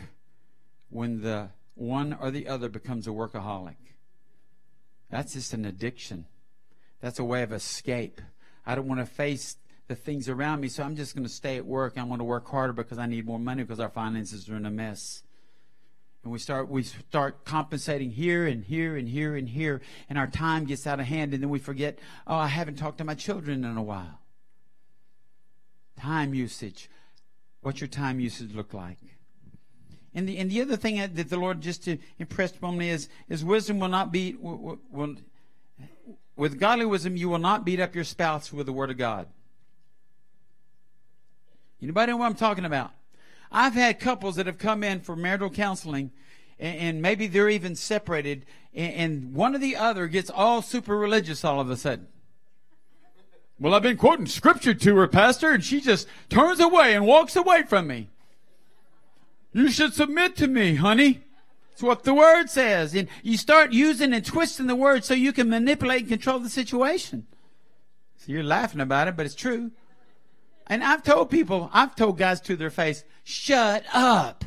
when 0.90 1.22
the 1.22 1.50
one 1.76 2.16
or 2.20 2.30
the 2.30 2.48
other 2.48 2.68
becomes 2.68 3.08
a 3.08 3.12
workaholic. 3.12 3.78
That's 5.10 5.34
just 5.34 5.54
an 5.54 5.64
addiction. 5.64 6.26
That's 7.00 7.20
a 7.20 7.24
way 7.24 7.42
of 7.44 7.54
escape. 7.54 8.20
I 8.66 8.76
don't 8.76 8.88
want 8.88 9.00
to 9.00 9.06
face 9.06 9.56
the 9.88 9.96
things 9.96 10.28
around 10.28 10.60
me, 10.60 10.68
so 10.68 10.84
I'm 10.84 10.96
just 10.96 11.16
going 11.16 11.26
to 11.26 11.34
stay 11.34 11.58
at 11.58 11.66
work. 11.66 11.98
I'm 11.98 12.08
going 12.08 12.20
to 12.20 12.26
work 12.26 12.48
harder 12.48 12.74
because 12.74 12.98
I 12.98 13.06
need 13.06 13.26
more 13.26 13.40
money 13.40 13.64
because 13.64 13.80
our 13.80 13.90
finances 13.90 14.50
are 14.50 14.58
in 14.58 14.66
a 14.66 14.72
mess 14.72 15.24
and 16.24 16.32
we 16.32 16.40
start 16.40 16.70
we 16.70 16.84
start 16.84 17.44
compensating 17.44 18.12
here 18.12 18.48
and 18.48 18.64
here 18.64 18.96
and 18.96 19.10
here 19.10 19.36
and 19.36 19.50
here 19.50 19.82
and 20.10 20.18
our 20.18 20.28
time 20.28 20.66
gets 20.66 20.88
out 20.88 21.00
of 21.00 21.06
hand 21.06 21.34
and 21.34 21.44
then 21.44 21.50
we 21.50 21.60
forget 21.60 22.00
oh 22.28 22.36
i 22.36 22.48
haven't 22.48 22.76
talked 22.76 22.98
to 22.98 23.04
my 23.04 23.16
children 23.16 23.64
in 23.64 23.78
a 23.78 23.84
while. 23.84 24.20
Time 26.00 26.34
usage. 26.34 26.90
What's 27.62 27.80
your 27.80 27.88
time 27.88 28.20
usage 28.20 28.54
look 28.54 28.74
like? 28.74 28.98
And 30.16 30.28
the 30.28 30.38
and 30.38 30.50
the 30.50 30.62
other 30.62 30.78
thing 30.78 30.98
that 30.98 31.30
the 31.30 31.38
lord 31.38 31.62
just 31.62 31.88
impressed 32.20 32.56
upon 32.56 32.78
me 32.78 32.90
is 32.90 33.10
is 33.30 33.44
wisdom 33.44 33.80
will 33.80 33.90
not 33.90 34.12
be 34.12 34.36
will, 34.36 34.80
will, 34.92 35.16
with 36.36 36.60
godly 36.60 36.86
wisdom 36.86 37.18
you 37.18 37.30
will 37.30 37.40
not 37.40 37.66
beat 37.66 37.80
up 37.80 37.96
your 37.96 38.04
spouse 38.04 38.54
with 38.54 38.66
the 38.66 38.74
word 38.74 38.90
of 38.90 38.98
god. 38.98 39.28
Anybody 41.82 42.14
know 42.14 42.18
what 42.18 42.28
i'm 42.28 42.36
talking 42.36 42.66
about 42.66 42.92
I've 43.54 43.76
had 43.76 44.00
couples 44.00 44.36
that 44.36 44.48
have 44.48 44.58
come 44.58 44.84
in 44.84 45.00
for 45.00 45.16
marital 45.16 45.52
counseling 45.52 46.12
and, 46.60 47.02
maybe 47.02 47.28
they're 47.28 47.50
even 47.50 47.76
separated 47.76 48.46
and 48.74 49.34
one 49.34 49.56
or 49.56 49.60
the 49.60 49.76
other 49.76 50.08
gets 50.08 50.30
all 50.30 50.62
super 50.62 50.98
religious 50.98 51.46
all 51.46 51.60
of 51.60 51.70
a 51.70 51.78
sudden. 51.78 52.08
Well, 53.60 53.76
I've 53.76 53.84
been 53.84 53.98
quoting 53.98 54.26
scripture 54.26 54.74
to 54.74 54.96
her, 54.98 55.08
Pastor, 55.08 55.52
and 55.52 55.64
she 55.64 55.80
just 55.80 56.08
turns 56.30 56.60
away 56.60 56.96
and 56.96 57.06
walks 57.06 57.36
away 57.36 57.64
from 57.64 57.88
me. 57.88 58.10
You 59.54 59.70
should 59.70 59.94
submit 59.94 60.36
to 60.38 60.48
me, 60.48 60.76
honey. 60.76 61.22
It's 61.72 61.84
what 61.84 62.04
the 62.04 62.14
word 62.14 62.50
says. 62.50 62.96
And 62.96 63.08
you 63.22 63.38
start 63.38 63.72
using 63.72 64.12
and 64.12 64.26
twisting 64.26 64.68
the 64.68 64.76
word 64.76 65.06
so 65.06 65.14
you 65.14 65.32
can 65.32 65.50
manipulate 65.50 66.02
and 66.02 66.10
control 66.10 66.40
the 66.40 66.50
situation. 66.50 67.28
So 68.18 68.32
you're 68.32 68.44
laughing 68.44 68.82
about 68.82 69.08
it, 69.08 69.16
but 69.16 69.26
it's 69.26 69.36
true. 69.36 69.72
And 70.68 70.84
I've 70.84 71.04
told 71.04 71.30
people, 71.30 71.70
I've 71.74 71.96
told 71.96 72.18
guys 72.18 72.40
to 72.42 72.56
their 72.56 72.70
face, 72.70 73.04
shut 73.24 73.84
up. 73.94 74.46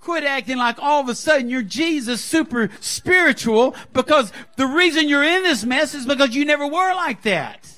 Quit 0.00 0.24
acting 0.24 0.56
like 0.56 0.78
all 0.80 1.00
of 1.00 1.08
a 1.08 1.14
sudden 1.14 1.48
you're 1.48 1.62
Jesus 1.62 2.24
super 2.24 2.70
spiritual 2.80 3.74
because 3.92 4.32
the 4.56 4.66
reason 4.66 5.08
you're 5.08 5.24
in 5.24 5.42
this 5.42 5.64
mess 5.64 5.94
is 5.94 6.06
because 6.06 6.34
you 6.34 6.44
never 6.44 6.66
were 6.66 6.94
like 6.94 7.22
that. 7.22 7.68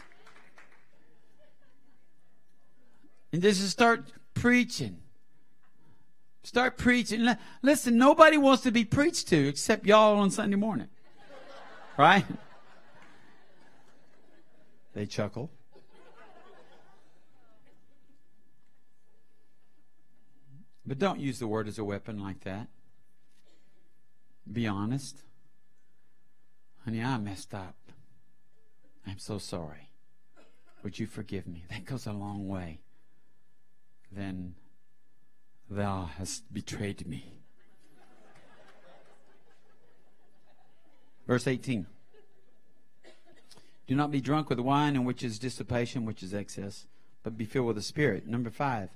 And 3.33 3.43
just 3.43 3.68
start 3.68 4.12
preaching. 4.35 4.99
Start 6.43 6.79
preaching. 6.79 7.29
Listen, 7.62 7.97
nobody 7.97 8.37
wants 8.37 8.62
to 8.62 8.71
be 8.73 8.85
preached 8.85 9.29
to 9.29 9.49
except 9.49 9.87
y'all 9.87 10.18
on 10.18 10.31
Sunday 10.31 10.57
morning. 10.57 10.89
Right? 11.97 12.25
They 14.95 15.07
chuckle. 15.07 15.51
But 20.87 20.99
don't 20.99 21.20
use 21.20 21.39
the 21.39 21.47
word 21.47 21.68
as 21.68 21.78
a 21.78 21.85
weapon 21.85 22.22
like 22.22 22.41
that. 22.41 22.68
Be 24.51 24.66
honest. 24.66 25.22
Honey, 26.85 27.03
I 27.03 27.18
messed 27.18 27.55
up. 27.55 27.76
I'm 29.07 29.18
so 29.18 29.39
sorry. 29.39 29.91
Would 30.83 30.99
you 30.99 31.07
forgive 31.07 31.47
me? 31.47 31.64
That 31.68 31.85
goes 31.85 32.07
a 32.07 32.12
long 32.12 32.49
way. 32.49 32.81
Then 34.11 34.55
thou 35.68 36.11
hast 36.16 36.53
betrayed 36.53 37.07
me. 37.07 37.35
Verse 41.26 41.47
18. 41.47 41.87
Do 43.87 43.95
not 43.95 44.11
be 44.11 44.20
drunk 44.20 44.49
with 44.49 44.59
wine 44.59 44.97
in 44.97 45.05
which 45.05 45.22
is 45.22 45.39
dissipation, 45.39 46.05
which 46.05 46.22
is 46.22 46.33
excess, 46.33 46.87
but 47.22 47.37
be 47.37 47.45
filled 47.45 47.66
with 47.66 47.76
the 47.76 47.83
Spirit. 47.83 48.26
Number 48.26 48.51
five, 48.51 48.91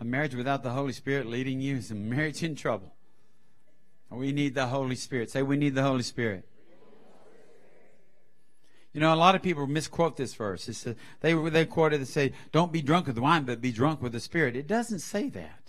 a 0.00 0.04
marriage 0.04 0.34
without 0.34 0.62
the 0.62 0.70
Holy 0.70 0.92
Spirit 0.92 1.26
leading 1.26 1.60
you 1.60 1.76
is 1.76 1.90
a 1.90 1.94
marriage 1.94 2.42
in 2.42 2.54
trouble. 2.54 2.92
We 4.10 4.32
need 4.32 4.54
the 4.54 4.66
Holy 4.66 4.94
Spirit. 4.94 5.30
Say, 5.30 5.42
we 5.42 5.56
need 5.56 5.74
the 5.74 5.82
Holy 5.82 6.02
Spirit. 6.02 6.46
You 8.92 9.00
know, 9.00 9.12
a 9.12 9.16
lot 9.16 9.34
of 9.34 9.42
people 9.42 9.66
misquote 9.66 10.16
this 10.16 10.34
verse. 10.34 10.66
They 11.20 11.34
they 11.34 11.66
quote 11.66 11.92
it 11.92 11.96
and 11.96 12.06
say, 12.06 12.32
"Don't 12.52 12.70
be 12.70 12.80
drunk 12.80 13.08
with 13.08 13.18
wine, 13.18 13.42
but 13.42 13.60
be 13.60 13.72
drunk 13.72 14.00
with 14.00 14.12
the 14.12 14.20
Spirit." 14.20 14.54
It 14.54 14.68
doesn't 14.68 15.00
say 15.00 15.28
that. 15.30 15.62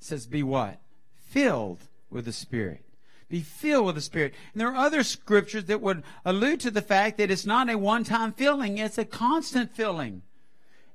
It 0.00 0.04
says, 0.04 0.26
"Be 0.26 0.42
what? 0.42 0.80
Filled 1.14 1.84
with 2.10 2.24
the 2.24 2.32
Spirit." 2.32 2.84
Be 3.28 3.42
filled 3.42 3.86
with 3.86 3.94
the 3.94 4.00
Spirit. 4.00 4.34
And 4.52 4.60
there 4.60 4.68
are 4.68 4.86
other 4.86 5.04
scriptures 5.04 5.66
that 5.66 5.80
would 5.80 6.02
allude 6.24 6.60
to 6.60 6.70
the 6.70 6.82
fact 6.82 7.18
that 7.18 7.30
it's 7.30 7.46
not 7.46 7.70
a 7.70 7.78
one-time 7.78 8.32
filling; 8.32 8.78
it's 8.78 8.98
a 8.98 9.04
constant 9.04 9.70
filling. 9.70 10.22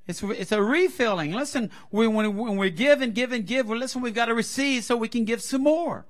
It's, 0.05 0.21
it's 0.21 0.51
a 0.51 0.61
refilling. 0.61 1.31
Listen, 1.31 1.71
when, 1.89 2.13
when, 2.13 2.35
when 2.35 2.57
we 2.57 2.69
give 2.69 3.01
and 3.01 3.13
give 3.13 3.31
and 3.31 3.45
give, 3.45 3.67
well, 3.67 3.77
listen, 3.77 4.01
we've 4.01 4.13
got 4.13 4.25
to 4.25 4.33
receive 4.33 4.83
so 4.83 4.97
we 4.97 5.07
can 5.07 5.23
give 5.23 5.41
some 5.41 5.63
more. 5.63 6.05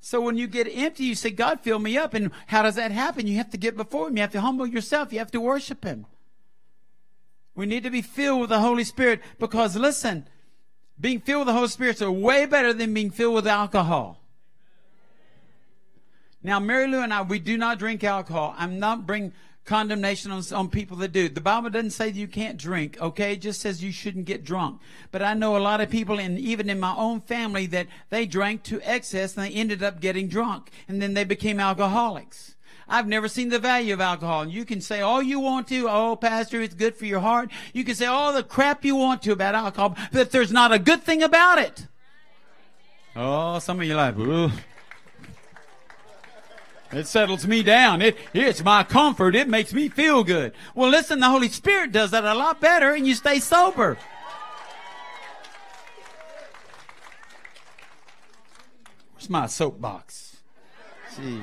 So 0.00 0.22
when 0.22 0.38
you 0.38 0.46
get 0.46 0.66
empty, 0.70 1.04
you 1.04 1.14
say, 1.14 1.30
God, 1.30 1.60
fill 1.60 1.78
me 1.78 1.98
up. 1.98 2.14
And 2.14 2.30
how 2.46 2.62
does 2.62 2.76
that 2.76 2.90
happen? 2.90 3.26
You 3.26 3.36
have 3.36 3.50
to 3.50 3.58
get 3.58 3.76
before 3.76 4.08
Him. 4.08 4.16
You 4.16 4.22
have 4.22 4.32
to 4.32 4.40
humble 4.40 4.66
yourself. 4.66 5.12
You 5.12 5.18
have 5.18 5.30
to 5.32 5.40
worship 5.40 5.84
Him. 5.84 6.06
We 7.54 7.66
need 7.66 7.82
to 7.82 7.90
be 7.90 8.00
filled 8.00 8.40
with 8.40 8.48
the 8.48 8.60
Holy 8.60 8.84
Spirit 8.84 9.20
because, 9.38 9.76
listen, 9.76 10.26
being 10.98 11.20
filled 11.20 11.40
with 11.40 11.48
the 11.48 11.52
Holy 11.52 11.68
Spirit 11.68 12.00
is 12.00 12.08
way 12.08 12.46
better 12.46 12.72
than 12.72 12.94
being 12.94 13.10
filled 13.10 13.34
with 13.34 13.46
alcohol. 13.46 14.18
Now, 16.42 16.58
Mary 16.58 16.86
Lou 16.86 17.02
and 17.02 17.12
I, 17.12 17.20
we 17.20 17.38
do 17.38 17.58
not 17.58 17.78
drink 17.78 18.02
alcohol. 18.02 18.54
I'm 18.56 18.78
not 18.78 19.06
bringing 19.06 19.34
condemnation 19.70 20.32
on, 20.32 20.42
on 20.52 20.68
people 20.68 20.96
that 20.96 21.12
do. 21.12 21.28
The 21.28 21.40
Bible 21.40 21.70
doesn't 21.70 21.92
say 21.92 22.08
you 22.08 22.26
can't 22.26 22.58
drink, 22.58 23.00
okay? 23.00 23.34
It 23.34 23.40
just 23.40 23.60
says 23.60 23.84
you 23.84 23.92
shouldn't 23.92 24.24
get 24.24 24.42
drunk. 24.42 24.80
But 25.12 25.22
I 25.22 25.34
know 25.34 25.56
a 25.56 25.58
lot 25.58 25.80
of 25.80 25.88
people, 25.88 26.18
and 26.18 26.36
even 26.40 26.68
in 26.68 26.80
my 26.80 26.92
own 26.96 27.20
family, 27.20 27.66
that 27.66 27.86
they 28.08 28.26
drank 28.26 28.64
to 28.64 28.80
excess 28.82 29.36
and 29.36 29.46
they 29.46 29.54
ended 29.54 29.80
up 29.80 30.00
getting 30.00 30.26
drunk. 30.26 30.72
And 30.88 31.00
then 31.00 31.14
they 31.14 31.22
became 31.22 31.60
alcoholics. 31.60 32.56
I've 32.88 33.06
never 33.06 33.28
seen 33.28 33.50
the 33.50 33.60
value 33.60 33.94
of 33.94 34.00
alcohol. 34.00 34.42
And 34.42 34.52
you 34.52 34.64
can 34.64 34.80
say 34.80 35.02
all 35.02 35.22
you 35.22 35.38
want 35.38 35.68
to, 35.68 35.88
oh, 35.88 36.16
Pastor, 36.16 36.60
it's 36.60 36.74
good 36.74 36.96
for 36.96 37.06
your 37.06 37.20
heart. 37.20 37.48
You 37.72 37.84
can 37.84 37.94
say 37.94 38.06
all 38.06 38.32
the 38.32 38.42
crap 38.42 38.84
you 38.84 38.96
want 38.96 39.22
to 39.22 39.30
about 39.30 39.54
alcohol, 39.54 39.96
but 40.12 40.32
there's 40.32 40.50
not 40.50 40.72
a 40.72 40.80
good 40.80 41.04
thing 41.04 41.22
about 41.22 41.58
it. 41.58 41.86
Oh, 43.14 43.60
some 43.60 43.80
of 43.80 43.86
you 43.86 43.94
like, 43.94 44.18
Ooh. 44.18 44.50
It 46.92 47.06
settles 47.06 47.46
me 47.46 47.62
down. 47.62 48.02
It, 48.02 48.16
it's 48.34 48.64
my 48.64 48.82
comfort. 48.82 49.36
It 49.36 49.48
makes 49.48 49.72
me 49.72 49.88
feel 49.88 50.24
good. 50.24 50.52
Well, 50.74 50.90
listen, 50.90 51.20
the 51.20 51.30
Holy 51.30 51.48
Spirit 51.48 51.92
does 51.92 52.10
that 52.10 52.24
a 52.24 52.34
lot 52.34 52.60
better 52.60 52.92
and 52.92 53.06
you 53.06 53.14
stay 53.14 53.38
sober. 53.38 53.96
Where's 59.14 59.30
my 59.30 59.46
soapbox? 59.46 60.38
See. 61.10 61.40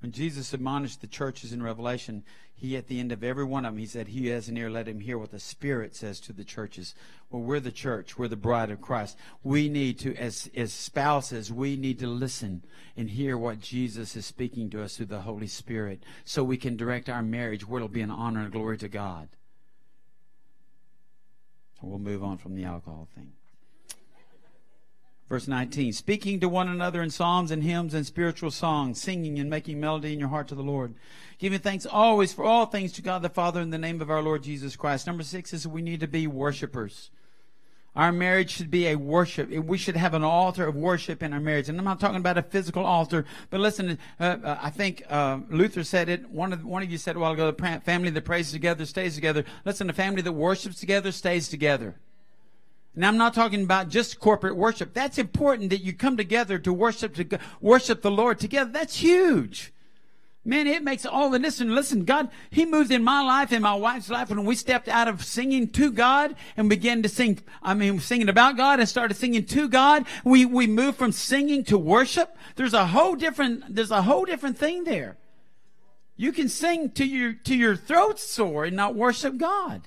When 0.00 0.12
Jesus 0.12 0.52
admonished 0.52 1.00
the 1.00 1.06
churches 1.06 1.52
in 1.52 1.62
Revelation, 1.62 2.22
he, 2.60 2.76
at 2.76 2.88
the 2.88 2.98
end 2.98 3.12
of 3.12 3.22
every 3.22 3.44
one 3.44 3.64
of 3.64 3.72
them, 3.72 3.78
he 3.78 3.86
said, 3.86 4.08
He 4.08 4.26
has 4.28 4.48
an 4.48 4.56
ear, 4.56 4.68
let 4.68 4.88
him 4.88 4.98
hear 4.98 5.16
what 5.16 5.30
the 5.30 5.38
Spirit 5.38 5.94
says 5.94 6.18
to 6.20 6.32
the 6.32 6.42
churches. 6.42 6.92
Well, 7.30 7.42
we're 7.42 7.60
the 7.60 7.70
church. 7.70 8.18
We're 8.18 8.26
the 8.26 8.34
bride 8.34 8.70
of 8.70 8.80
Christ. 8.80 9.16
We 9.44 9.68
need 9.68 10.00
to, 10.00 10.16
as, 10.16 10.50
as 10.56 10.72
spouses, 10.72 11.52
we 11.52 11.76
need 11.76 12.00
to 12.00 12.08
listen 12.08 12.64
and 12.96 13.10
hear 13.10 13.38
what 13.38 13.60
Jesus 13.60 14.16
is 14.16 14.26
speaking 14.26 14.70
to 14.70 14.82
us 14.82 14.96
through 14.96 15.06
the 15.06 15.20
Holy 15.20 15.46
Spirit 15.46 16.02
so 16.24 16.42
we 16.42 16.56
can 16.56 16.76
direct 16.76 17.08
our 17.08 17.22
marriage 17.22 17.66
where 17.66 17.78
it'll 17.78 17.88
be 17.88 18.00
an 18.00 18.10
honor 18.10 18.40
and 18.40 18.52
glory 18.52 18.76
to 18.78 18.88
God. 18.88 19.28
We'll 21.80 22.00
move 22.00 22.24
on 22.24 22.38
from 22.38 22.56
the 22.56 22.64
alcohol 22.64 23.06
thing. 23.14 23.34
Verse 25.28 25.46
19, 25.46 25.92
speaking 25.92 26.40
to 26.40 26.48
one 26.48 26.68
another 26.68 27.02
in 27.02 27.10
psalms 27.10 27.50
and 27.50 27.62
hymns 27.62 27.92
and 27.92 28.06
spiritual 28.06 28.50
songs, 28.50 28.98
singing 28.98 29.38
and 29.38 29.50
making 29.50 29.78
melody 29.78 30.14
in 30.14 30.18
your 30.18 30.30
heart 30.30 30.48
to 30.48 30.54
the 30.54 30.62
Lord. 30.62 30.94
Giving 31.38 31.58
thanks 31.58 31.84
always 31.84 32.32
for 32.32 32.44
all 32.46 32.64
things 32.64 32.92
to 32.92 33.02
God 33.02 33.20
the 33.20 33.28
Father 33.28 33.60
in 33.60 33.68
the 33.68 33.76
name 33.76 34.00
of 34.00 34.08
our 34.08 34.22
Lord 34.22 34.42
Jesus 34.42 34.74
Christ. 34.74 35.06
Number 35.06 35.22
six 35.22 35.52
is 35.52 35.68
we 35.68 35.82
need 35.82 36.00
to 36.00 36.08
be 36.08 36.26
worshipers. 36.26 37.10
Our 37.94 38.10
marriage 38.10 38.50
should 38.50 38.70
be 38.70 38.86
a 38.86 38.96
worship. 38.96 39.50
We 39.50 39.76
should 39.76 39.96
have 39.96 40.14
an 40.14 40.22
altar 40.22 40.66
of 40.66 40.76
worship 40.76 41.22
in 41.22 41.34
our 41.34 41.40
marriage. 41.40 41.68
And 41.68 41.76
I'm 41.78 41.84
not 41.84 42.00
talking 42.00 42.16
about 42.16 42.38
a 42.38 42.42
physical 42.42 42.86
altar, 42.86 43.26
but 43.50 43.60
listen, 43.60 43.98
uh, 44.20 44.36
uh, 44.42 44.58
I 44.62 44.70
think 44.70 45.02
uh, 45.10 45.40
Luther 45.50 45.84
said 45.84 46.08
it. 46.08 46.30
One 46.30 46.54
of, 46.54 46.64
one 46.64 46.82
of 46.82 46.90
you 46.90 46.96
said 46.96 47.16
a 47.16 47.18
while 47.18 47.32
ago, 47.32 47.50
the 47.50 47.80
family 47.84 48.10
that 48.10 48.24
prays 48.24 48.50
together 48.50 48.86
stays 48.86 49.14
together. 49.14 49.44
Listen, 49.66 49.90
a 49.90 49.92
family 49.92 50.22
that 50.22 50.32
worships 50.32 50.80
together 50.80 51.12
stays 51.12 51.48
together. 51.48 51.96
And 52.98 53.06
I'm 53.06 53.16
not 53.16 53.32
talking 53.32 53.62
about 53.62 53.90
just 53.90 54.18
corporate 54.18 54.56
worship. 54.56 54.92
That's 54.92 55.18
important 55.18 55.70
that 55.70 55.84
you 55.84 55.92
come 55.92 56.16
together 56.16 56.58
to 56.58 56.72
worship 56.72 57.14
to 57.14 57.38
worship 57.60 58.02
the 58.02 58.10
Lord 58.10 58.40
together. 58.40 58.72
That's 58.72 58.96
huge. 58.96 59.72
Man, 60.44 60.66
it 60.66 60.82
makes 60.82 61.06
all 61.06 61.30
the 61.30 61.38
listen. 61.38 61.72
Listen, 61.76 62.04
God, 62.04 62.28
He 62.50 62.66
moved 62.66 62.90
in 62.90 63.04
my 63.04 63.22
life 63.22 63.52
and 63.52 63.62
my 63.62 63.76
wife's 63.76 64.10
life 64.10 64.30
when 64.30 64.44
we 64.44 64.56
stepped 64.56 64.88
out 64.88 65.06
of 65.06 65.22
singing 65.24 65.68
to 65.74 65.92
God 65.92 66.34
and 66.56 66.68
began 66.68 67.04
to 67.04 67.08
sing. 67.08 67.38
I 67.62 67.74
mean, 67.74 68.00
singing 68.00 68.28
about 68.28 68.56
God 68.56 68.80
and 68.80 68.88
started 68.88 69.16
singing 69.16 69.44
to 69.44 69.68
God. 69.68 70.04
We 70.24 70.44
we 70.44 70.66
moved 70.66 70.98
from 70.98 71.12
singing 71.12 71.62
to 71.66 71.78
worship. 71.78 72.36
There's 72.56 72.74
a 72.74 72.88
whole 72.88 73.14
different. 73.14 73.76
There's 73.76 73.92
a 73.92 74.02
whole 74.02 74.24
different 74.24 74.58
thing 74.58 74.82
there. 74.82 75.18
You 76.16 76.32
can 76.32 76.48
sing 76.48 76.90
to 76.94 77.06
your 77.06 77.34
to 77.44 77.54
your 77.54 77.76
throat 77.76 78.18
sore 78.18 78.64
and 78.64 78.74
not 78.74 78.96
worship 78.96 79.36
God. 79.36 79.82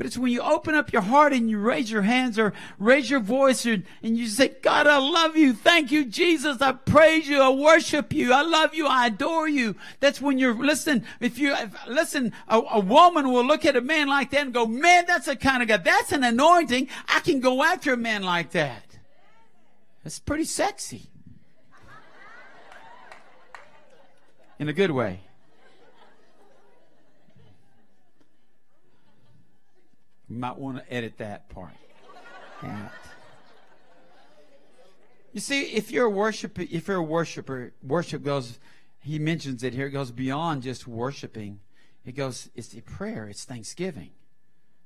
But 0.00 0.06
it's 0.06 0.16
when 0.16 0.32
you 0.32 0.40
open 0.40 0.74
up 0.74 0.94
your 0.94 1.02
heart 1.02 1.34
and 1.34 1.50
you 1.50 1.58
raise 1.58 1.90
your 1.90 2.00
hands 2.00 2.38
or 2.38 2.54
raise 2.78 3.10
your 3.10 3.20
voice 3.20 3.66
and, 3.66 3.84
and 4.02 4.16
you 4.16 4.28
say, 4.28 4.48
God, 4.48 4.86
I 4.86 4.96
love 4.96 5.36
you. 5.36 5.52
Thank 5.52 5.92
you, 5.92 6.06
Jesus. 6.06 6.62
I 6.62 6.72
praise 6.72 7.28
you. 7.28 7.42
I 7.42 7.50
worship 7.50 8.10
you. 8.14 8.32
I 8.32 8.40
love 8.40 8.74
you. 8.74 8.86
I 8.86 9.08
adore 9.08 9.46
you. 9.46 9.76
That's 10.00 10.18
when 10.18 10.38
you're, 10.38 10.54
listen, 10.54 11.04
if 11.20 11.38
you, 11.38 11.52
if, 11.52 11.76
listen, 11.86 12.32
a, 12.48 12.62
a 12.70 12.80
woman 12.80 13.30
will 13.30 13.44
look 13.44 13.66
at 13.66 13.76
a 13.76 13.82
man 13.82 14.08
like 14.08 14.30
that 14.30 14.40
and 14.40 14.54
go, 14.54 14.64
man, 14.64 15.04
that's 15.06 15.28
a 15.28 15.36
kind 15.36 15.62
of 15.62 15.68
guy. 15.68 15.76
That's 15.76 16.12
an 16.12 16.24
anointing. 16.24 16.88
I 17.06 17.20
can 17.20 17.40
go 17.40 17.62
after 17.62 17.92
a 17.92 17.98
man 17.98 18.22
like 18.22 18.52
that. 18.52 18.96
That's 20.02 20.18
pretty 20.18 20.44
sexy. 20.44 21.10
In 24.58 24.66
a 24.70 24.72
good 24.72 24.92
way. 24.92 25.20
You 30.30 30.36
might 30.36 30.56
want 30.56 30.78
to 30.78 30.92
edit 30.92 31.18
that 31.18 31.48
part 31.48 31.74
out. 32.62 32.92
You 35.32 35.40
see, 35.40 35.62
if 35.62 35.90
you're 35.90 36.06
a 36.06 36.10
worshiper, 36.10 36.62
if 36.70 36.86
you're 36.86 36.98
a 36.98 37.02
worshiper, 37.02 37.72
worship 37.82 38.24
goes. 38.24 38.58
He 39.00 39.18
mentions 39.18 39.64
it 39.64 39.74
here. 39.74 39.86
It 39.86 39.90
goes 39.90 40.12
beyond 40.12 40.62
just 40.62 40.86
worshiping. 40.86 41.60
It 42.04 42.14
goes. 42.16 42.48
It's 42.54 42.74
a 42.74 42.80
prayer. 42.80 43.28
It's 43.28 43.44
thanksgiving. 43.44 44.10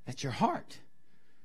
That's 0.06 0.22
your 0.22 0.32
heart. 0.32 0.78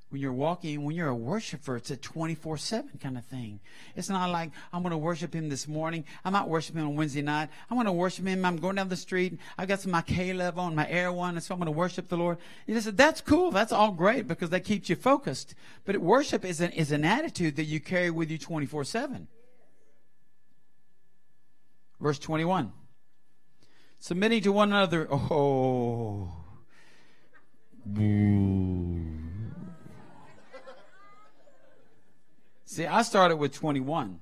When 0.09 0.19
you're 0.21 0.33
walking, 0.33 0.83
when 0.83 0.95
you're 0.95 1.09
a 1.09 1.15
worshiper, 1.15 1.75
it's 1.75 1.91
a 1.91 1.97
24 1.97 2.57
7 2.57 2.89
kind 2.99 3.15
of 3.15 3.25
thing. 3.25 3.59
It's 3.95 4.09
not 4.09 4.31
like, 4.31 4.51
I'm 4.73 4.81
going 4.81 4.91
to 4.91 4.97
worship 4.97 5.35
him 5.35 5.49
this 5.49 5.67
morning. 5.67 6.03
I'm 6.25 6.33
not 6.33 6.49
worshiping 6.49 6.81
on 6.81 6.95
Wednesday 6.95 7.21
night. 7.21 7.49
I'm 7.69 7.77
going 7.77 7.85
to 7.85 7.91
worship 7.91 8.25
him. 8.25 8.43
I'm 8.43 8.57
going 8.57 8.75
down 8.75 8.89
the 8.89 8.97
street. 8.97 9.37
I've 9.55 9.67
got 9.67 9.81
some 9.81 9.91
my 9.91 10.01
K-LOVE 10.01 10.57
on, 10.57 10.73
my 10.73 10.89
Air 10.89 11.11
One, 11.11 11.35
and 11.35 11.43
so 11.43 11.53
I'm 11.53 11.59
going 11.59 11.71
to 11.71 11.77
worship 11.77 12.09
the 12.09 12.17
Lord. 12.17 12.39
You 12.65 12.79
said, 12.81 12.97
that's 12.97 13.21
cool. 13.21 13.51
That's 13.51 13.71
all 13.71 13.91
great 13.91 14.27
because 14.27 14.49
that 14.49 14.63
keeps 14.63 14.89
you 14.89 14.95
focused. 14.95 15.53
But 15.85 15.97
worship 15.97 16.43
is 16.43 16.59
an, 16.59 16.71
is 16.71 16.91
an 16.91 17.05
attitude 17.05 17.55
that 17.57 17.65
you 17.65 17.79
carry 17.79 18.09
with 18.09 18.31
you 18.31 18.39
24 18.39 18.85
7. 18.85 19.27
Verse 21.99 22.17
21. 22.17 22.71
Submitting 23.99 24.41
to 24.41 24.51
one 24.51 24.69
another. 24.69 25.07
Oh. 25.11 26.33
Boo. 27.85 28.38
See, 32.69 32.85
I 32.85 33.01
started 33.01 33.37
with 33.37 33.51
21. 33.51 34.19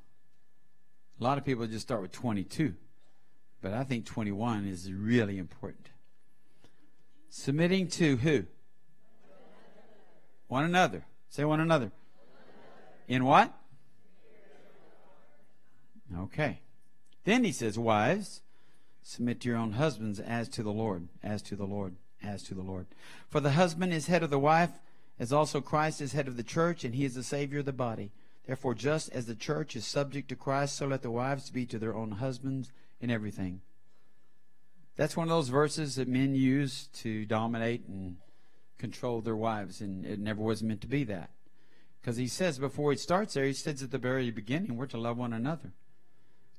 A 1.20 1.24
lot 1.24 1.38
of 1.38 1.44
people 1.44 1.68
just 1.68 1.82
start 1.82 2.02
with 2.02 2.14
22. 2.14 2.76
But 3.62 3.74
I 3.74 3.84
think 3.84 4.06
21 4.06 4.66
is 4.66 4.90
really 4.90 5.38
important. 5.38 5.90
Submitting 7.30 7.90
to 7.90 8.16
who? 8.16 8.46
One 10.48 10.64
another. 10.64 11.04
Say 11.30 11.44
one 11.44 11.60
another. 11.60 11.92
In 13.10 13.26
what? 13.26 13.54
Okay. 16.18 16.62
Then 17.26 17.44
he 17.44 17.52
says, 17.52 17.78
Wives, 17.78 18.44
submit 19.04 19.42
to 19.42 19.50
your 19.50 19.58
own 19.58 19.74
husbands 19.74 20.22
as 20.22 20.48
to 20.48 20.64
the 20.64 20.72
Lord, 20.72 21.10
as 21.22 21.42
to 21.42 21.58
the 21.58 21.66
Lord, 21.66 21.98
as 22.24 22.44
to 22.44 22.54
the 22.54 22.62
Lord. 22.62 22.88
For 23.28 23.42
the 23.42 23.52
husband 23.52 23.92
is 23.92 24.08
head 24.08 24.24
of 24.24 24.30
the 24.30 24.40
wife, 24.40 24.72
as 25.20 25.34
also 25.34 25.60
Christ 25.60 26.00
is 26.00 26.14
head 26.14 26.30
of 26.30 26.38
the 26.38 26.44
church, 26.44 26.86
and 26.86 26.96
he 26.96 27.04
is 27.04 27.14
the 27.14 27.24
Savior 27.24 27.60
of 27.60 27.66
the 27.66 27.74
body. 27.74 28.14
Therefore, 28.48 28.74
just 28.74 29.12
as 29.12 29.26
the 29.26 29.36
church 29.36 29.76
is 29.76 29.86
subject 29.86 30.30
to 30.30 30.36
Christ, 30.36 30.78
so 30.78 30.88
let 30.88 31.02
the 31.02 31.12
wives 31.12 31.50
be 31.50 31.66
to 31.66 31.78
their 31.78 31.94
own 31.94 32.12
husbands 32.12 32.72
in 33.02 33.12
everything. 33.12 33.62
That's 34.96 35.18
one 35.18 35.28
of 35.28 35.30
those 35.30 35.50
verses 35.50 35.96
that 35.96 36.08
men 36.08 36.34
use 36.34 36.88
to 37.02 37.26
dominate 37.26 37.86
and 37.88 38.16
control 38.78 39.20
their 39.22 39.36
wives, 39.36 39.82
and 39.82 40.06
it 40.06 40.20
never 40.20 40.42
was 40.42 40.64
meant 40.64 40.82
to 40.82 40.88
be 40.88 41.04
that. 41.04 41.30
Because 42.00 42.16
he 42.16 42.28
says 42.28 42.58
before 42.58 42.92
he 42.92 42.98
starts 42.98 43.34
there, 43.34 43.44
he 43.44 43.52
says 43.52 43.84
at 43.84 43.92
the 43.92 43.98
very 43.98 44.32
beginning, 44.32 44.78
we're 44.78 44.86
to 44.88 44.98
love 44.98 45.18
one 45.18 45.34
another. 45.34 45.74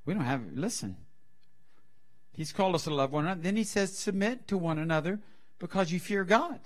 We 0.05 0.13
don't 0.13 0.25
have, 0.25 0.43
listen. 0.55 0.97
He's 2.33 2.53
called 2.53 2.75
us 2.75 2.85
to 2.85 2.95
love 2.95 3.13
one 3.13 3.25
another. 3.25 3.41
Then 3.41 3.57
he 3.57 3.65
says, 3.65 3.97
submit 3.97 4.47
to 4.49 4.59
one 4.59 4.79
another 4.79 5.21
because 5.59 5.91
you 5.91 5.99
fear 5.99 6.23
God. 6.23 6.61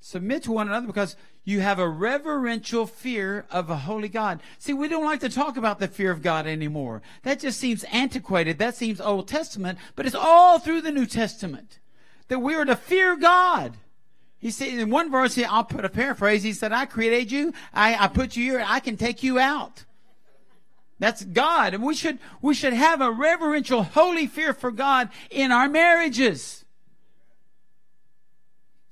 Submit 0.00 0.44
to 0.44 0.52
one 0.52 0.68
another 0.68 0.86
because 0.86 1.16
you 1.48 1.60
have 1.60 1.78
a 1.78 1.88
reverential 1.88 2.84
fear 2.84 3.46
of 3.50 3.70
a 3.70 3.76
holy 3.76 4.08
God. 4.08 4.38
See, 4.58 4.74
we 4.74 4.86
don't 4.86 5.06
like 5.06 5.20
to 5.20 5.30
talk 5.30 5.56
about 5.56 5.78
the 5.78 5.88
fear 5.88 6.10
of 6.10 6.20
God 6.20 6.46
anymore. 6.46 7.00
That 7.22 7.40
just 7.40 7.58
seems 7.58 7.84
antiquated. 7.84 8.58
That 8.58 8.74
seems 8.74 9.00
Old 9.00 9.28
Testament, 9.28 9.78
but 9.96 10.04
it's 10.04 10.14
all 10.14 10.58
through 10.58 10.82
the 10.82 10.92
New 10.92 11.06
Testament 11.06 11.78
that 12.28 12.40
we 12.40 12.54
are 12.54 12.66
to 12.66 12.76
fear 12.76 13.16
God. 13.16 13.78
He 14.38 14.50
said 14.50 14.68
in 14.68 14.90
one 14.90 15.10
verse, 15.10 15.36
here, 15.36 15.46
I'll 15.48 15.64
put 15.64 15.86
a 15.86 15.88
paraphrase. 15.88 16.42
He 16.42 16.52
said, 16.52 16.70
I 16.70 16.84
created 16.84 17.32
you. 17.32 17.54
I, 17.72 17.96
I 17.96 18.08
put 18.08 18.36
you 18.36 18.44
here. 18.44 18.64
I 18.66 18.80
can 18.80 18.98
take 18.98 19.22
you 19.22 19.38
out. 19.38 19.86
That's 20.98 21.24
God. 21.24 21.72
And 21.72 21.82
we 21.82 21.94
should, 21.94 22.18
we 22.42 22.52
should 22.52 22.74
have 22.74 23.00
a 23.00 23.10
reverential, 23.10 23.84
holy 23.84 24.26
fear 24.26 24.52
for 24.52 24.70
God 24.70 25.08
in 25.30 25.50
our 25.50 25.66
marriages. 25.66 26.66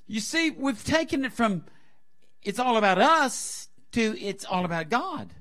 You 0.07 0.21
see, 0.21 0.51
we've 0.51 0.83
taken 0.83 1.27
it 1.27 1.35
from 1.35 1.65
it's 2.47 2.61
all 2.61 2.77
about 2.77 2.99
us 2.99 3.69
to 3.93 4.19
it's 4.21 4.45
all 4.45 4.65
about 4.65 4.89
God. 4.89 5.35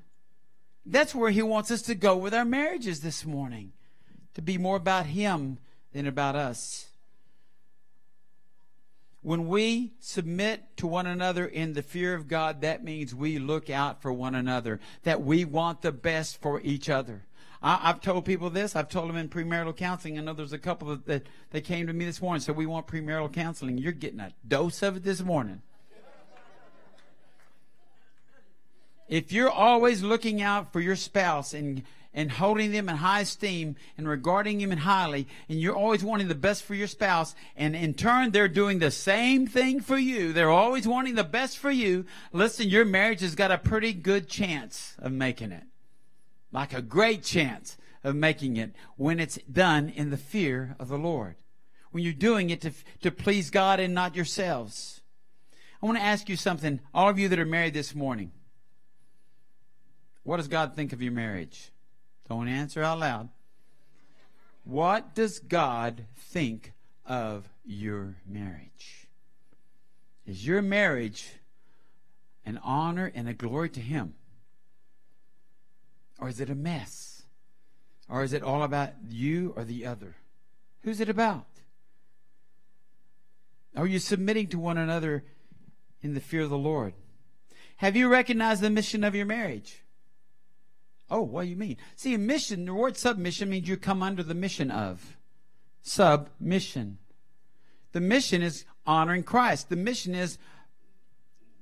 That's 0.84 1.14
where 1.14 1.30
He 1.30 1.42
wants 1.42 1.70
us 1.70 1.82
to 1.82 1.94
go 1.94 2.16
with 2.16 2.34
our 2.34 2.44
marriages 2.44 3.00
this 3.00 3.24
morning, 3.24 3.72
to 4.34 4.42
be 4.42 4.58
more 4.58 4.76
about 4.76 5.06
Him 5.06 5.58
than 5.92 6.06
about 6.06 6.36
us. 6.36 6.86
When 9.22 9.48
we 9.48 9.94
submit 9.98 10.76
to 10.76 10.86
one 10.86 11.06
another 11.06 11.46
in 11.46 11.72
the 11.72 11.82
fear 11.82 12.14
of 12.14 12.28
God, 12.28 12.60
that 12.60 12.84
means 12.84 13.14
we 13.14 13.38
look 13.38 13.70
out 13.70 14.02
for 14.02 14.12
one 14.12 14.36
another, 14.36 14.78
that 15.02 15.22
we 15.22 15.44
want 15.44 15.82
the 15.82 15.90
best 15.90 16.40
for 16.40 16.60
each 16.60 16.88
other. 16.88 17.24
I, 17.62 17.88
have 17.88 18.00
told 18.00 18.24
people 18.24 18.50
this. 18.50 18.76
I've 18.76 18.88
told 18.88 19.08
them 19.08 19.16
in 19.16 19.28
premarital 19.28 19.76
counseling. 19.76 20.18
I 20.18 20.22
know 20.22 20.32
there's 20.32 20.52
a 20.52 20.58
couple 20.58 20.94
that, 21.06 21.26
that, 21.50 21.64
came 21.64 21.88
to 21.88 21.92
me 21.92 22.04
this 22.04 22.22
morning. 22.22 22.40
So 22.40 22.52
we 22.52 22.66
want 22.66 22.86
premarital 22.86 23.32
counseling. 23.32 23.78
You're 23.78 23.92
getting 23.92 24.20
a 24.20 24.32
dose 24.46 24.82
of 24.82 24.98
it 24.98 25.02
this 25.02 25.22
morning. 25.22 25.62
If 29.08 29.32
you're 29.32 29.50
always 29.50 30.02
looking 30.02 30.42
out 30.42 30.72
for 30.72 30.80
your 30.80 30.96
spouse 30.96 31.54
and 31.54 31.82
and 32.12 32.32
holding 32.32 32.72
them 32.72 32.88
in 32.88 32.96
high 32.96 33.20
esteem 33.20 33.76
and 33.98 34.08
regarding 34.08 34.56
them 34.56 34.70
highly, 34.78 35.28
and 35.50 35.60
you're 35.60 35.76
always 35.76 36.02
wanting 36.02 36.28
the 36.28 36.34
best 36.34 36.62
for 36.62 36.74
your 36.74 36.86
spouse, 36.86 37.34
and 37.54 37.76
in 37.76 37.92
turn 37.92 38.30
they're 38.30 38.48
doing 38.48 38.78
the 38.78 38.90
same 38.90 39.46
thing 39.46 39.80
for 39.80 39.98
you. 39.98 40.32
They're 40.32 40.48
always 40.50 40.88
wanting 40.88 41.14
the 41.14 41.24
best 41.24 41.58
for 41.58 41.70
you. 41.70 42.06
Listen, 42.32 42.70
your 42.70 42.86
marriage 42.86 43.20
has 43.20 43.34
got 43.34 43.50
a 43.50 43.58
pretty 43.58 43.92
good 43.92 44.30
chance 44.30 44.94
of 44.98 45.12
making 45.12 45.52
it 45.52 45.64
like 46.56 46.72
a 46.72 46.80
great 46.80 47.22
chance 47.22 47.76
of 48.02 48.16
making 48.16 48.56
it 48.56 48.72
when 48.96 49.20
it's 49.20 49.38
done 49.50 49.90
in 49.90 50.08
the 50.08 50.16
fear 50.16 50.74
of 50.78 50.88
the 50.88 50.96
Lord. 50.96 51.36
When 51.90 52.02
you're 52.02 52.14
doing 52.14 52.48
it 52.48 52.62
to, 52.62 52.72
to 53.02 53.10
please 53.10 53.50
God 53.50 53.78
and 53.78 53.94
not 53.94 54.16
yourselves. 54.16 55.02
I 55.82 55.86
want 55.86 55.98
to 55.98 56.04
ask 56.04 56.30
you 56.30 56.36
something, 56.36 56.80
all 56.94 57.10
of 57.10 57.18
you 57.18 57.28
that 57.28 57.38
are 57.38 57.44
married 57.44 57.74
this 57.74 57.94
morning. 57.94 58.32
What 60.26 60.38
does 60.38 60.48
God 60.48 60.74
think 60.74 60.92
of 60.92 61.00
your 61.00 61.12
marriage? 61.12 61.70
Don't 62.28 62.48
answer 62.48 62.82
out 62.82 62.98
loud. 62.98 63.28
What 64.64 65.14
does 65.14 65.38
God 65.38 66.04
think 66.16 66.72
of 67.04 67.48
your 67.64 68.16
marriage? 68.26 69.06
Is 70.26 70.44
your 70.44 70.62
marriage 70.62 71.28
an 72.44 72.58
honor 72.64 73.12
and 73.14 73.28
a 73.28 73.34
glory 73.34 73.68
to 73.70 73.80
Him? 73.80 74.14
Or 76.18 76.28
is 76.28 76.40
it 76.40 76.50
a 76.50 76.56
mess? 76.56 77.22
Or 78.08 78.24
is 78.24 78.32
it 78.32 78.42
all 78.42 78.64
about 78.64 78.94
you 79.08 79.54
or 79.54 79.62
the 79.62 79.86
other? 79.86 80.16
Who's 80.82 81.00
it 81.00 81.08
about? 81.08 81.46
Are 83.76 83.86
you 83.86 84.00
submitting 84.00 84.48
to 84.48 84.58
one 84.58 84.76
another 84.76 85.22
in 86.02 86.14
the 86.14 86.20
fear 86.20 86.42
of 86.42 86.50
the 86.50 86.58
Lord? 86.58 86.94
Have 87.76 87.94
you 87.94 88.08
recognized 88.08 88.60
the 88.60 88.70
mission 88.70 89.04
of 89.04 89.14
your 89.14 89.26
marriage? 89.26 89.84
Oh, 91.10 91.22
what 91.22 91.42
do 91.42 91.48
you 91.48 91.56
mean? 91.56 91.76
See, 91.94 92.14
a 92.14 92.18
mission, 92.18 92.64
the 92.64 92.74
word 92.74 92.96
submission 92.96 93.48
means 93.50 93.68
you 93.68 93.76
come 93.76 94.02
under 94.02 94.22
the 94.22 94.34
mission 94.34 94.70
of. 94.70 95.16
Submission. 95.82 96.98
The 97.92 98.00
mission 98.00 98.42
is 98.42 98.64
honoring 98.86 99.22
Christ. 99.22 99.68
The 99.68 99.76
mission 99.76 100.14
is 100.14 100.38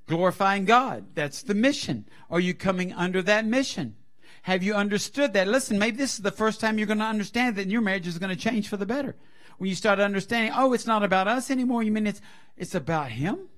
glorifying 0.06 0.64
God. 0.64 1.04
That's 1.14 1.42
the 1.42 1.54
mission. 1.54 2.06
Are 2.30 2.40
you 2.40 2.54
coming 2.54 2.92
under 2.92 3.22
that 3.22 3.44
mission? 3.44 3.96
Have 4.42 4.62
you 4.62 4.74
understood 4.74 5.32
that? 5.34 5.48
Listen, 5.48 5.78
maybe 5.78 5.96
this 5.96 6.14
is 6.14 6.22
the 6.22 6.30
first 6.30 6.60
time 6.60 6.78
you're 6.78 6.86
going 6.86 6.98
to 6.98 7.04
understand 7.04 7.56
that 7.56 7.68
your 7.68 7.80
marriage 7.80 8.06
is 8.06 8.18
going 8.18 8.34
to 8.34 8.36
change 8.36 8.68
for 8.68 8.76
the 8.76 8.86
better. 8.86 9.16
When 9.58 9.68
you 9.68 9.76
start 9.76 10.00
understanding, 10.00 10.52
oh, 10.54 10.72
it's 10.72 10.86
not 10.86 11.02
about 11.02 11.28
us 11.28 11.50
anymore. 11.50 11.82
You 11.82 11.92
mean 11.92 12.06
it's, 12.06 12.20
it's 12.56 12.74
about 12.74 13.10
Him? 13.10 13.48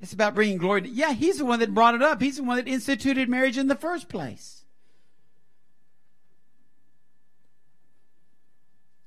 It's 0.00 0.12
about 0.12 0.34
bringing 0.34 0.58
glory 0.58 0.82
to, 0.82 0.88
yeah, 0.88 1.12
He's 1.12 1.38
the 1.38 1.44
one 1.44 1.60
that 1.60 1.74
brought 1.74 1.94
it 1.94 2.02
up. 2.02 2.20
He's 2.20 2.38
the 2.38 2.42
one 2.42 2.56
that 2.56 2.66
instituted 2.66 3.28
marriage 3.28 3.58
in 3.58 3.68
the 3.68 3.74
first 3.74 4.08
place. 4.08 4.59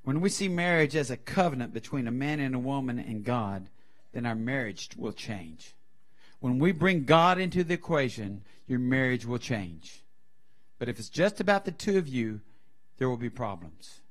When 0.04 0.20
we 0.20 0.30
see 0.30 0.48
marriage 0.48 0.96
as 0.96 1.10
a 1.10 1.18
covenant 1.18 1.74
between 1.74 2.08
a 2.08 2.12
man 2.12 2.40
and 2.40 2.54
a 2.54 2.60
woman 2.60 3.00
and 3.00 3.24
God, 3.24 3.68
then 4.12 4.26
our 4.26 4.36
marriage 4.36 4.90
will 4.98 5.14
change. 5.14 5.74
When 6.40 6.60
we 6.60 6.74
bring 6.74 7.06
God 7.06 7.40
into 7.40 7.64
the 7.64 7.74
equation, 7.74 8.44
your 8.68 8.80
marriage 8.80 9.26
will 9.26 9.40
change. 9.40 10.04
But 10.78 10.90
if 10.90 11.00
it's 11.00 11.10
just 11.10 11.40
about 11.40 11.64
the 11.64 11.72
two 11.72 11.98
of 11.98 12.08
you, 12.08 12.42
there 12.98 13.10
will 13.10 13.18
be 13.18 13.30
problems. 13.30 14.02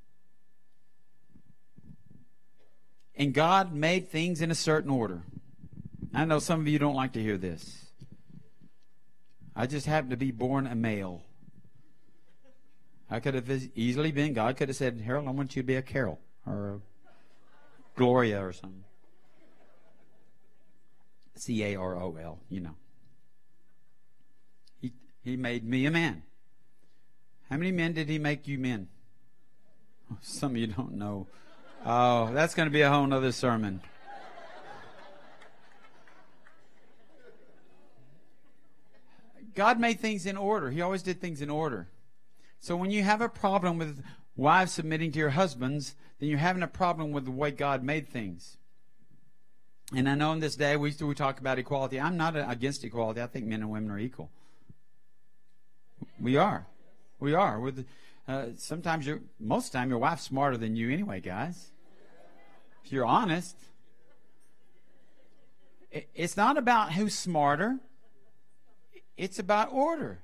And 3.14 3.34
God 3.34 3.74
made 3.74 4.08
things 4.08 4.40
in 4.40 4.50
a 4.50 4.54
certain 4.54 4.90
order. 4.90 5.22
I 6.14 6.24
know 6.24 6.38
some 6.38 6.60
of 6.60 6.68
you 6.68 6.78
don't 6.78 6.94
like 6.94 7.12
to 7.12 7.22
hear 7.22 7.36
this. 7.36 7.86
I 9.54 9.66
just 9.66 9.86
happened 9.86 10.12
to 10.12 10.16
be 10.16 10.30
born 10.30 10.66
a 10.66 10.74
male. 10.74 11.22
I 13.12 13.20
could 13.20 13.34
have 13.34 13.50
easily 13.74 14.10
been, 14.10 14.32
God 14.32 14.56
could 14.56 14.70
have 14.70 14.76
said, 14.76 14.98
Harold, 15.04 15.28
I 15.28 15.32
want 15.32 15.54
you 15.54 15.60
to 15.60 15.66
be 15.66 15.74
a 15.74 15.82
Carol 15.82 16.18
or 16.46 16.70
a 16.70 16.80
Gloria 17.94 18.42
or 18.42 18.54
something. 18.54 18.84
C 21.34 21.62
A 21.62 21.76
R 21.76 21.94
O 21.94 22.16
L, 22.16 22.38
you 22.48 22.60
know. 22.60 22.74
He, 24.80 24.92
he 25.22 25.36
made 25.36 25.62
me 25.62 25.84
a 25.84 25.90
man. 25.90 26.22
How 27.50 27.58
many 27.58 27.70
men 27.70 27.92
did 27.92 28.08
he 28.08 28.18
make 28.18 28.48
you 28.48 28.58
men? 28.58 28.88
Some 30.22 30.52
of 30.52 30.56
you 30.56 30.68
don't 30.68 30.94
know. 30.94 31.26
Oh, 31.84 32.32
that's 32.32 32.54
going 32.54 32.66
to 32.66 32.72
be 32.72 32.80
a 32.80 32.88
whole 32.88 33.12
other 33.12 33.32
sermon. 33.32 33.82
God 39.54 39.78
made 39.78 40.00
things 40.00 40.24
in 40.24 40.38
order. 40.38 40.70
He 40.70 40.80
always 40.80 41.02
did 41.02 41.20
things 41.20 41.42
in 41.42 41.50
order. 41.50 41.88
So 42.62 42.76
when 42.76 42.92
you 42.92 43.02
have 43.02 43.20
a 43.20 43.28
problem 43.28 43.76
with 43.76 44.04
wives 44.36 44.70
submitting 44.70 45.10
to 45.12 45.18
your 45.18 45.30
husbands, 45.30 45.96
then 46.20 46.28
you're 46.28 46.38
having 46.38 46.62
a 46.62 46.68
problem 46.68 47.10
with 47.10 47.24
the 47.24 47.32
way 47.32 47.50
God 47.50 47.82
made 47.82 48.08
things. 48.08 48.56
And 49.92 50.08
I 50.08 50.14
know 50.14 50.30
in 50.30 50.38
this 50.38 50.54
day 50.54 50.76
we, 50.76 50.94
we 51.00 51.14
talk 51.16 51.40
about 51.40 51.58
equality. 51.58 52.00
I'm 52.00 52.16
not 52.16 52.36
against 52.36 52.84
equality. 52.84 53.20
I 53.20 53.26
think 53.26 53.46
men 53.46 53.62
and 53.62 53.70
women 53.70 53.90
are 53.90 53.98
equal. 53.98 54.30
We 56.20 56.36
are. 56.36 56.68
We 57.18 57.34
are. 57.34 57.58
With 57.58 57.84
uh, 58.28 58.46
sometimes 58.56 59.08
you're 59.08 59.22
most 59.40 59.66
of 59.66 59.72
the 59.72 59.78
time 59.78 59.90
your 59.90 59.98
wife's 59.98 60.22
smarter 60.22 60.56
than 60.56 60.76
you 60.76 60.88
anyway, 60.88 61.20
guys. 61.20 61.72
If 62.84 62.92
you're 62.92 63.04
honest, 63.04 63.56
it, 65.90 66.08
it's 66.14 66.36
not 66.36 66.56
about 66.56 66.92
who's 66.92 67.14
smarter. 67.14 67.80
It's 69.16 69.40
about 69.40 69.72
order. 69.72 70.21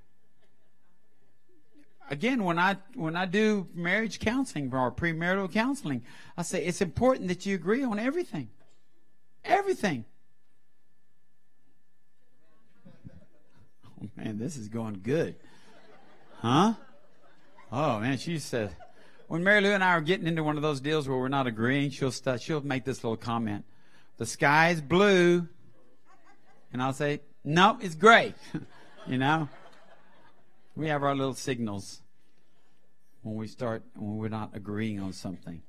Again, 2.11 2.45
when 2.45 2.59
I 2.59 2.77
when 2.95 3.17
I 3.17 3.27
do 3.27 3.69
marriage 3.75 4.19
counseling 4.19 4.73
or 4.73 4.91
premarital 4.91 5.53
counseling, 5.53 6.03
I 6.37 6.43
say 6.43 6.65
it's 6.65 6.81
important 6.81 7.29
that 7.29 7.45
you 7.45 7.55
agree 7.55 7.85
on 7.85 7.99
everything. 7.99 8.49
Everything. 9.45 10.05
Oh 14.01 14.09
man, 14.17 14.39
this 14.39 14.57
is 14.57 14.69
going 14.69 15.01
good. 15.03 15.37
Huh? 16.37 16.75
Oh 17.71 18.01
man, 18.01 18.17
she 18.17 18.39
said 18.39 18.75
when 19.29 19.45
Mary 19.45 19.61
Lou 19.61 19.73
and 19.73 19.85
I 19.85 19.89
are 19.89 20.01
getting 20.01 20.27
into 20.27 20.43
one 20.43 20.57
of 20.57 20.63
those 20.63 20.81
deals 20.81 21.07
where 21.07 21.19
we're 21.19 21.29
not 21.29 21.47
agreeing, 21.47 21.91
she'll 21.91 22.11
she'll 22.11 22.63
make 22.63 22.85
this 22.85 23.05
little 23.05 23.17
comment. 23.17 23.65
The 24.17 24.27
sky 24.27 24.71
is 24.71 24.81
blue, 24.81 25.47
and 26.73 26.83
I'll 26.83 26.95
say, 26.95 27.21
"No, 27.45 27.79
it's 27.81 27.95
gray." 27.95 28.35
you 29.07 29.19
know, 29.19 29.49
we 30.79 30.89
have 30.89 31.03
our 31.03 31.15
little 31.15 31.35
signals 31.35 32.01
when 33.23 33.35
we 33.35 33.49
start 33.49 33.83
when 33.97 34.17
we're 34.17 34.29
not 34.29 34.51
agreeing 34.55 35.01
on 35.01 35.13
something. 35.13 35.61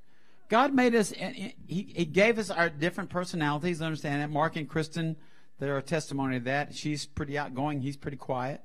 God 0.50 0.74
made 0.74 0.96
us. 0.96 1.12
He, 1.12 1.56
he 1.68 2.06
gave 2.06 2.38
us 2.38 2.50
our 2.50 2.70
different 2.70 3.10
personalities. 3.10 3.82
Understand 3.82 4.22
that? 4.22 4.30
Mark 4.30 4.56
and 4.56 4.70
Kristen, 4.70 5.16
they're 5.60 5.78
a 5.78 5.82
testimony 5.82 6.38
of 6.38 6.44
that. 6.46 6.76
She's 6.76 7.06
pretty 7.06 7.38
outgoing. 7.38 7.82
He's 7.82 7.98
pretty 7.98 8.18
quiet. 8.18 8.62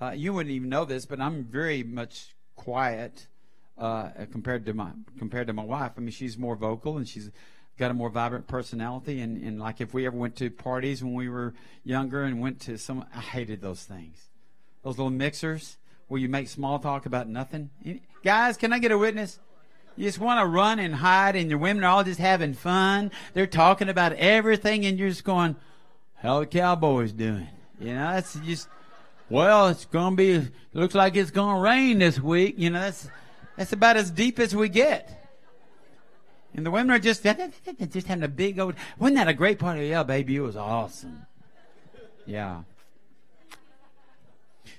Uh, 0.00 0.10
you 0.10 0.32
wouldn't 0.32 0.54
even 0.54 0.70
know 0.70 0.84
this, 0.84 1.06
but 1.06 1.20
I'm 1.20 1.44
very 1.44 1.82
much 1.82 2.34
quiet 2.56 3.26
uh, 3.76 4.08
compared 4.32 4.64
to 4.66 4.74
my 4.74 4.90
compared 5.18 5.46
to 5.48 5.52
my 5.52 5.64
wife. 5.64 5.92
I 5.96 6.00
mean, 6.00 6.10
she's 6.10 6.38
more 6.38 6.56
vocal 6.56 6.96
and 6.96 7.06
she's 7.06 7.30
got 7.78 7.90
a 7.90 7.94
more 7.94 8.08
vibrant 8.08 8.46
personality. 8.46 9.20
And, 9.20 9.42
and 9.42 9.60
like 9.60 9.80
if 9.80 9.92
we 9.92 10.06
ever 10.06 10.16
went 10.16 10.36
to 10.36 10.50
parties 10.50 11.04
when 11.04 11.14
we 11.14 11.28
were 11.28 11.54
younger 11.84 12.22
and 12.22 12.40
went 12.40 12.60
to 12.62 12.78
some, 12.78 13.04
I 13.14 13.20
hated 13.20 13.60
those 13.60 13.84
things, 13.84 14.30
those 14.84 14.98
little 14.98 15.10
mixers 15.10 15.78
where 16.06 16.20
you 16.20 16.28
make 16.28 16.48
small 16.48 16.78
talk 16.78 17.06
about 17.06 17.26
nothing. 17.26 17.70
Guys, 18.22 18.56
can 18.56 18.72
I 18.72 18.78
get 18.78 18.92
a 18.92 18.98
witness? 18.98 19.40
You 19.96 20.04
just 20.04 20.18
want 20.18 20.40
to 20.40 20.46
run 20.46 20.78
and 20.78 20.94
hide, 20.94 21.36
and 21.36 21.48
your 21.48 21.58
women 21.58 21.82
are 21.84 21.88
all 21.88 22.04
just 22.04 22.20
having 22.20 22.54
fun. 22.54 23.10
They're 23.32 23.46
talking 23.46 23.88
about 23.88 24.12
everything, 24.14 24.84
and 24.86 24.98
you're 24.98 25.08
just 25.08 25.24
going, 25.24 25.56
"How 26.16 26.40
the 26.40 26.46
Cowboys 26.46 27.12
doing?" 27.12 27.48
You 27.80 27.94
know, 27.94 28.12
that's 28.12 28.34
just. 28.34 28.68
Well, 29.30 29.68
it's 29.68 29.86
gonna 29.86 30.16
be. 30.16 30.48
Looks 30.72 30.94
like 30.94 31.16
it's 31.16 31.30
gonna 31.30 31.60
rain 31.60 32.00
this 32.00 32.20
week. 32.20 32.56
You 32.58 32.70
know, 32.70 32.80
that's 32.80 33.08
that's 33.56 33.72
about 33.72 33.96
as 33.96 34.10
deep 34.10 34.38
as 34.38 34.54
we 34.54 34.68
get. 34.68 35.24
And 36.54 36.66
the 36.66 36.70
women 36.70 36.94
are 36.94 36.98
just 36.98 37.22
just 37.90 38.06
having 38.06 38.24
a 38.24 38.28
big 38.28 38.58
old. 38.58 38.74
Wasn't 38.98 39.16
that 39.16 39.28
a 39.28 39.34
great 39.34 39.58
party? 39.58 39.86
Yeah, 39.86 40.02
baby, 40.02 40.36
it 40.36 40.40
was 40.40 40.56
awesome. 40.56 41.26
Yeah. 42.26 42.62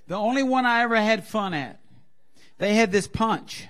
The 0.08 0.16
only 0.16 0.44
one 0.44 0.66
I 0.66 0.84
ever 0.84 0.96
had 0.96 1.26
fun 1.26 1.54
at. 1.54 1.80
They 2.58 2.76
had 2.76 2.92
this 2.92 3.08
punch. 3.08 3.68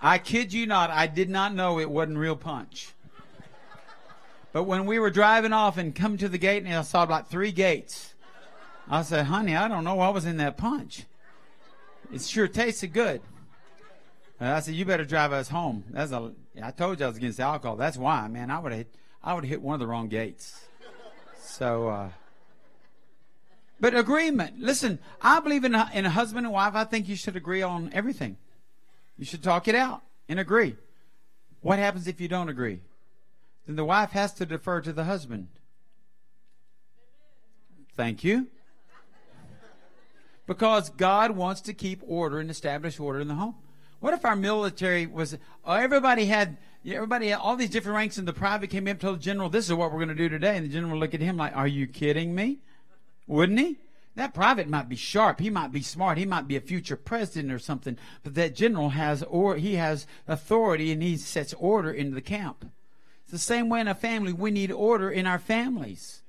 I 0.00 0.18
kid 0.18 0.52
you 0.52 0.66
not, 0.66 0.90
I 0.90 1.06
did 1.06 1.30
not 1.30 1.54
know 1.54 1.78
it 1.78 1.90
wasn't 1.90 2.18
real 2.18 2.36
punch. 2.36 2.92
But 4.52 4.64
when 4.64 4.84
we 4.86 4.98
were 4.98 5.10
driving 5.10 5.52
off 5.52 5.78
and 5.78 5.94
come 5.94 6.18
to 6.18 6.28
the 6.28 6.38
gate 6.38 6.64
and 6.64 6.74
I 6.74 6.82
saw 6.82 7.02
about 7.02 7.30
three 7.30 7.52
gates, 7.52 8.14
I 8.88 9.02
said, 9.02 9.26
honey, 9.26 9.56
I 9.56 9.68
don't 9.68 9.84
know 9.84 9.94
what 9.94 10.12
was 10.12 10.26
in 10.26 10.38
that 10.38 10.56
punch. 10.56 11.04
It 12.12 12.20
sure 12.20 12.48
tasted 12.48 12.92
good. 12.92 13.22
And 14.40 14.50
I 14.50 14.60
said, 14.60 14.74
you 14.74 14.84
better 14.84 15.04
drive 15.04 15.32
us 15.32 15.48
home. 15.48 15.84
That's 15.90 16.12
a, 16.12 16.32
I 16.62 16.72
told 16.72 16.98
you 16.98 17.06
I 17.06 17.08
was 17.08 17.16
against 17.16 17.40
alcohol. 17.40 17.76
That's 17.76 17.96
why, 17.96 18.26
man. 18.28 18.50
I 18.50 18.58
would 18.58 18.72
have, 18.72 18.86
I 19.22 19.34
would 19.34 19.44
hit 19.44 19.62
one 19.62 19.74
of 19.74 19.80
the 19.80 19.86
wrong 19.86 20.08
gates. 20.08 20.60
So, 21.40 21.88
uh, 21.88 22.08
but 23.82 23.96
agreement. 23.96 24.60
Listen, 24.60 25.00
I 25.20 25.40
believe 25.40 25.64
in 25.64 25.74
a, 25.74 25.90
in 25.92 26.06
a 26.06 26.10
husband 26.10 26.46
and 26.46 26.52
wife. 26.52 26.76
I 26.76 26.84
think 26.84 27.08
you 27.08 27.16
should 27.16 27.34
agree 27.34 27.62
on 27.62 27.90
everything. 27.92 28.36
You 29.18 29.24
should 29.24 29.42
talk 29.42 29.66
it 29.66 29.74
out 29.74 30.02
and 30.28 30.38
agree. 30.38 30.76
What 31.62 31.80
happens 31.80 32.06
if 32.06 32.20
you 32.20 32.28
don't 32.28 32.48
agree? 32.48 32.78
Then 33.66 33.74
the 33.74 33.84
wife 33.84 34.12
has 34.12 34.32
to 34.34 34.46
defer 34.46 34.80
to 34.82 34.92
the 34.92 35.02
husband. 35.02 35.48
Thank 37.96 38.22
you. 38.22 38.46
Because 40.46 40.88
God 40.90 41.32
wants 41.32 41.60
to 41.62 41.74
keep 41.74 42.02
order 42.06 42.38
and 42.38 42.50
establish 42.50 43.00
order 43.00 43.18
in 43.18 43.26
the 43.26 43.34
home. 43.34 43.56
What 43.98 44.14
if 44.14 44.24
our 44.24 44.36
military 44.36 45.08
was, 45.08 45.36
oh, 45.64 45.72
everybody 45.72 46.26
had, 46.26 46.56
everybody 46.86 47.28
had 47.28 47.40
all 47.40 47.56
these 47.56 47.70
different 47.70 47.96
ranks 47.96 48.16
and 48.16 48.28
the 48.28 48.32
private 48.32 48.70
came 48.70 48.86
and 48.86 49.00
told 49.00 49.18
the 49.18 49.22
general, 49.22 49.48
this 49.48 49.66
is 49.66 49.74
what 49.74 49.90
we're 49.90 49.98
going 49.98 50.08
to 50.08 50.14
do 50.14 50.28
today. 50.28 50.56
And 50.56 50.64
the 50.64 50.72
general 50.72 51.00
looked 51.00 51.14
at 51.14 51.20
him 51.20 51.36
like, 51.36 51.56
are 51.56 51.66
you 51.66 51.88
kidding 51.88 52.32
me? 52.32 52.60
Wouldn't 53.26 53.58
he? 53.58 53.78
That 54.14 54.34
private 54.34 54.68
might 54.68 54.88
be 54.88 54.96
sharp. 54.96 55.40
He 55.40 55.48
might 55.48 55.72
be 55.72 55.80
smart. 55.80 56.18
He 56.18 56.26
might 56.26 56.46
be 56.46 56.56
a 56.56 56.60
future 56.60 56.96
president 56.96 57.50
or 57.50 57.58
something. 57.58 57.96
But 58.22 58.34
that 58.34 58.54
general 58.54 58.90
has, 58.90 59.22
or 59.22 59.56
he 59.56 59.76
has 59.76 60.06
authority 60.28 60.92
and 60.92 61.02
he 61.02 61.16
sets 61.16 61.54
order 61.54 61.90
into 61.90 62.14
the 62.14 62.20
camp. 62.20 62.66
It's 63.22 63.32
the 63.32 63.38
same 63.38 63.70
way 63.70 63.80
in 63.80 63.88
a 63.88 63.94
family. 63.94 64.32
We 64.32 64.50
need 64.50 64.70
order 64.70 65.10
in 65.10 65.26
our 65.26 65.38
families. 65.38 66.22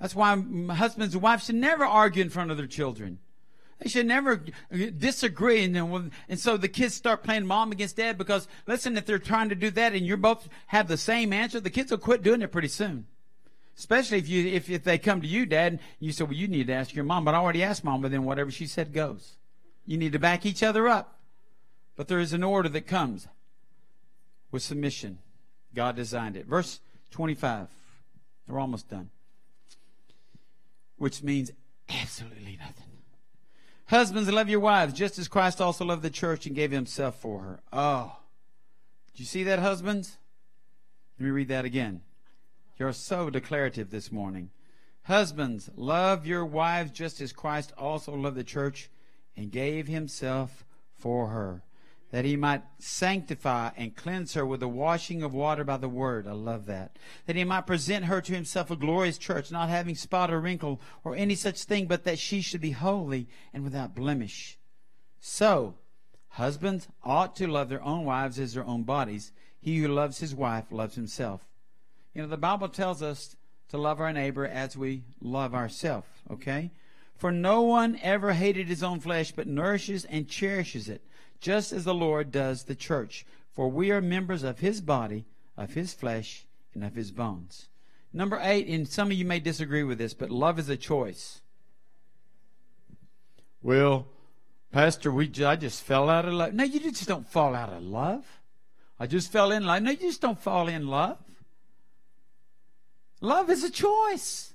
That's 0.00 0.14
why 0.14 0.42
husbands 0.70 1.14
and 1.14 1.22
wives 1.22 1.46
should 1.46 1.56
never 1.56 1.84
argue 1.84 2.22
in 2.22 2.30
front 2.30 2.50
of 2.50 2.56
their 2.56 2.66
children. 2.66 3.18
They 3.80 3.88
should 3.88 4.06
never 4.06 4.42
disagree. 4.72 5.64
And, 5.64 6.10
and 6.28 6.38
so 6.38 6.56
the 6.56 6.68
kids 6.68 6.94
start 6.94 7.22
playing 7.22 7.46
mom 7.46 7.72
against 7.72 7.96
dad 7.96 8.16
because, 8.16 8.48
listen, 8.66 8.96
if 8.96 9.06
they're 9.06 9.18
trying 9.18 9.50
to 9.50 9.54
do 9.54 9.70
that 9.72 9.92
and 9.92 10.06
you 10.06 10.16
both 10.16 10.48
have 10.68 10.88
the 10.88 10.96
same 10.96 11.32
answer, 11.32 11.60
the 11.60 11.70
kids 11.70 11.90
will 11.90 11.98
quit 11.98 12.22
doing 12.22 12.42
it 12.42 12.52
pretty 12.52 12.68
soon. 12.68 13.06
Especially 13.78 14.18
if 14.18 14.28
you 14.28 14.46
if, 14.48 14.68
if 14.68 14.82
they 14.82 14.98
come 14.98 15.20
to 15.20 15.26
you, 15.28 15.46
Dad, 15.46 15.72
and 15.72 15.80
you 16.00 16.10
say, 16.10 16.24
Well, 16.24 16.32
you 16.32 16.48
need 16.48 16.66
to 16.66 16.72
ask 16.72 16.94
your 16.94 17.04
mom. 17.04 17.24
But 17.24 17.34
I 17.34 17.38
already 17.38 17.62
asked 17.62 17.84
mom, 17.84 18.02
but 18.02 18.10
then 18.10 18.24
whatever 18.24 18.50
she 18.50 18.66
said 18.66 18.92
goes. 18.92 19.36
You 19.86 19.96
need 19.96 20.12
to 20.12 20.18
back 20.18 20.44
each 20.44 20.64
other 20.64 20.88
up. 20.88 21.20
But 21.94 22.08
there 22.08 22.18
is 22.18 22.32
an 22.32 22.42
order 22.42 22.68
that 22.68 22.86
comes 22.86 23.28
with 24.50 24.62
submission. 24.62 25.18
God 25.74 25.94
designed 25.94 26.36
it. 26.36 26.46
Verse 26.46 26.80
25. 27.12 27.68
We're 28.48 28.58
almost 28.58 28.90
done. 28.90 29.10
Which 30.96 31.22
means 31.22 31.52
absolutely 31.88 32.58
nothing. 32.58 32.84
Husbands, 33.86 34.30
love 34.30 34.48
your 34.48 34.60
wives, 34.60 34.92
just 34.92 35.18
as 35.18 35.28
Christ 35.28 35.60
also 35.60 35.84
loved 35.84 36.02
the 36.02 36.10
church 36.10 36.46
and 36.46 36.54
gave 36.54 36.70
himself 36.70 37.20
for 37.20 37.40
her. 37.40 37.60
Oh. 37.72 38.16
Do 39.14 39.22
you 39.22 39.26
see 39.26 39.44
that, 39.44 39.60
husbands? 39.60 40.18
Let 41.18 41.24
me 41.24 41.30
read 41.30 41.48
that 41.48 41.64
again. 41.64 42.02
You're 42.78 42.92
so 42.92 43.28
declarative 43.28 43.90
this 43.90 44.12
morning. 44.12 44.50
Husbands, 45.02 45.68
love 45.74 46.26
your 46.26 46.44
wives 46.44 46.92
just 46.92 47.20
as 47.20 47.32
Christ 47.32 47.72
also 47.76 48.14
loved 48.14 48.36
the 48.36 48.44
church 48.44 48.90
and 49.36 49.50
gave 49.50 49.88
himself 49.88 50.64
for 50.96 51.28
her 51.28 51.62
that 52.10 52.24
he 52.24 52.36
might 52.36 52.62
sanctify 52.78 53.70
and 53.76 53.94
cleanse 53.94 54.34
her 54.34 54.46
with 54.46 54.60
the 54.60 54.68
washing 54.68 55.22
of 55.22 55.34
water 55.34 55.62
by 55.62 55.76
the 55.76 55.88
word. 55.88 56.26
I 56.26 56.32
love 56.32 56.66
that. 56.66 56.96
That 57.26 57.36
he 57.36 57.44
might 57.44 57.66
present 57.66 58.06
her 58.06 58.20
to 58.22 58.34
himself 58.34 58.70
a 58.70 58.76
glorious 58.76 59.18
church, 59.18 59.50
not 59.50 59.68
having 59.68 59.94
spot 59.94 60.30
or 60.30 60.40
wrinkle 60.40 60.80
or 61.04 61.14
any 61.14 61.34
such 61.34 61.64
thing, 61.64 61.86
but 61.86 62.04
that 62.04 62.18
she 62.18 62.40
should 62.40 62.60
be 62.60 62.70
holy 62.70 63.28
and 63.52 63.62
without 63.62 63.94
blemish. 63.94 64.58
So, 65.20 65.74
husbands 66.28 66.88
ought 67.04 67.36
to 67.36 67.46
love 67.46 67.68
their 67.68 67.82
own 67.82 68.04
wives 68.04 68.38
as 68.38 68.54
their 68.54 68.64
own 68.64 68.84
bodies. 68.84 69.32
He 69.60 69.78
who 69.78 69.88
loves 69.88 70.18
his 70.18 70.34
wife 70.34 70.66
loves 70.70 70.94
himself. 70.94 71.46
You 72.18 72.24
know, 72.24 72.30
the 72.30 72.36
Bible 72.36 72.68
tells 72.68 73.00
us 73.00 73.36
to 73.68 73.78
love 73.78 74.00
our 74.00 74.12
neighbor 74.12 74.44
as 74.44 74.76
we 74.76 75.04
love 75.20 75.54
ourselves, 75.54 76.08
okay? 76.28 76.72
For 77.16 77.30
no 77.30 77.62
one 77.62 77.96
ever 78.02 78.32
hated 78.32 78.66
his 78.66 78.82
own 78.82 78.98
flesh, 78.98 79.30
but 79.30 79.46
nourishes 79.46 80.04
and 80.04 80.28
cherishes 80.28 80.88
it 80.88 81.00
just 81.40 81.72
as 81.72 81.84
the 81.84 81.94
Lord 81.94 82.32
does 82.32 82.64
the 82.64 82.74
church. 82.74 83.24
For 83.52 83.70
we 83.70 83.92
are 83.92 84.00
members 84.00 84.42
of 84.42 84.58
his 84.58 84.80
body, 84.80 85.26
of 85.56 85.74
his 85.74 85.94
flesh, 85.94 86.44
and 86.74 86.82
of 86.82 86.96
his 86.96 87.12
bones. 87.12 87.68
Number 88.12 88.40
eight, 88.42 88.66
and 88.66 88.88
some 88.88 89.12
of 89.12 89.16
you 89.16 89.24
may 89.24 89.38
disagree 89.38 89.84
with 89.84 89.98
this, 89.98 90.12
but 90.12 90.28
love 90.28 90.58
is 90.58 90.68
a 90.68 90.76
choice. 90.76 91.40
Well, 93.62 94.08
Pastor, 94.72 95.12
we 95.12 95.30
I 95.44 95.54
just 95.54 95.84
fell 95.84 96.10
out 96.10 96.24
of 96.24 96.34
love. 96.34 96.52
No, 96.52 96.64
you 96.64 96.80
just 96.80 97.06
don't 97.06 97.28
fall 97.28 97.54
out 97.54 97.72
of 97.72 97.80
love. 97.80 98.26
I 98.98 99.06
just 99.06 99.30
fell 99.30 99.52
in 99.52 99.64
love. 99.64 99.82
No, 99.82 99.92
you 99.92 99.98
just 99.98 100.20
don't 100.20 100.40
fall 100.40 100.66
in 100.66 100.88
love. 100.88 101.18
Love 103.20 103.50
is 103.50 103.64
a 103.64 103.70
choice. 103.70 104.54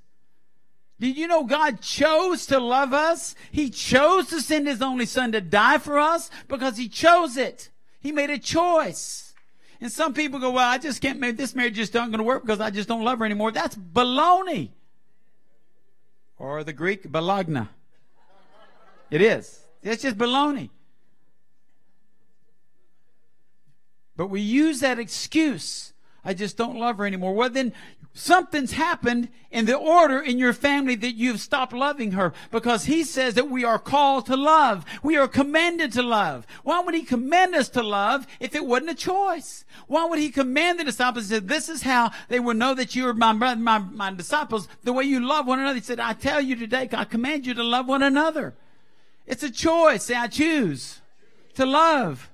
Did 1.00 1.18
you 1.18 1.28
know 1.28 1.44
God 1.44 1.82
chose 1.82 2.46
to 2.48 2.60
love 2.60 2.94
us? 2.94 3.36
He 3.52 3.70
chose 3.70 4.28
to 4.28 4.42
send 4.42 4.68
His 4.68 4.82
only 4.82 5.06
Son 5.06 5.32
to 5.34 5.42
die 5.42 5.78
for 5.78 6.00
us 6.00 6.30
because 6.48 6.78
He 6.78 6.88
chose 6.88 7.36
it. 7.36 7.70
He 8.00 8.12
made 8.12 8.30
a 8.30 8.40
choice. 8.40 9.34
And 9.82 9.92
some 9.92 10.14
people 10.14 10.40
go, 10.40 10.52
well, 10.52 10.70
I 10.70 10.78
just 10.78 11.02
can't 11.02 11.20
make 11.20 11.36
this 11.36 11.56
marriage 11.56 11.76
just 11.76 11.94
not 11.94 12.10
going 12.10 12.20
to 12.20 12.24
work 12.24 12.44
because 12.44 12.62
I 12.62 12.70
just 12.70 12.88
don't 12.88 13.04
love 13.04 13.20
her 13.20 13.26
anymore. 13.26 13.52
That's 13.52 13.76
baloney. 13.76 14.70
Or 16.38 16.64
the 16.64 16.74
Greek, 16.74 17.04
balagna. 17.04 17.70
It 19.10 19.22
is. 19.22 19.60
It's 19.82 20.04
just 20.04 20.18
baloney. 20.18 20.70
But 24.16 24.28
we 24.28 24.42
use 24.42 24.80
that 24.82 25.00
excuse. 25.00 25.93
I 26.26 26.34
just 26.34 26.56
don't 26.56 26.80
love 26.80 26.98
her 26.98 27.06
anymore. 27.06 27.34
Well, 27.34 27.50
then 27.50 27.74
something's 28.14 28.74
happened 28.74 29.28
in 29.52 29.66
the 29.66 29.76
order 29.76 30.20
in 30.20 30.38
your 30.38 30.54
family 30.54 30.96
that 30.96 31.16
you've 31.16 31.42
stopped 31.42 31.74
loving 31.74 32.12
her 32.12 32.32
because 32.50 32.86
he 32.86 33.04
says 33.04 33.34
that 33.34 33.50
we 33.50 33.66
are 33.66 33.80
called 33.80 34.26
to 34.28 34.38
love. 34.38 34.86
We 35.02 35.18
are 35.18 35.28
commanded 35.28 35.92
to 35.94 36.02
love. 36.02 36.48
Why 36.64 36.80
would 36.80 36.96
he 36.96 37.04
command 37.04 37.56
us 37.56 37.68
to 37.70 37.84
love 37.84 38.26
if 38.40 38.56
it 38.56 38.66
wasn't 38.66 38.92
a 38.92 38.96
choice? 38.96 39.66
Why 39.88 40.06
would 40.06 40.20
he 40.20 40.30
command 40.30 40.80
the 40.80 40.86
disciples 40.86 41.28
to 41.28 41.36
say, 41.36 41.40
this 41.40 41.68
is 41.68 41.82
how 41.82 42.12
they 42.30 42.40
will 42.40 42.54
know 42.54 42.74
that 42.74 42.96
you 42.96 43.08
are 43.08 43.14
my, 43.14 43.34
brother, 43.34 43.60
my, 43.60 43.80
my 43.80 44.14
disciples, 44.14 44.70
the 44.84 44.94
way 44.94 45.04
you 45.04 45.20
love 45.20 45.46
one 45.46 45.60
another? 45.60 45.76
He 45.76 45.82
said, 45.82 46.00
I 46.00 46.14
tell 46.14 46.40
you 46.40 46.56
today, 46.56 46.88
I 46.94 47.04
command 47.04 47.46
you 47.46 47.54
to 47.54 47.64
love 47.64 47.88
one 47.88 48.04
another. 48.04 48.54
It's 49.28 49.44
a 49.44 49.52
choice. 49.52 50.06
Say, 50.06 50.16
I 50.16 50.28
choose 50.28 51.02
to 51.56 51.66
love. 51.66 52.30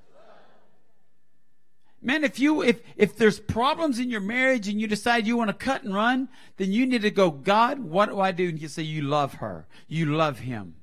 Man, 2.02 2.24
if 2.24 2.38
you 2.38 2.62
if 2.62 2.80
if 2.96 3.16
there's 3.16 3.38
problems 3.38 3.98
in 3.98 4.10
your 4.10 4.20
marriage 4.22 4.68
and 4.68 4.80
you 4.80 4.86
decide 4.86 5.26
you 5.26 5.36
want 5.36 5.48
to 5.48 5.54
cut 5.54 5.82
and 5.82 5.94
run, 5.94 6.28
then 6.56 6.72
you 6.72 6.86
need 6.86 7.02
to 7.02 7.10
go, 7.10 7.30
God, 7.30 7.80
what 7.80 8.08
do 8.08 8.20
I 8.20 8.32
do? 8.32 8.48
And 8.48 8.60
you 8.60 8.68
say 8.68 8.82
you 8.82 9.02
love 9.02 9.34
her. 9.34 9.66
You 9.86 10.06
love 10.06 10.38
him. 10.40 10.76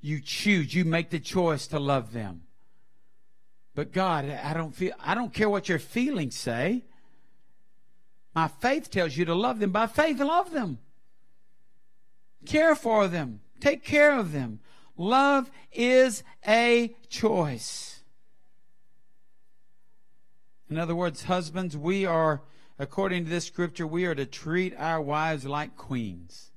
You 0.00 0.20
choose, 0.20 0.74
you 0.74 0.84
make 0.84 1.10
the 1.10 1.18
choice 1.18 1.66
to 1.68 1.78
love 1.78 2.12
them. 2.12 2.42
But 3.74 3.92
God, 3.92 4.28
I 4.28 4.54
don't 4.54 4.74
feel 4.74 4.92
I 5.00 5.14
don't 5.14 5.32
care 5.32 5.50
what 5.50 5.68
your 5.68 5.78
feelings 5.78 6.36
say. 6.36 6.84
My 8.34 8.48
faith 8.48 8.90
tells 8.90 9.16
you 9.16 9.24
to 9.24 9.34
love 9.34 9.58
them. 9.58 9.72
By 9.72 9.86
faith, 9.88 10.20
love 10.20 10.52
them. 10.52 10.78
Care 12.46 12.74
for 12.74 13.08
them. 13.08 13.40
Take 13.60 13.84
care 13.84 14.18
of 14.18 14.32
them. 14.32 14.60
Love 14.96 15.50
is 15.72 16.22
a 16.46 16.94
choice. 17.08 17.91
In 20.72 20.78
other 20.78 20.94
words, 20.94 21.24
husbands, 21.24 21.76
we 21.76 22.06
are, 22.06 22.40
according 22.78 23.24
to 23.24 23.30
this 23.30 23.44
scripture, 23.44 23.86
we 23.86 24.06
are 24.06 24.14
to 24.14 24.24
treat 24.24 24.74
our 24.78 25.02
wives 25.02 25.44
like 25.44 25.76
queens. 25.76 26.50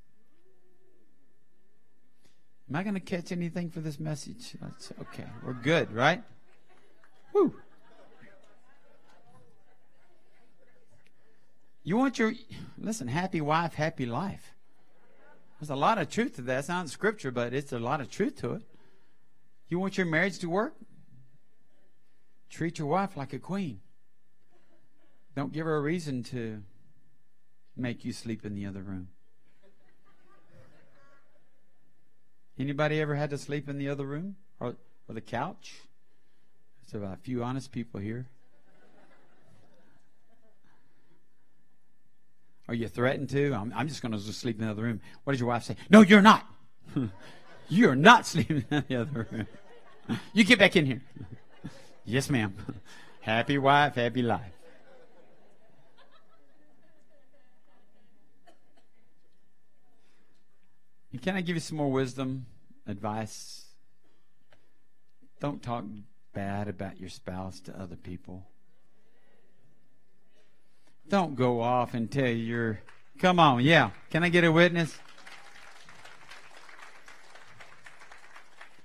Am 2.69 2.77
I 2.77 2.83
going 2.83 2.93
to 2.93 3.01
catch 3.01 3.33
anything 3.33 3.69
for 3.69 3.81
this 3.81 3.99
message? 3.99 4.55
That's 4.61 4.93
okay. 5.01 5.25
We're 5.43 5.51
good, 5.51 5.91
right? 5.91 6.23
Woo. 7.33 7.55
You 11.83 11.97
want 11.97 12.17
your, 12.17 12.35
listen, 12.77 13.09
happy 13.09 13.41
wife, 13.41 13.73
happy 13.73 14.05
life. 14.05 14.53
There's 15.59 15.71
a 15.71 15.75
lot 15.75 15.97
of 15.97 16.09
truth 16.09 16.37
to 16.37 16.41
that. 16.43 16.59
It's 16.59 16.69
not 16.69 16.83
in 16.83 16.87
scripture, 16.87 17.31
but 17.31 17.53
it's 17.53 17.73
a 17.73 17.79
lot 17.79 17.99
of 17.99 18.09
truth 18.09 18.37
to 18.37 18.53
it. 18.53 18.61
You 19.67 19.77
want 19.77 19.97
your 19.97 20.07
marriage 20.07 20.39
to 20.39 20.49
work? 20.49 20.73
Treat 22.49 22.79
your 22.79 22.87
wife 22.87 23.17
like 23.17 23.33
a 23.33 23.39
queen. 23.39 23.81
Don't 25.35 25.51
give 25.51 25.65
her 25.65 25.75
a 25.75 25.81
reason 25.81 26.23
to 26.23 26.63
make 27.75 28.05
you 28.05 28.13
sleep 28.13 28.45
in 28.45 28.55
the 28.55 28.65
other 28.65 28.81
room. 28.81 29.09
Anybody 32.57 33.01
ever 33.01 33.15
had 33.15 33.31
to 33.31 33.37
sleep 33.37 33.67
in 33.67 33.77
the 33.77 33.89
other 33.89 34.05
room 34.05 34.37
or, 34.61 34.75
or 35.09 35.13
the 35.13 35.21
couch? 35.21 35.81
There's 36.89 37.03
a 37.03 37.17
few 37.21 37.43
honest 37.43 37.73
people 37.73 37.99
here. 37.99 38.27
Are 42.67 42.73
you 42.73 42.87
threatened 42.87 43.29
to? 43.29 43.53
I'm, 43.53 43.73
I'm 43.75 43.87
just 43.89 44.01
going 44.01 44.13
to 44.13 44.19
sleep 44.19 44.57
in 44.59 44.65
the 44.65 44.71
other 44.71 44.83
room. 44.83 45.01
What 45.23 45.33
did 45.33 45.39
your 45.39 45.49
wife 45.49 45.63
say? 45.63 45.75
No, 45.89 46.01
you're 46.01 46.21
not. 46.21 46.47
you're 47.69 47.95
not 47.95 48.25
sleeping 48.25 48.63
in 48.71 48.85
the 48.87 49.01
other 49.01 49.27
room. 49.29 49.47
you 50.33 50.45
get 50.45 50.59
back 50.59 50.75
in 50.75 50.85
here. 50.85 51.01
yes, 52.05 52.29
ma'am. 52.29 52.55
Happy 53.19 53.57
wife, 53.57 53.95
happy 53.95 54.21
life. 54.21 54.54
And 61.15 61.21
can 61.21 61.37
I 61.37 61.39
give 61.39 61.55
you 61.55 61.61
some 61.61 61.77
more 61.77 61.89
wisdom, 61.89 62.45
advice? 62.85 63.67
Don't 65.39 65.63
talk 65.63 65.85
bad 66.33 66.67
about 66.67 66.99
your 66.99 67.07
spouse 67.07 67.61
to 67.61 67.79
other 67.79 67.95
people. 67.95 68.45
Don't 71.07 71.35
go 71.35 71.61
off 71.61 71.93
and 71.93 72.11
tell 72.11 72.27
your. 72.27 72.81
Come 73.17 73.39
on, 73.39 73.63
yeah. 73.63 73.91
Can 74.09 74.25
I 74.25 74.27
get 74.27 74.43
a 74.43 74.51
witness? 74.51 74.99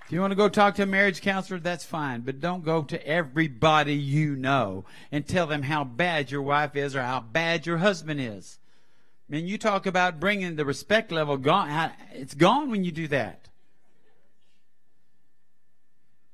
If 0.06 0.12
you 0.12 0.20
want 0.20 0.30
to 0.30 0.36
go 0.36 0.48
talk 0.48 0.76
to 0.76 0.84
a 0.84 0.86
marriage 0.86 1.22
counselor, 1.22 1.58
that's 1.58 1.84
fine. 1.84 2.20
But 2.20 2.38
don't 2.38 2.64
go 2.64 2.84
to 2.84 3.04
everybody 3.04 3.96
you 3.96 4.36
know 4.36 4.84
and 5.10 5.26
tell 5.26 5.48
them 5.48 5.62
how 5.62 5.82
bad 5.82 6.30
your 6.30 6.42
wife 6.42 6.76
is 6.76 6.94
or 6.94 7.02
how 7.02 7.18
bad 7.18 7.66
your 7.66 7.78
husband 7.78 8.20
is. 8.20 8.59
Man, 9.30 9.46
you 9.46 9.58
talk 9.58 9.86
about 9.86 10.18
bringing 10.18 10.56
the 10.56 10.64
respect 10.64 11.12
level 11.12 11.36
gone. 11.36 11.92
It's 12.12 12.34
gone 12.34 12.68
when 12.68 12.82
you 12.82 12.90
do 12.90 13.06
that. 13.08 13.48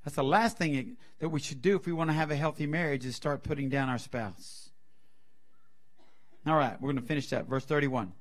That's 0.03 0.17
the 0.17 0.25
last 0.25 0.57
thing 0.57 0.97
that 1.19 1.29
we 1.29 1.41
should 1.41 1.61
do 1.61 1.77
if 1.77 1.85
we 1.85 1.93
want 1.93 2.09
to 2.09 2.15
have 2.15 2.31
a 2.31 2.37
healthy 2.37 2.67
marriage 2.67 3.05
is 3.05 3.15
start 3.15 3.43
putting 3.43 3.69
down 3.69 3.91
our 3.91 3.99
spouse. 3.99 4.71
All 6.47 6.57
right, 6.57 6.81
we're 6.81 6.93
going 6.93 7.03
to 7.03 7.07
finish 7.07 7.29
that. 7.31 7.47
Verse 7.47 7.67
31. 7.67 8.13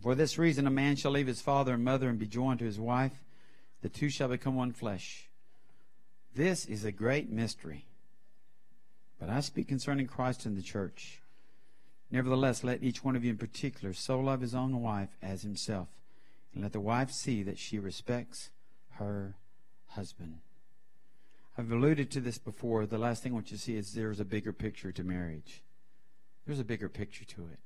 For 0.00 0.14
this 0.14 0.38
reason, 0.38 0.68
a 0.68 0.70
man 0.70 0.94
shall 0.94 1.10
leave 1.10 1.26
his 1.26 1.40
father 1.40 1.74
and 1.74 1.84
mother 1.84 2.08
and 2.08 2.20
be 2.20 2.26
joined 2.26 2.60
to 2.60 2.64
his 2.64 2.78
wife. 2.78 3.18
The 3.80 3.88
two 3.88 4.10
shall 4.10 4.28
become 4.28 4.54
one 4.54 4.72
flesh. 4.72 5.28
This 6.36 6.66
is 6.66 6.84
a 6.84 6.92
great 6.92 7.30
mystery. 7.30 7.86
But 9.18 9.28
I 9.28 9.40
speak 9.40 9.66
concerning 9.66 10.06
Christ 10.06 10.46
and 10.46 10.56
the 10.56 10.62
church. 10.62 11.21
Nevertheless, 12.12 12.62
let 12.62 12.82
each 12.82 13.02
one 13.02 13.16
of 13.16 13.24
you 13.24 13.30
in 13.30 13.38
particular 13.38 13.94
so 13.94 14.20
love 14.20 14.42
his 14.42 14.54
own 14.54 14.82
wife 14.82 15.16
as 15.22 15.42
himself, 15.42 15.88
and 16.52 16.62
let 16.62 16.72
the 16.72 16.80
wife 16.80 17.10
see 17.10 17.42
that 17.42 17.58
she 17.58 17.78
respects 17.78 18.50
her 18.96 19.34
husband. 19.88 20.40
I've 21.56 21.72
alluded 21.72 22.10
to 22.10 22.20
this 22.20 22.36
before. 22.36 22.84
The 22.84 22.98
last 22.98 23.22
thing 23.22 23.32
I 23.32 23.34
want 23.34 23.50
you 23.50 23.56
to 23.56 23.62
see 23.62 23.76
is 23.76 23.94
there's 23.94 24.20
a 24.20 24.26
bigger 24.26 24.52
picture 24.52 24.92
to 24.92 25.02
marriage. 25.02 25.62
There's 26.46 26.60
a 26.60 26.64
bigger 26.64 26.90
picture 26.90 27.24
to 27.24 27.48
it. 27.50 27.58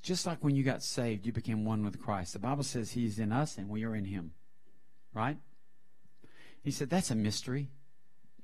Just 0.00 0.26
like 0.26 0.42
when 0.42 0.56
you 0.56 0.62
got 0.62 0.82
saved, 0.82 1.26
you 1.26 1.32
became 1.32 1.66
one 1.66 1.84
with 1.84 2.00
Christ. 2.00 2.32
The 2.32 2.38
Bible 2.38 2.62
says 2.62 2.92
He's 2.92 3.18
in 3.18 3.32
us 3.32 3.58
and 3.58 3.68
we 3.68 3.84
are 3.84 3.94
in 3.94 4.06
Him. 4.06 4.32
Right? 5.12 5.36
He 6.62 6.70
said, 6.70 6.88
That's 6.88 7.10
a 7.10 7.14
mystery. 7.14 7.68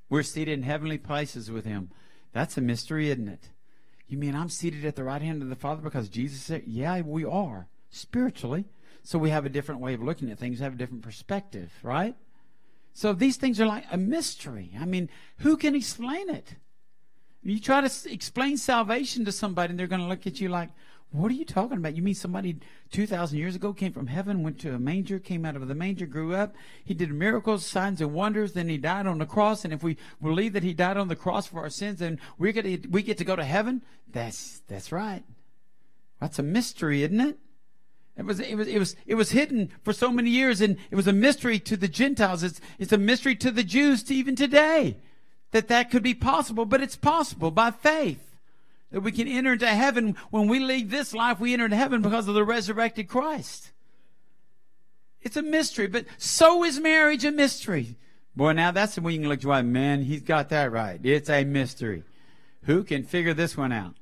We're 0.08 0.22
seated 0.22 0.52
in 0.52 0.62
heavenly 0.62 0.98
places 0.98 1.50
with 1.50 1.64
him. 1.64 1.90
That's 2.32 2.56
a 2.56 2.60
mystery, 2.60 3.10
isn't 3.10 3.28
it? 3.28 3.50
You 4.06 4.18
mean 4.18 4.34
I'm 4.34 4.48
seated 4.48 4.84
at 4.84 4.96
the 4.96 5.04
right 5.04 5.22
hand 5.22 5.42
of 5.42 5.48
the 5.48 5.56
Father 5.56 5.82
because 5.82 6.08
Jesus 6.08 6.42
said, 6.42 6.64
Yeah, 6.66 7.00
we 7.00 7.24
are, 7.24 7.68
spiritually. 7.90 8.66
So 9.02 9.18
we 9.18 9.30
have 9.30 9.44
a 9.44 9.50
different 9.50 9.80
way 9.80 9.94
of 9.94 10.02
looking 10.02 10.30
at 10.30 10.38
things, 10.38 10.60
have 10.60 10.74
a 10.74 10.76
different 10.76 11.02
perspective, 11.02 11.72
right? 11.82 12.14
So 12.94 13.12
these 13.12 13.36
things 13.36 13.60
are 13.60 13.66
like 13.66 13.84
a 13.90 13.98
mystery. 13.98 14.72
I 14.78 14.84
mean, 14.84 15.10
who 15.38 15.56
can 15.56 15.74
explain 15.74 16.30
it? 16.30 16.54
You 17.42 17.60
try 17.60 17.86
to 17.86 18.12
explain 18.12 18.56
salvation 18.56 19.26
to 19.26 19.32
somebody, 19.32 19.70
and 19.70 19.78
they're 19.78 19.86
going 19.86 20.00
to 20.00 20.06
look 20.06 20.26
at 20.26 20.40
you 20.40 20.48
like, 20.48 20.70
what 21.14 21.30
are 21.30 21.34
you 21.34 21.44
talking 21.44 21.76
about? 21.78 21.94
You 21.94 22.02
mean 22.02 22.14
somebody 22.14 22.56
2,000 22.90 23.38
years 23.38 23.54
ago 23.54 23.72
came 23.72 23.92
from 23.92 24.08
heaven, 24.08 24.42
went 24.42 24.58
to 24.60 24.74
a 24.74 24.80
manger, 24.80 25.20
came 25.20 25.44
out 25.44 25.54
of 25.54 25.68
the 25.68 25.74
manger, 25.74 26.06
grew 26.06 26.34
up. 26.34 26.56
He 26.84 26.92
did 26.92 27.12
miracles, 27.12 27.64
signs, 27.64 28.00
and 28.00 28.12
wonders. 28.12 28.52
Then 28.52 28.68
he 28.68 28.78
died 28.78 29.06
on 29.06 29.18
the 29.18 29.24
cross. 29.24 29.64
And 29.64 29.72
if 29.72 29.84
we 29.84 29.96
believe 30.20 30.54
that 30.54 30.64
he 30.64 30.74
died 30.74 30.96
on 30.96 31.06
the 31.06 31.14
cross 31.14 31.46
for 31.46 31.60
our 31.60 31.70
sins, 31.70 32.00
then 32.00 32.18
we 32.36 32.50
get, 32.50 32.90
we 32.90 33.00
get 33.04 33.16
to 33.18 33.24
go 33.24 33.36
to 33.36 33.44
heaven. 33.44 33.82
That's, 34.10 34.62
that's 34.66 34.90
right. 34.90 35.22
That's 36.20 36.40
a 36.40 36.42
mystery, 36.42 37.04
isn't 37.04 37.20
it? 37.20 37.38
It 38.16 38.24
was, 38.24 38.40
it 38.40 38.56
was, 38.56 38.66
it 38.66 38.78
was, 38.80 38.96
it 39.06 39.14
was 39.14 39.30
hidden 39.30 39.70
for 39.84 39.92
so 39.92 40.10
many 40.10 40.30
years 40.30 40.60
and 40.60 40.76
it 40.90 40.96
was 40.96 41.06
a 41.06 41.12
mystery 41.12 41.60
to 41.60 41.76
the 41.76 41.88
Gentiles. 41.88 42.42
It's, 42.42 42.60
it's 42.80 42.92
a 42.92 42.98
mystery 42.98 43.36
to 43.36 43.52
the 43.52 43.62
Jews 43.62 44.02
to 44.04 44.14
even 44.14 44.34
today. 44.34 44.96
that 45.52 45.68
that 45.68 45.92
could 45.92 46.02
be 46.02 46.14
possible, 46.14 46.64
but 46.64 46.82
it's 46.82 46.96
possible 46.96 47.52
by 47.52 47.70
faith 47.70 48.33
that 48.94 49.00
we 49.00 49.10
can 49.10 49.26
enter 49.26 49.54
into 49.54 49.66
heaven. 49.66 50.14
When 50.30 50.46
we 50.46 50.60
leave 50.60 50.88
this 50.88 51.12
life, 51.12 51.40
we 51.40 51.52
enter 51.52 51.64
into 51.64 51.76
heaven 51.76 52.00
because 52.00 52.28
of 52.28 52.34
the 52.34 52.44
resurrected 52.44 53.08
Christ. 53.08 53.72
It's 55.20 55.36
a 55.36 55.42
mystery, 55.42 55.88
but 55.88 56.06
so 56.16 56.62
is 56.62 56.78
marriage 56.78 57.24
a 57.24 57.32
mystery. 57.32 57.96
Boy, 58.36 58.52
now 58.52 58.70
that's 58.70 58.96
when 58.96 59.12
you 59.12 59.20
can 59.20 59.28
look 59.28 59.40
to 59.40 59.48
right. 59.48 59.64
Man, 59.64 60.02
he's 60.02 60.22
got 60.22 60.50
that 60.50 60.70
right. 60.70 61.00
It's 61.02 61.28
a 61.28 61.42
mystery. 61.42 62.04
Who 62.66 62.84
can 62.84 63.02
figure 63.02 63.34
this 63.34 63.56
one 63.56 63.72
out? 63.72 63.96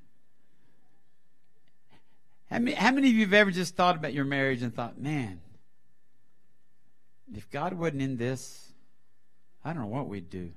How 2.50 2.58
many, 2.58 2.76
how 2.76 2.90
many 2.90 3.08
of 3.08 3.14
you 3.14 3.24
have 3.24 3.32
ever 3.32 3.50
just 3.50 3.74
thought 3.74 3.96
about 3.96 4.12
your 4.12 4.26
marriage 4.26 4.60
and 4.60 4.74
thought, 4.74 5.00
man, 5.00 5.40
if 7.34 7.48
God 7.48 7.72
wasn't 7.72 8.02
in 8.02 8.18
this, 8.18 8.74
I 9.64 9.72
don't 9.72 9.84
know 9.84 9.88
what 9.88 10.06
we'd 10.06 10.28
do. 10.28 10.50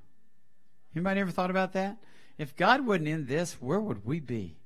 Anybody 0.94 1.22
ever 1.22 1.32
thought 1.32 1.52
about 1.52 1.72
that? 1.72 1.96
If 2.38 2.56
God 2.56 2.86
wasn't 2.86 3.08
in 3.08 3.26
this, 3.28 3.54
where 3.62 3.80
would 3.80 4.06
we 4.06 4.20
be? 4.20 4.58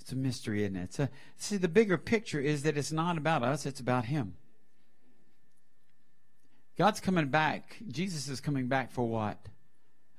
It's 0.00 0.12
a 0.12 0.16
mystery, 0.16 0.62
isn't 0.64 0.76
it? 0.76 0.98
A, 0.98 1.10
see, 1.36 1.56
the 1.56 1.68
bigger 1.68 1.98
picture 1.98 2.40
is 2.40 2.62
that 2.62 2.78
it's 2.78 2.92
not 2.92 3.18
about 3.18 3.42
us, 3.42 3.66
it's 3.66 3.80
about 3.80 4.06
Him. 4.06 4.34
God's 6.78 7.00
coming 7.00 7.28
back. 7.28 7.76
Jesus 7.88 8.28
is 8.28 8.40
coming 8.40 8.68
back 8.68 8.92
for 8.92 9.06
what? 9.06 9.38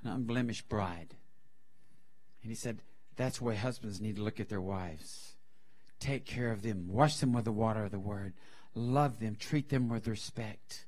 An 0.04 0.12
unblemished 0.12 0.68
bride. 0.70 1.16
And 2.44 2.52
He 2.52 2.56
said, 2.56 2.82
that's 3.16 3.42
why 3.42 3.56
husbands 3.56 4.00
need 4.00 4.18
to 4.18 4.24
look 4.24 4.40
at 4.40 4.48
their 4.48 4.62
wives. 4.62 5.36
Take 6.00 6.26
care 6.26 6.52
of 6.52 6.62
them. 6.62 6.88
Wash 6.88 7.18
them 7.18 7.34
with 7.34 7.46
the 7.46 7.52
water 7.52 7.84
of 7.84 7.92
the 7.92 8.00
word. 8.00 8.34
Love 8.76 9.20
them. 9.20 9.36
Treat 9.36 9.70
them 9.70 9.90
with 9.90 10.08
respect. 10.08 10.86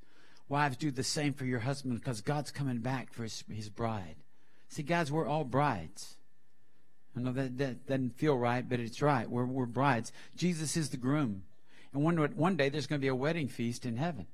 Wives, 0.52 0.76
do 0.76 0.92
the 0.92 1.02
same 1.02 1.32
for 1.32 1.46
your 1.46 1.62
husband 1.62 1.98
because 1.98 2.20
God's 2.20 2.52
coming 2.52 2.80
back 2.80 3.14
for 3.14 3.24
his, 3.24 3.42
his 3.50 3.70
bride. 3.70 4.18
See, 4.68 4.84
guys, 4.84 5.10
we're 5.10 5.26
all 5.26 5.46
brides. 5.46 6.18
I 7.16 7.22
know 7.22 7.32
that, 7.32 7.58
that 7.58 7.88
doesn't 7.88 8.18
feel 8.18 8.38
right, 8.38 8.68
but 8.68 8.82
it's 8.82 9.02
right. 9.02 9.30
We're, 9.30 9.46
we're 9.46 9.66
brides. 9.66 10.12
Jesus 10.36 10.76
is 10.76 10.90
the 10.90 10.98
groom. 10.98 11.44
And 11.94 12.04
one, 12.04 12.18
one 12.18 12.58
day 12.58 12.68
there's 12.68 12.86
going 12.86 13.00
to 13.00 13.02
be 13.02 13.08
a 13.08 13.16
wedding 13.16 13.48
feast 13.48 13.86
in 13.86 13.96
heaven. 13.96 14.28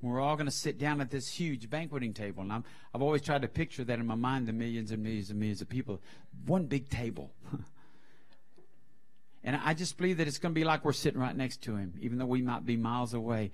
We're 0.00 0.22
all 0.22 0.36
going 0.36 0.46
to 0.46 0.50
sit 0.50 0.78
down 0.78 1.02
at 1.02 1.10
this 1.10 1.28
huge 1.28 1.68
banqueting 1.68 2.14
table. 2.14 2.42
And 2.42 2.50
i 2.50 2.62
have 2.94 3.02
always 3.02 3.20
tried 3.20 3.42
to 3.42 3.48
picture 3.48 3.84
that 3.84 3.98
in 3.98 4.06
my 4.06 4.14
mind 4.14 4.48
the 4.48 4.54
millions 4.54 4.90
and 4.90 5.02
millions 5.02 5.28
and 5.28 5.38
millions 5.38 5.60
of 5.60 5.68
people. 5.68 6.00
One 6.46 6.64
big 6.64 6.88
table. 6.88 7.30
and 9.44 9.54
I 9.54 9.74
just 9.74 9.98
believe 9.98 10.16
that 10.16 10.26
it's 10.26 10.38
going 10.38 10.54
to 10.54 10.58
be 10.58 10.64
like 10.64 10.82
we're 10.82 10.94
sitting 10.94 11.20
right 11.20 11.36
next 11.36 11.60
to 11.64 11.76
Him, 11.76 11.92
even 12.00 12.16
though 12.16 12.24
we 12.24 12.40
might 12.40 12.64
be 12.64 12.78
miles 12.78 13.12
away. 13.12 13.50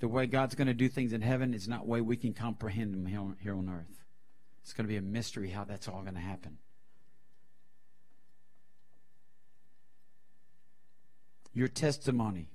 The 0.00 0.08
way 0.08 0.26
God's 0.26 0.54
going 0.54 0.66
to 0.66 0.74
do 0.74 0.88
things 0.88 1.12
in 1.12 1.20
heaven 1.20 1.54
is 1.54 1.68
not 1.68 1.86
way 1.86 2.00
we 2.00 2.16
can 2.16 2.32
comprehend 2.32 2.94
them 2.94 3.06
here 3.06 3.54
on 3.54 3.68
earth. 3.68 4.02
It's 4.62 4.72
going 4.72 4.86
to 4.86 4.92
be 4.92 4.96
a 4.96 5.02
mystery 5.02 5.50
how 5.50 5.64
that's 5.64 5.88
all 5.88 6.02
going 6.02 6.14
to 6.14 6.20
happen. 6.20 6.58
Your 11.52 11.68
testimony, 11.68 12.48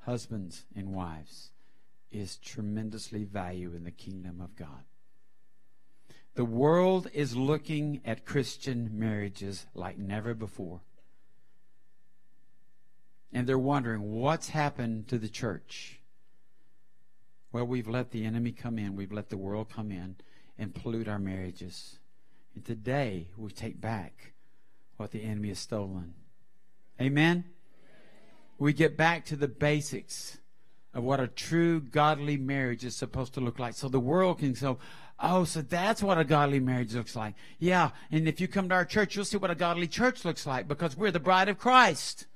husbands 0.00 0.64
and 0.76 0.94
wives 0.94 1.50
is 2.10 2.36
tremendously 2.36 3.24
valued 3.24 3.74
in 3.74 3.84
the 3.84 3.90
kingdom 3.90 4.40
of 4.40 4.56
God. 4.56 4.84
The 6.34 6.44
world 6.44 7.08
is 7.12 7.34
looking 7.36 8.00
at 8.04 8.24
Christian 8.24 8.90
marriages 8.92 9.66
like 9.74 9.98
never 9.98 10.34
before. 10.34 10.80
And 13.32 13.46
they're 13.46 13.58
wondering 13.58 14.12
what's 14.12 14.50
happened 14.50 15.08
to 15.08 15.18
the 15.18 15.28
church. 15.28 15.99
Well, 17.52 17.66
we've 17.66 17.88
let 17.88 18.12
the 18.12 18.24
enemy 18.24 18.52
come 18.52 18.78
in, 18.78 18.94
we've 18.94 19.12
let 19.12 19.28
the 19.28 19.36
world 19.36 19.70
come 19.70 19.90
in 19.90 20.16
and 20.58 20.74
pollute 20.74 21.08
our 21.08 21.18
marriages. 21.18 21.98
And 22.54 22.64
today 22.64 23.28
we 23.36 23.50
take 23.50 23.80
back 23.80 24.32
what 24.96 25.10
the 25.10 25.24
enemy 25.24 25.48
has 25.48 25.58
stolen. 25.58 26.14
Amen? 27.00 27.44
We 28.58 28.72
get 28.72 28.96
back 28.96 29.24
to 29.26 29.36
the 29.36 29.48
basics 29.48 30.38
of 30.92 31.02
what 31.02 31.20
a 31.20 31.26
true 31.26 31.80
godly 31.80 32.36
marriage 32.36 32.84
is 32.84 32.94
supposed 32.94 33.34
to 33.34 33.40
look 33.40 33.58
like. 33.58 33.74
So 33.74 33.88
the 33.88 34.00
world 34.00 34.40
can 34.40 34.54
say, 34.54 34.76
oh, 35.18 35.44
so 35.44 35.62
that's 35.62 36.02
what 36.02 36.18
a 36.18 36.24
godly 36.24 36.60
marriage 36.60 36.94
looks 36.94 37.16
like. 37.16 37.34
Yeah, 37.58 37.90
and 38.10 38.28
if 38.28 38.40
you 38.40 38.48
come 38.48 38.68
to 38.68 38.74
our 38.74 38.84
church, 38.84 39.16
you'll 39.16 39.24
see 39.24 39.36
what 39.38 39.50
a 39.50 39.54
godly 39.54 39.86
church 39.86 40.24
looks 40.24 40.46
like 40.46 40.68
because 40.68 40.96
we're 40.96 41.10
the 41.10 41.20
bride 41.20 41.48
of 41.48 41.58
Christ. 41.58 42.26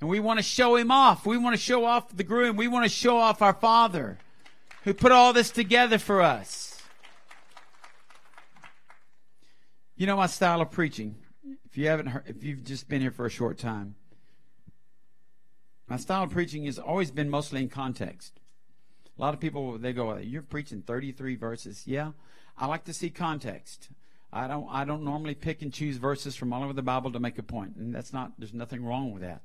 And 0.00 0.10
we 0.10 0.20
want 0.20 0.38
to 0.38 0.42
show 0.42 0.76
him 0.76 0.90
off. 0.90 1.24
We 1.24 1.38
want 1.38 1.54
to 1.54 1.60
show 1.60 1.84
off 1.84 2.14
the 2.14 2.24
groom. 2.24 2.56
We 2.56 2.68
want 2.68 2.84
to 2.84 2.90
show 2.90 3.16
off 3.16 3.42
our 3.42 3.54
Father 3.54 4.18
who 4.84 4.92
put 4.92 5.12
all 5.12 5.32
this 5.32 5.50
together 5.50 5.98
for 5.98 6.20
us. 6.20 6.82
You 9.96 10.06
know 10.06 10.16
my 10.16 10.26
style 10.26 10.60
of 10.60 10.70
preaching. 10.70 11.16
If 11.64 11.78
you 11.78 11.88
haven't 11.88 12.06
heard, 12.06 12.24
if 12.26 12.42
you've 12.42 12.64
just 12.64 12.88
been 12.88 13.00
here 13.00 13.10
for 13.10 13.26
a 13.26 13.30
short 13.30 13.58
time, 13.58 13.94
my 15.88 15.96
style 15.96 16.24
of 16.24 16.30
preaching 16.30 16.66
has 16.66 16.78
always 16.78 17.10
been 17.10 17.30
mostly 17.30 17.62
in 17.62 17.68
context. 17.68 18.40
A 19.16 19.22
lot 19.22 19.34
of 19.34 19.40
people 19.40 19.78
they 19.78 19.92
go, 19.92 20.16
"You're 20.16 20.42
preaching 20.42 20.82
33 20.82 21.36
verses." 21.36 21.86
Yeah, 21.86 22.12
I 22.58 22.66
like 22.66 22.84
to 22.84 22.92
see 22.92 23.10
context. 23.10 23.88
I 24.32 24.48
don't 24.48 24.68
I 24.68 24.84
don't 24.84 25.04
normally 25.04 25.36
pick 25.36 25.62
and 25.62 25.72
choose 25.72 25.96
verses 25.96 26.34
from 26.34 26.52
all 26.52 26.64
over 26.64 26.72
the 26.72 26.82
Bible 26.82 27.12
to 27.12 27.20
make 27.20 27.38
a 27.38 27.42
point. 27.42 27.74
point, 27.74 27.76
and 27.76 27.94
that's 27.94 28.12
not 28.12 28.32
there's 28.38 28.52
nothing 28.52 28.84
wrong 28.84 29.12
with 29.12 29.22
that. 29.22 29.42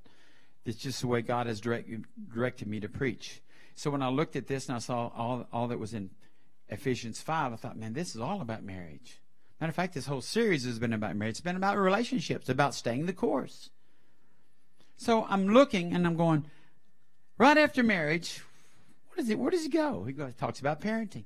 It's 0.65 0.77
just 0.77 1.01
the 1.01 1.07
way 1.07 1.21
God 1.21 1.47
has 1.47 1.61
direct, 1.61 1.89
directed 2.33 2.67
me 2.67 2.79
to 2.79 2.89
preach. 2.89 3.41
So 3.75 3.89
when 3.89 4.01
I 4.01 4.09
looked 4.09 4.35
at 4.35 4.47
this 4.47 4.67
and 4.67 4.75
I 4.75 4.79
saw 4.79 5.09
all 5.15 5.47
all 5.53 5.67
that 5.69 5.79
was 5.79 5.93
in 5.93 6.09
Ephesians 6.67 7.21
5, 7.21 7.53
I 7.53 7.55
thought, 7.55 7.77
man, 7.77 7.93
this 7.93 8.15
is 8.15 8.21
all 8.21 8.41
about 8.41 8.63
marriage. 8.63 9.21
Matter 9.59 9.69
of 9.69 9.75
fact, 9.75 9.93
this 9.93 10.05
whole 10.05 10.21
series 10.21 10.65
has 10.65 10.79
been 10.79 10.93
about 10.93 11.15
marriage. 11.15 11.33
It's 11.33 11.41
been 11.41 11.55
about 11.55 11.77
relationships, 11.77 12.49
about 12.49 12.73
staying 12.73 13.05
the 13.05 13.13
course. 13.13 13.69
So 14.97 15.25
I'm 15.29 15.49
looking 15.49 15.93
and 15.93 16.05
I'm 16.05 16.15
going, 16.15 16.45
right 17.37 17.57
after 17.57 17.83
marriage, 17.83 18.41
what 19.09 19.19
is 19.19 19.29
it? 19.29 19.39
Where 19.39 19.51
does 19.51 19.63
he 19.63 19.69
go? 19.69 20.03
He 20.03 20.13
goes, 20.13 20.33
talks 20.35 20.59
about 20.59 20.81
parenting. 20.81 21.25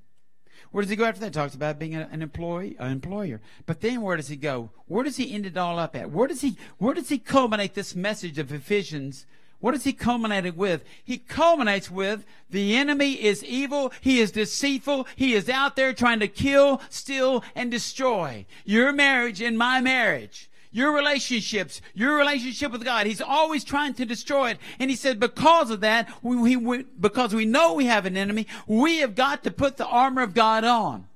Where 0.72 0.82
does 0.82 0.89
he 0.89 0.95
go 0.95 1.06
after 1.06 1.22
that? 1.22 1.34
Talks 1.34 1.56
about 1.56 1.80
being 1.80 1.95
an 1.95 2.22
employee, 2.22 2.76
an 2.80 2.91
employer. 2.91 3.41
But 3.66 3.82
then 3.82 4.01
where 4.01 4.18
does 4.18 4.28
he 4.28 4.36
go? 4.36 4.72
Where 4.88 5.04
does 5.04 5.18
he 5.18 5.34
end 5.34 5.45
it 5.45 5.58
all 5.58 5.78
up 5.80 5.95
at? 5.95 6.12
Where 6.12 6.28
does 6.28 6.41
he 6.41 6.58
where 6.78 6.93
does 6.93 7.10
he 7.10 7.20
culminate 7.20 7.74
this 7.74 7.95
message 7.95 8.39
of 8.39 8.51
Ephesians? 8.51 9.26
What 9.60 9.72
does 9.72 9.86
he 9.86 9.93
culminate 9.93 10.45
it 10.45 10.58
with? 10.58 10.84
He 11.04 11.18
culminates 11.18 11.89
with 11.89 12.26
the 12.49 12.76
enemy 12.76 13.14
is 13.14 13.45
evil, 13.45 13.93
he 14.01 14.20
is 14.20 14.32
deceitful, 14.32 15.08
he 15.16 15.34
is 15.34 15.47
out 15.47 15.78
there 15.78 15.93
trying 15.93 16.20
to 16.20 16.28
kill, 16.28 16.82
steal, 16.89 17.45
and 17.56 17.72
destroy. 17.72 18.45
Your 18.66 18.91
marriage 18.91 19.41
and 19.41 19.58
my 19.58 19.80
marriage 19.80 20.49
your 20.74 20.92
relationships, 20.92 21.82
your 21.94 22.18
relationship 22.18 22.72
with 22.72 22.84
God. 22.84 23.06
He's 23.06 23.22
always 23.22 23.64
trying 23.64 23.94
to 23.94 24.06
destroy 24.06 24.50
it. 24.50 24.58
And 24.80 24.90
he 24.90 24.98
said, 24.98 25.20
because 25.20 25.70
of 25.70 25.80
that, 25.82 26.12
we, 26.22 26.58
we, 26.58 26.84
because 27.00 27.34
we 27.34 27.46
know 27.46 27.74
we 27.74 27.86
have 27.86 28.06
an 28.06 28.18
enemy, 28.18 28.48
we 28.68 28.98
have 28.98 29.16
got 29.16 29.44
to 29.44 29.52
put 29.52 29.78
the 29.78 29.86
armor 29.86 30.24
of 30.24 30.34
God 30.34 30.66
on. 30.66 31.08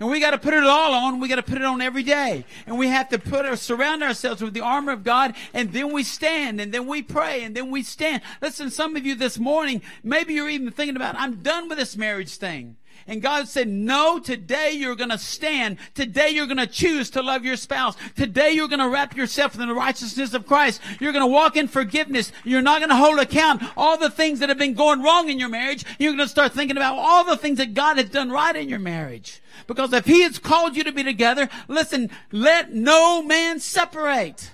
And 0.00 0.08
we 0.08 0.20
got 0.20 0.30
to 0.30 0.38
put 0.38 0.54
it 0.54 0.62
all 0.62 0.94
on. 0.94 1.18
We 1.18 1.26
got 1.28 1.36
to 1.36 1.42
put 1.42 1.56
it 1.56 1.64
on 1.64 1.80
every 1.80 2.04
day. 2.04 2.44
And 2.66 2.78
we 2.78 2.86
have 2.86 3.08
to 3.08 3.18
put 3.18 3.44
our, 3.44 3.56
surround 3.56 4.04
ourselves 4.04 4.40
with 4.40 4.54
the 4.54 4.60
armor 4.60 4.92
of 4.92 5.02
God. 5.02 5.34
And 5.52 5.72
then 5.72 5.92
we 5.92 6.04
stand 6.04 6.60
and 6.60 6.72
then 6.72 6.86
we 6.86 7.02
pray 7.02 7.42
and 7.42 7.56
then 7.56 7.70
we 7.70 7.82
stand. 7.82 8.22
Listen, 8.40 8.70
some 8.70 8.94
of 8.94 9.04
you 9.04 9.16
this 9.16 9.38
morning, 9.38 9.82
maybe 10.04 10.34
you're 10.34 10.48
even 10.48 10.70
thinking 10.70 10.94
about, 10.94 11.16
I'm 11.16 11.42
done 11.42 11.68
with 11.68 11.78
this 11.78 11.96
marriage 11.96 12.36
thing. 12.36 12.76
And 13.06 13.22
God 13.22 13.48
said, 13.48 13.68
no, 13.68 14.18
today 14.18 14.72
you're 14.72 14.96
going 14.96 15.10
to 15.10 15.18
stand. 15.18 15.78
Today 15.94 16.30
you're 16.30 16.46
going 16.46 16.58
to 16.58 16.66
choose 16.66 17.10
to 17.10 17.22
love 17.22 17.44
your 17.44 17.56
spouse. 17.56 17.96
Today 18.16 18.50
you're 18.50 18.68
going 18.68 18.80
to 18.80 18.88
wrap 18.88 19.16
yourself 19.16 19.58
in 19.58 19.66
the 19.66 19.74
righteousness 19.74 20.34
of 20.34 20.46
Christ. 20.46 20.80
You're 21.00 21.12
going 21.12 21.24
to 21.24 21.32
walk 21.32 21.56
in 21.56 21.68
forgiveness. 21.68 22.32
You're 22.44 22.62
not 22.62 22.80
going 22.80 22.90
to 22.90 22.96
hold 22.96 23.18
account 23.18 23.62
all 23.76 23.96
the 23.96 24.10
things 24.10 24.40
that 24.40 24.48
have 24.48 24.58
been 24.58 24.74
going 24.74 25.02
wrong 25.02 25.28
in 25.28 25.38
your 25.38 25.48
marriage. 25.48 25.84
You're 25.98 26.12
going 26.12 26.26
to 26.26 26.28
start 26.28 26.52
thinking 26.52 26.76
about 26.76 26.98
all 26.98 27.24
the 27.24 27.36
things 27.36 27.58
that 27.58 27.74
God 27.74 27.96
has 27.96 28.10
done 28.10 28.30
right 28.30 28.54
in 28.54 28.68
your 28.68 28.78
marriage. 28.78 29.40
Because 29.66 29.92
if 29.92 30.04
He 30.04 30.22
has 30.22 30.38
called 30.38 30.76
you 30.76 30.84
to 30.84 30.92
be 30.92 31.02
together, 31.02 31.48
listen, 31.66 32.10
let 32.32 32.72
no 32.72 33.22
man 33.22 33.60
separate. 33.60 34.52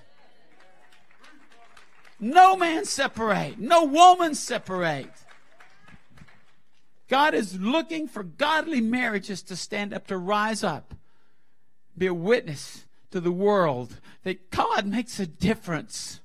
No 2.21 2.57
man 2.57 2.85
separate. 2.85 3.59
No 3.59 3.85
woman 3.85 4.35
separate. 4.35 5.11
God 7.09 7.35
is 7.35 7.61
looking 7.61 8.09
for 8.09 8.23
godly 8.23 8.81
marriages 8.81 9.43
to 9.43 9.57
stand 9.57 9.93
up, 9.93 10.07
to 10.07 10.17
rise 10.17 10.65
up, 10.65 10.95
be 11.97 12.07
a 12.07 12.15
witness 12.15 12.87
to 13.11 13.21
the 13.21 13.33
world 13.33 14.01
that 14.25 14.51
God 14.51 14.87
makes 14.87 15.21
a 15.21 15.27
difference. 15.27 16.21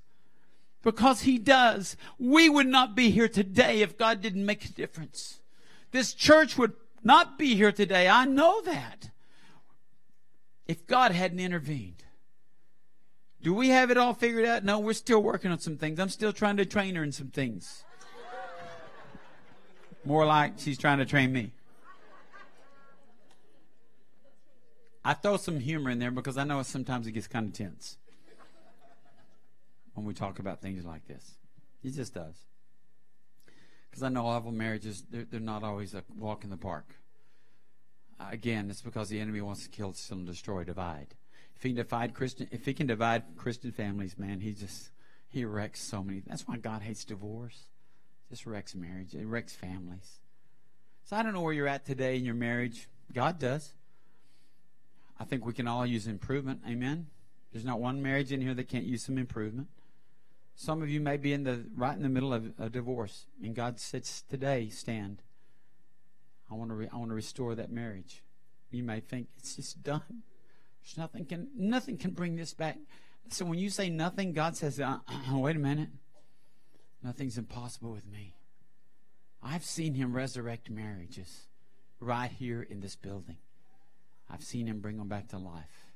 Because 0.82 1.22
He 1.22 1.38
does. 1.38 1.98
We 2.18 2.48
would 2.48 2.68
not 2.68 2.96
be 2.96 3.12
here 3.12 3.28
today 3.28 3.82
if 3.82 3.98
God 3.98 4.22
didn't 4.22 4.46
make 4.46 4.64
a 4.64 4.72
difference. 4.72 5.42
This 5.92 6.14
church 6.14 6.58
would 6.58 6.74
not 7.04 7.38
be 7.38 7.56
here 7.56 7.72
today. 7.72 8.08
I 8.08 8.26
know 8.26 8.62
that. 8.62 9.10
If 10.68 10.88
God 10.88 11.12
hadn't 11.12 11.40
intervened. 11.40 12.04
Do 13.42 13.54
we 13.54 13.70
have 13.70 13.92
it 13.92 13.98
all 13.98 14.14
figured 14.14 14.46
out? 14.46 14.64
No, 14.64 14.80
we're 14.80 14.94
still 14.94 15.22
working 15.22 15.52
on 15.52 15.60
some 15.60 15.78
things. 15.78 16.00
I'm 16.00 16.10
still 16.10 16.34
trying 16.34 16.58
to 16.58 16.66
train 16.66 16.96
her 16.96 17.04
in 17.04 17.12
some 17.12 17.30
things. 17.30 17.84
More 20.06 20.26
like 20.26 20.54
she's 20.58 20.78
trying 20.78 21.00
to 21.00 21.06
train 21.06 21.32
me. 21.32 21.52
I 25.04 25.14
throw 25.14 25.38
some 25.38 25.60
humor 25.60 25.90
in 25.90 26.00
there 26.00 26.12
because 26.12 26.38
I 26.38 26.44
know 26.44 26.62
sometimes 26.64 27.08
it 27.08 27.14
gets 27.14 27.28
kind 27.28 27.48
of 27.48 27.54
tense 27.54 27.98
when 29.94 30.06
we 30.06 30.14
talk 30.14 30.40
about 30.40 30.62
things 30.62 30.86
like 30.86 31.08
this. 31.08 31.36
It 31.84 31.94
just 31.94 32.14
does. 32.14 32.36
Because 33.90 34.04
I 34.04 34.10
know 34.10 34.28
awful 34.28 34.52
marriages, 34.52 35.04
they're, 35.10 35.26
they're 35.26 35.40
not 35.40 35.64
always 35.64 35.94
a 35.94 36.04
walk 36.18 36.44
in 36.44 36.50
the 36.50 36.58
park. 36.58 36.96
Again, 38.20 38.70
it's 38.70 38.82
because 38.82 39.10
the 39.10 39.20
enemy 39.20 39.42
wants 39.42 39.64
to 39.64 39.70
kill, 39.70 39.94
steal, 39.94 40.18
and 40.18 40.28
destroy, 40.28 40.64
divide. 40.64 41.16
If 41.56 41.64
he 41.64 41.70
can 41.70 41.78
divide 41.78 42.14
Christian, 42.14 42.48
if 42.52 42.66
he 42.66 42.74
can 42.74 42.88
divide 42.88 43.24
Christian 43.38 43.72
families, 43.72 44.18
man, 44.18 44.42
he 44.42 44.54
just 44.54 44.92
he 45.28 45.46
wrecks 45.46 45.82
so 45.82 46.04
many. 46.04 46.22
That's 46.26 46.48
why 46.48 46.58
God 46.58 46.82
hates 46.82 47.06
divorce. 47.06 47.64
Just 48.30 48.46
wrecks 48.46 48.76
marriage. 48.76 49.14
It 49.14 49.26
wrecks 49.26 49.54
families. 49.54 50.20
So 51.04 51.16
I 51.16 51.24
don't 51.24 51.34
know 51.34 51.42
where 51.42 51.54
you're 51.54 51.68
at 51.68 51.86
today 51.86 52.18
in 52.18 52.26
your 52.26 52.36
marriage. 52.36 52.88
God 53.14 53.40
does. 53.40 53.74
I 55.20 55.24
think 55.24 55.46
we 55.46 55.54
can 55.54 55.68
all 55.68 55.86
use 55.86 56.08
improvement. 56.08 56.62
Amen. 56.68 57.08
There's 57.52 57.66
not 57.66 57.80
one 57.80 58.02
marriage 58.02 58.32
in 58.32 58.42
here 58.42 58.54
that 58.54 58.70
can't 58.70 58.86
use 58.86 59.04
some 59.04 59.18
improvement. 59.18 59.68
Some 60.56 60.82
of 60.84 60.90
you 60.90 61.00
may 61.00 61.18
be 61.18 61.34
in 61.34 61.44
the 61.44 61.66
right 61.76 61.96
in 61.96 62.04
the 62.04 62.10
middle 62.10 62.34
of 62.34 62.52
a 62.60 62.70
divorce, 62.70 63.26
and 63.42 63.56
God 63.56 63.80
says 63.80 64.24
today, 64.30 64.70
stand. 64.70 65.22
I 66.52 66.56
want 66.56 66.70
to 66.70 66.76
re- 66.76 66.90
I 66.92 66.98
want 66.98 67.12
to 67.12 67.16
restore 67.16 67.56
that 67.56 67.72
marriage. 67.72 68.24
You 68.70 68.84
may 68.84 69.00
think 69.00 69.28
it's 69.38 69.56
just 69.56 69.82
done. 69.84 70.24
There's 70.84 70.98
nothing 70.98 71.26
can 71.26 71.48
nothing 71.56 71.98
can 71.98 72.12
bring 72.12 72.36
this 72.36 72.54
back. 72.54 72.78
So 73.30 73.46
when 73.46 73.58
you 73.58 73.70
say 73.70 73.90
nothing, 73.90 74.34
God 74.34 74.58
says, 74.58 74.80
uh, 74.80 75.00
"Wait 75.32 75.56
a 75.56 75.60
minute, 75.60 75.90
nothing's 77.04 77.38
impossible 77.38 77.92
with 77.92 78.06
me." 78.06 78.36
I've 79.42 79.64
seen 79.64 79.94
Him 79.94 80.14
resurrect 80.14 80.70
marriages 80.70 81.48
right 82.00 82.32
here 82.32 82.62
in 82.62 82.82
this 82.82 82.96
building. 82.96 83.38
I've 84.30 84.44
seen 84.44 84.68
Him 84.68 84.82
bring 84.82 84.98
them 84.98 85.08
back 85.08 85.30
to 85.30 85.38
life, 85.38 85.94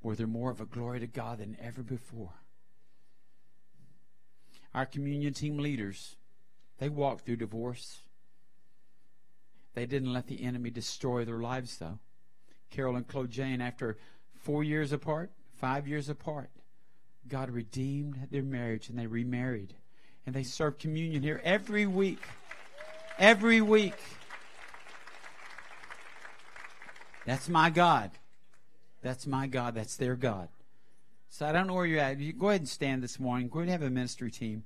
where 0.00 0.14
they're 0.14 0.26
more 0.26 0.50
of 0.50 0.60
a 0.60 0.66
glory 0.66 1.00
to 1.00 1.06
God 1.06 1.38
than 1.38 1.56
ever 1.60 1.82
before. 1.82 2.34
Our 4.72 4.86
communion 4.86 5.34
team 5.34 5.58
leaders, 5.58 6.16
they 6.78 6.88
walked 6.88 7.24
through 7.24 7.36
divorce. 7.36 8.02
They 9.74 9.86
didn't 9.86 10.12
let 10.12 10.26
the 10.26 10.42
enemy 10.42 10.70
destroy 10.70 11.24
their 11.24 11.40
lives, 11.40 11.78
though. 11.78 11.98
Carol 12.70 12.96
and 12.96 13.06
Claude 13.06 13.30
Jane, 13.30 13.60
after 13.60 13.98
four 14.32 14.64
years 14.64 14.92
apart, 14.92 15.32
five 15.52 15.86
years 15.86 16.08
apart, 16.08 16.50
God 17.28 17.50
redeemed 17.50 18.28
their 18.30 18.42
marriage 18.42 18.88
and 18.88 18.98
they 18.98 19.06
remarried. 19.06 19.74
And 20.26 20.34
they 20.34 20.42
serve 20.42 20.78
communion 20.78 21.22
here 21.22 21.40
every 21.44 21.86
week. 21.86 22.22
Every 23.18 23.60
week. 23.60 23.96
That's 27.26 27.48
my 27.48 27.70
God. 27.70 28.10
That's 29.02 29.26
my 29.26 29.46
God. 29.46 29.74
That's 29.74 29.96
their 29.96 30.16
God. 30.16 30.48
So 31.28 31.46
I 31.46 31.52
don't 31.52 31.66
know 31.66 31.74
where 31.74 31.86
you're 31.86 32.00
at. 32.00 32.18
You 32.18 32.32
go 32.32 32.48
ahead 32.48 32.60
and 32.60 32.68
stand 32.68 33.02
this 33.02 33.18
morning. 33.18 33.48
Go 33.48 33.58
ahead 33.58 33.68
and 33.68 33.82
have 33.82 33.90
a 33.90 33.90
ministry 33.90 34.30
team. 34.30 34.64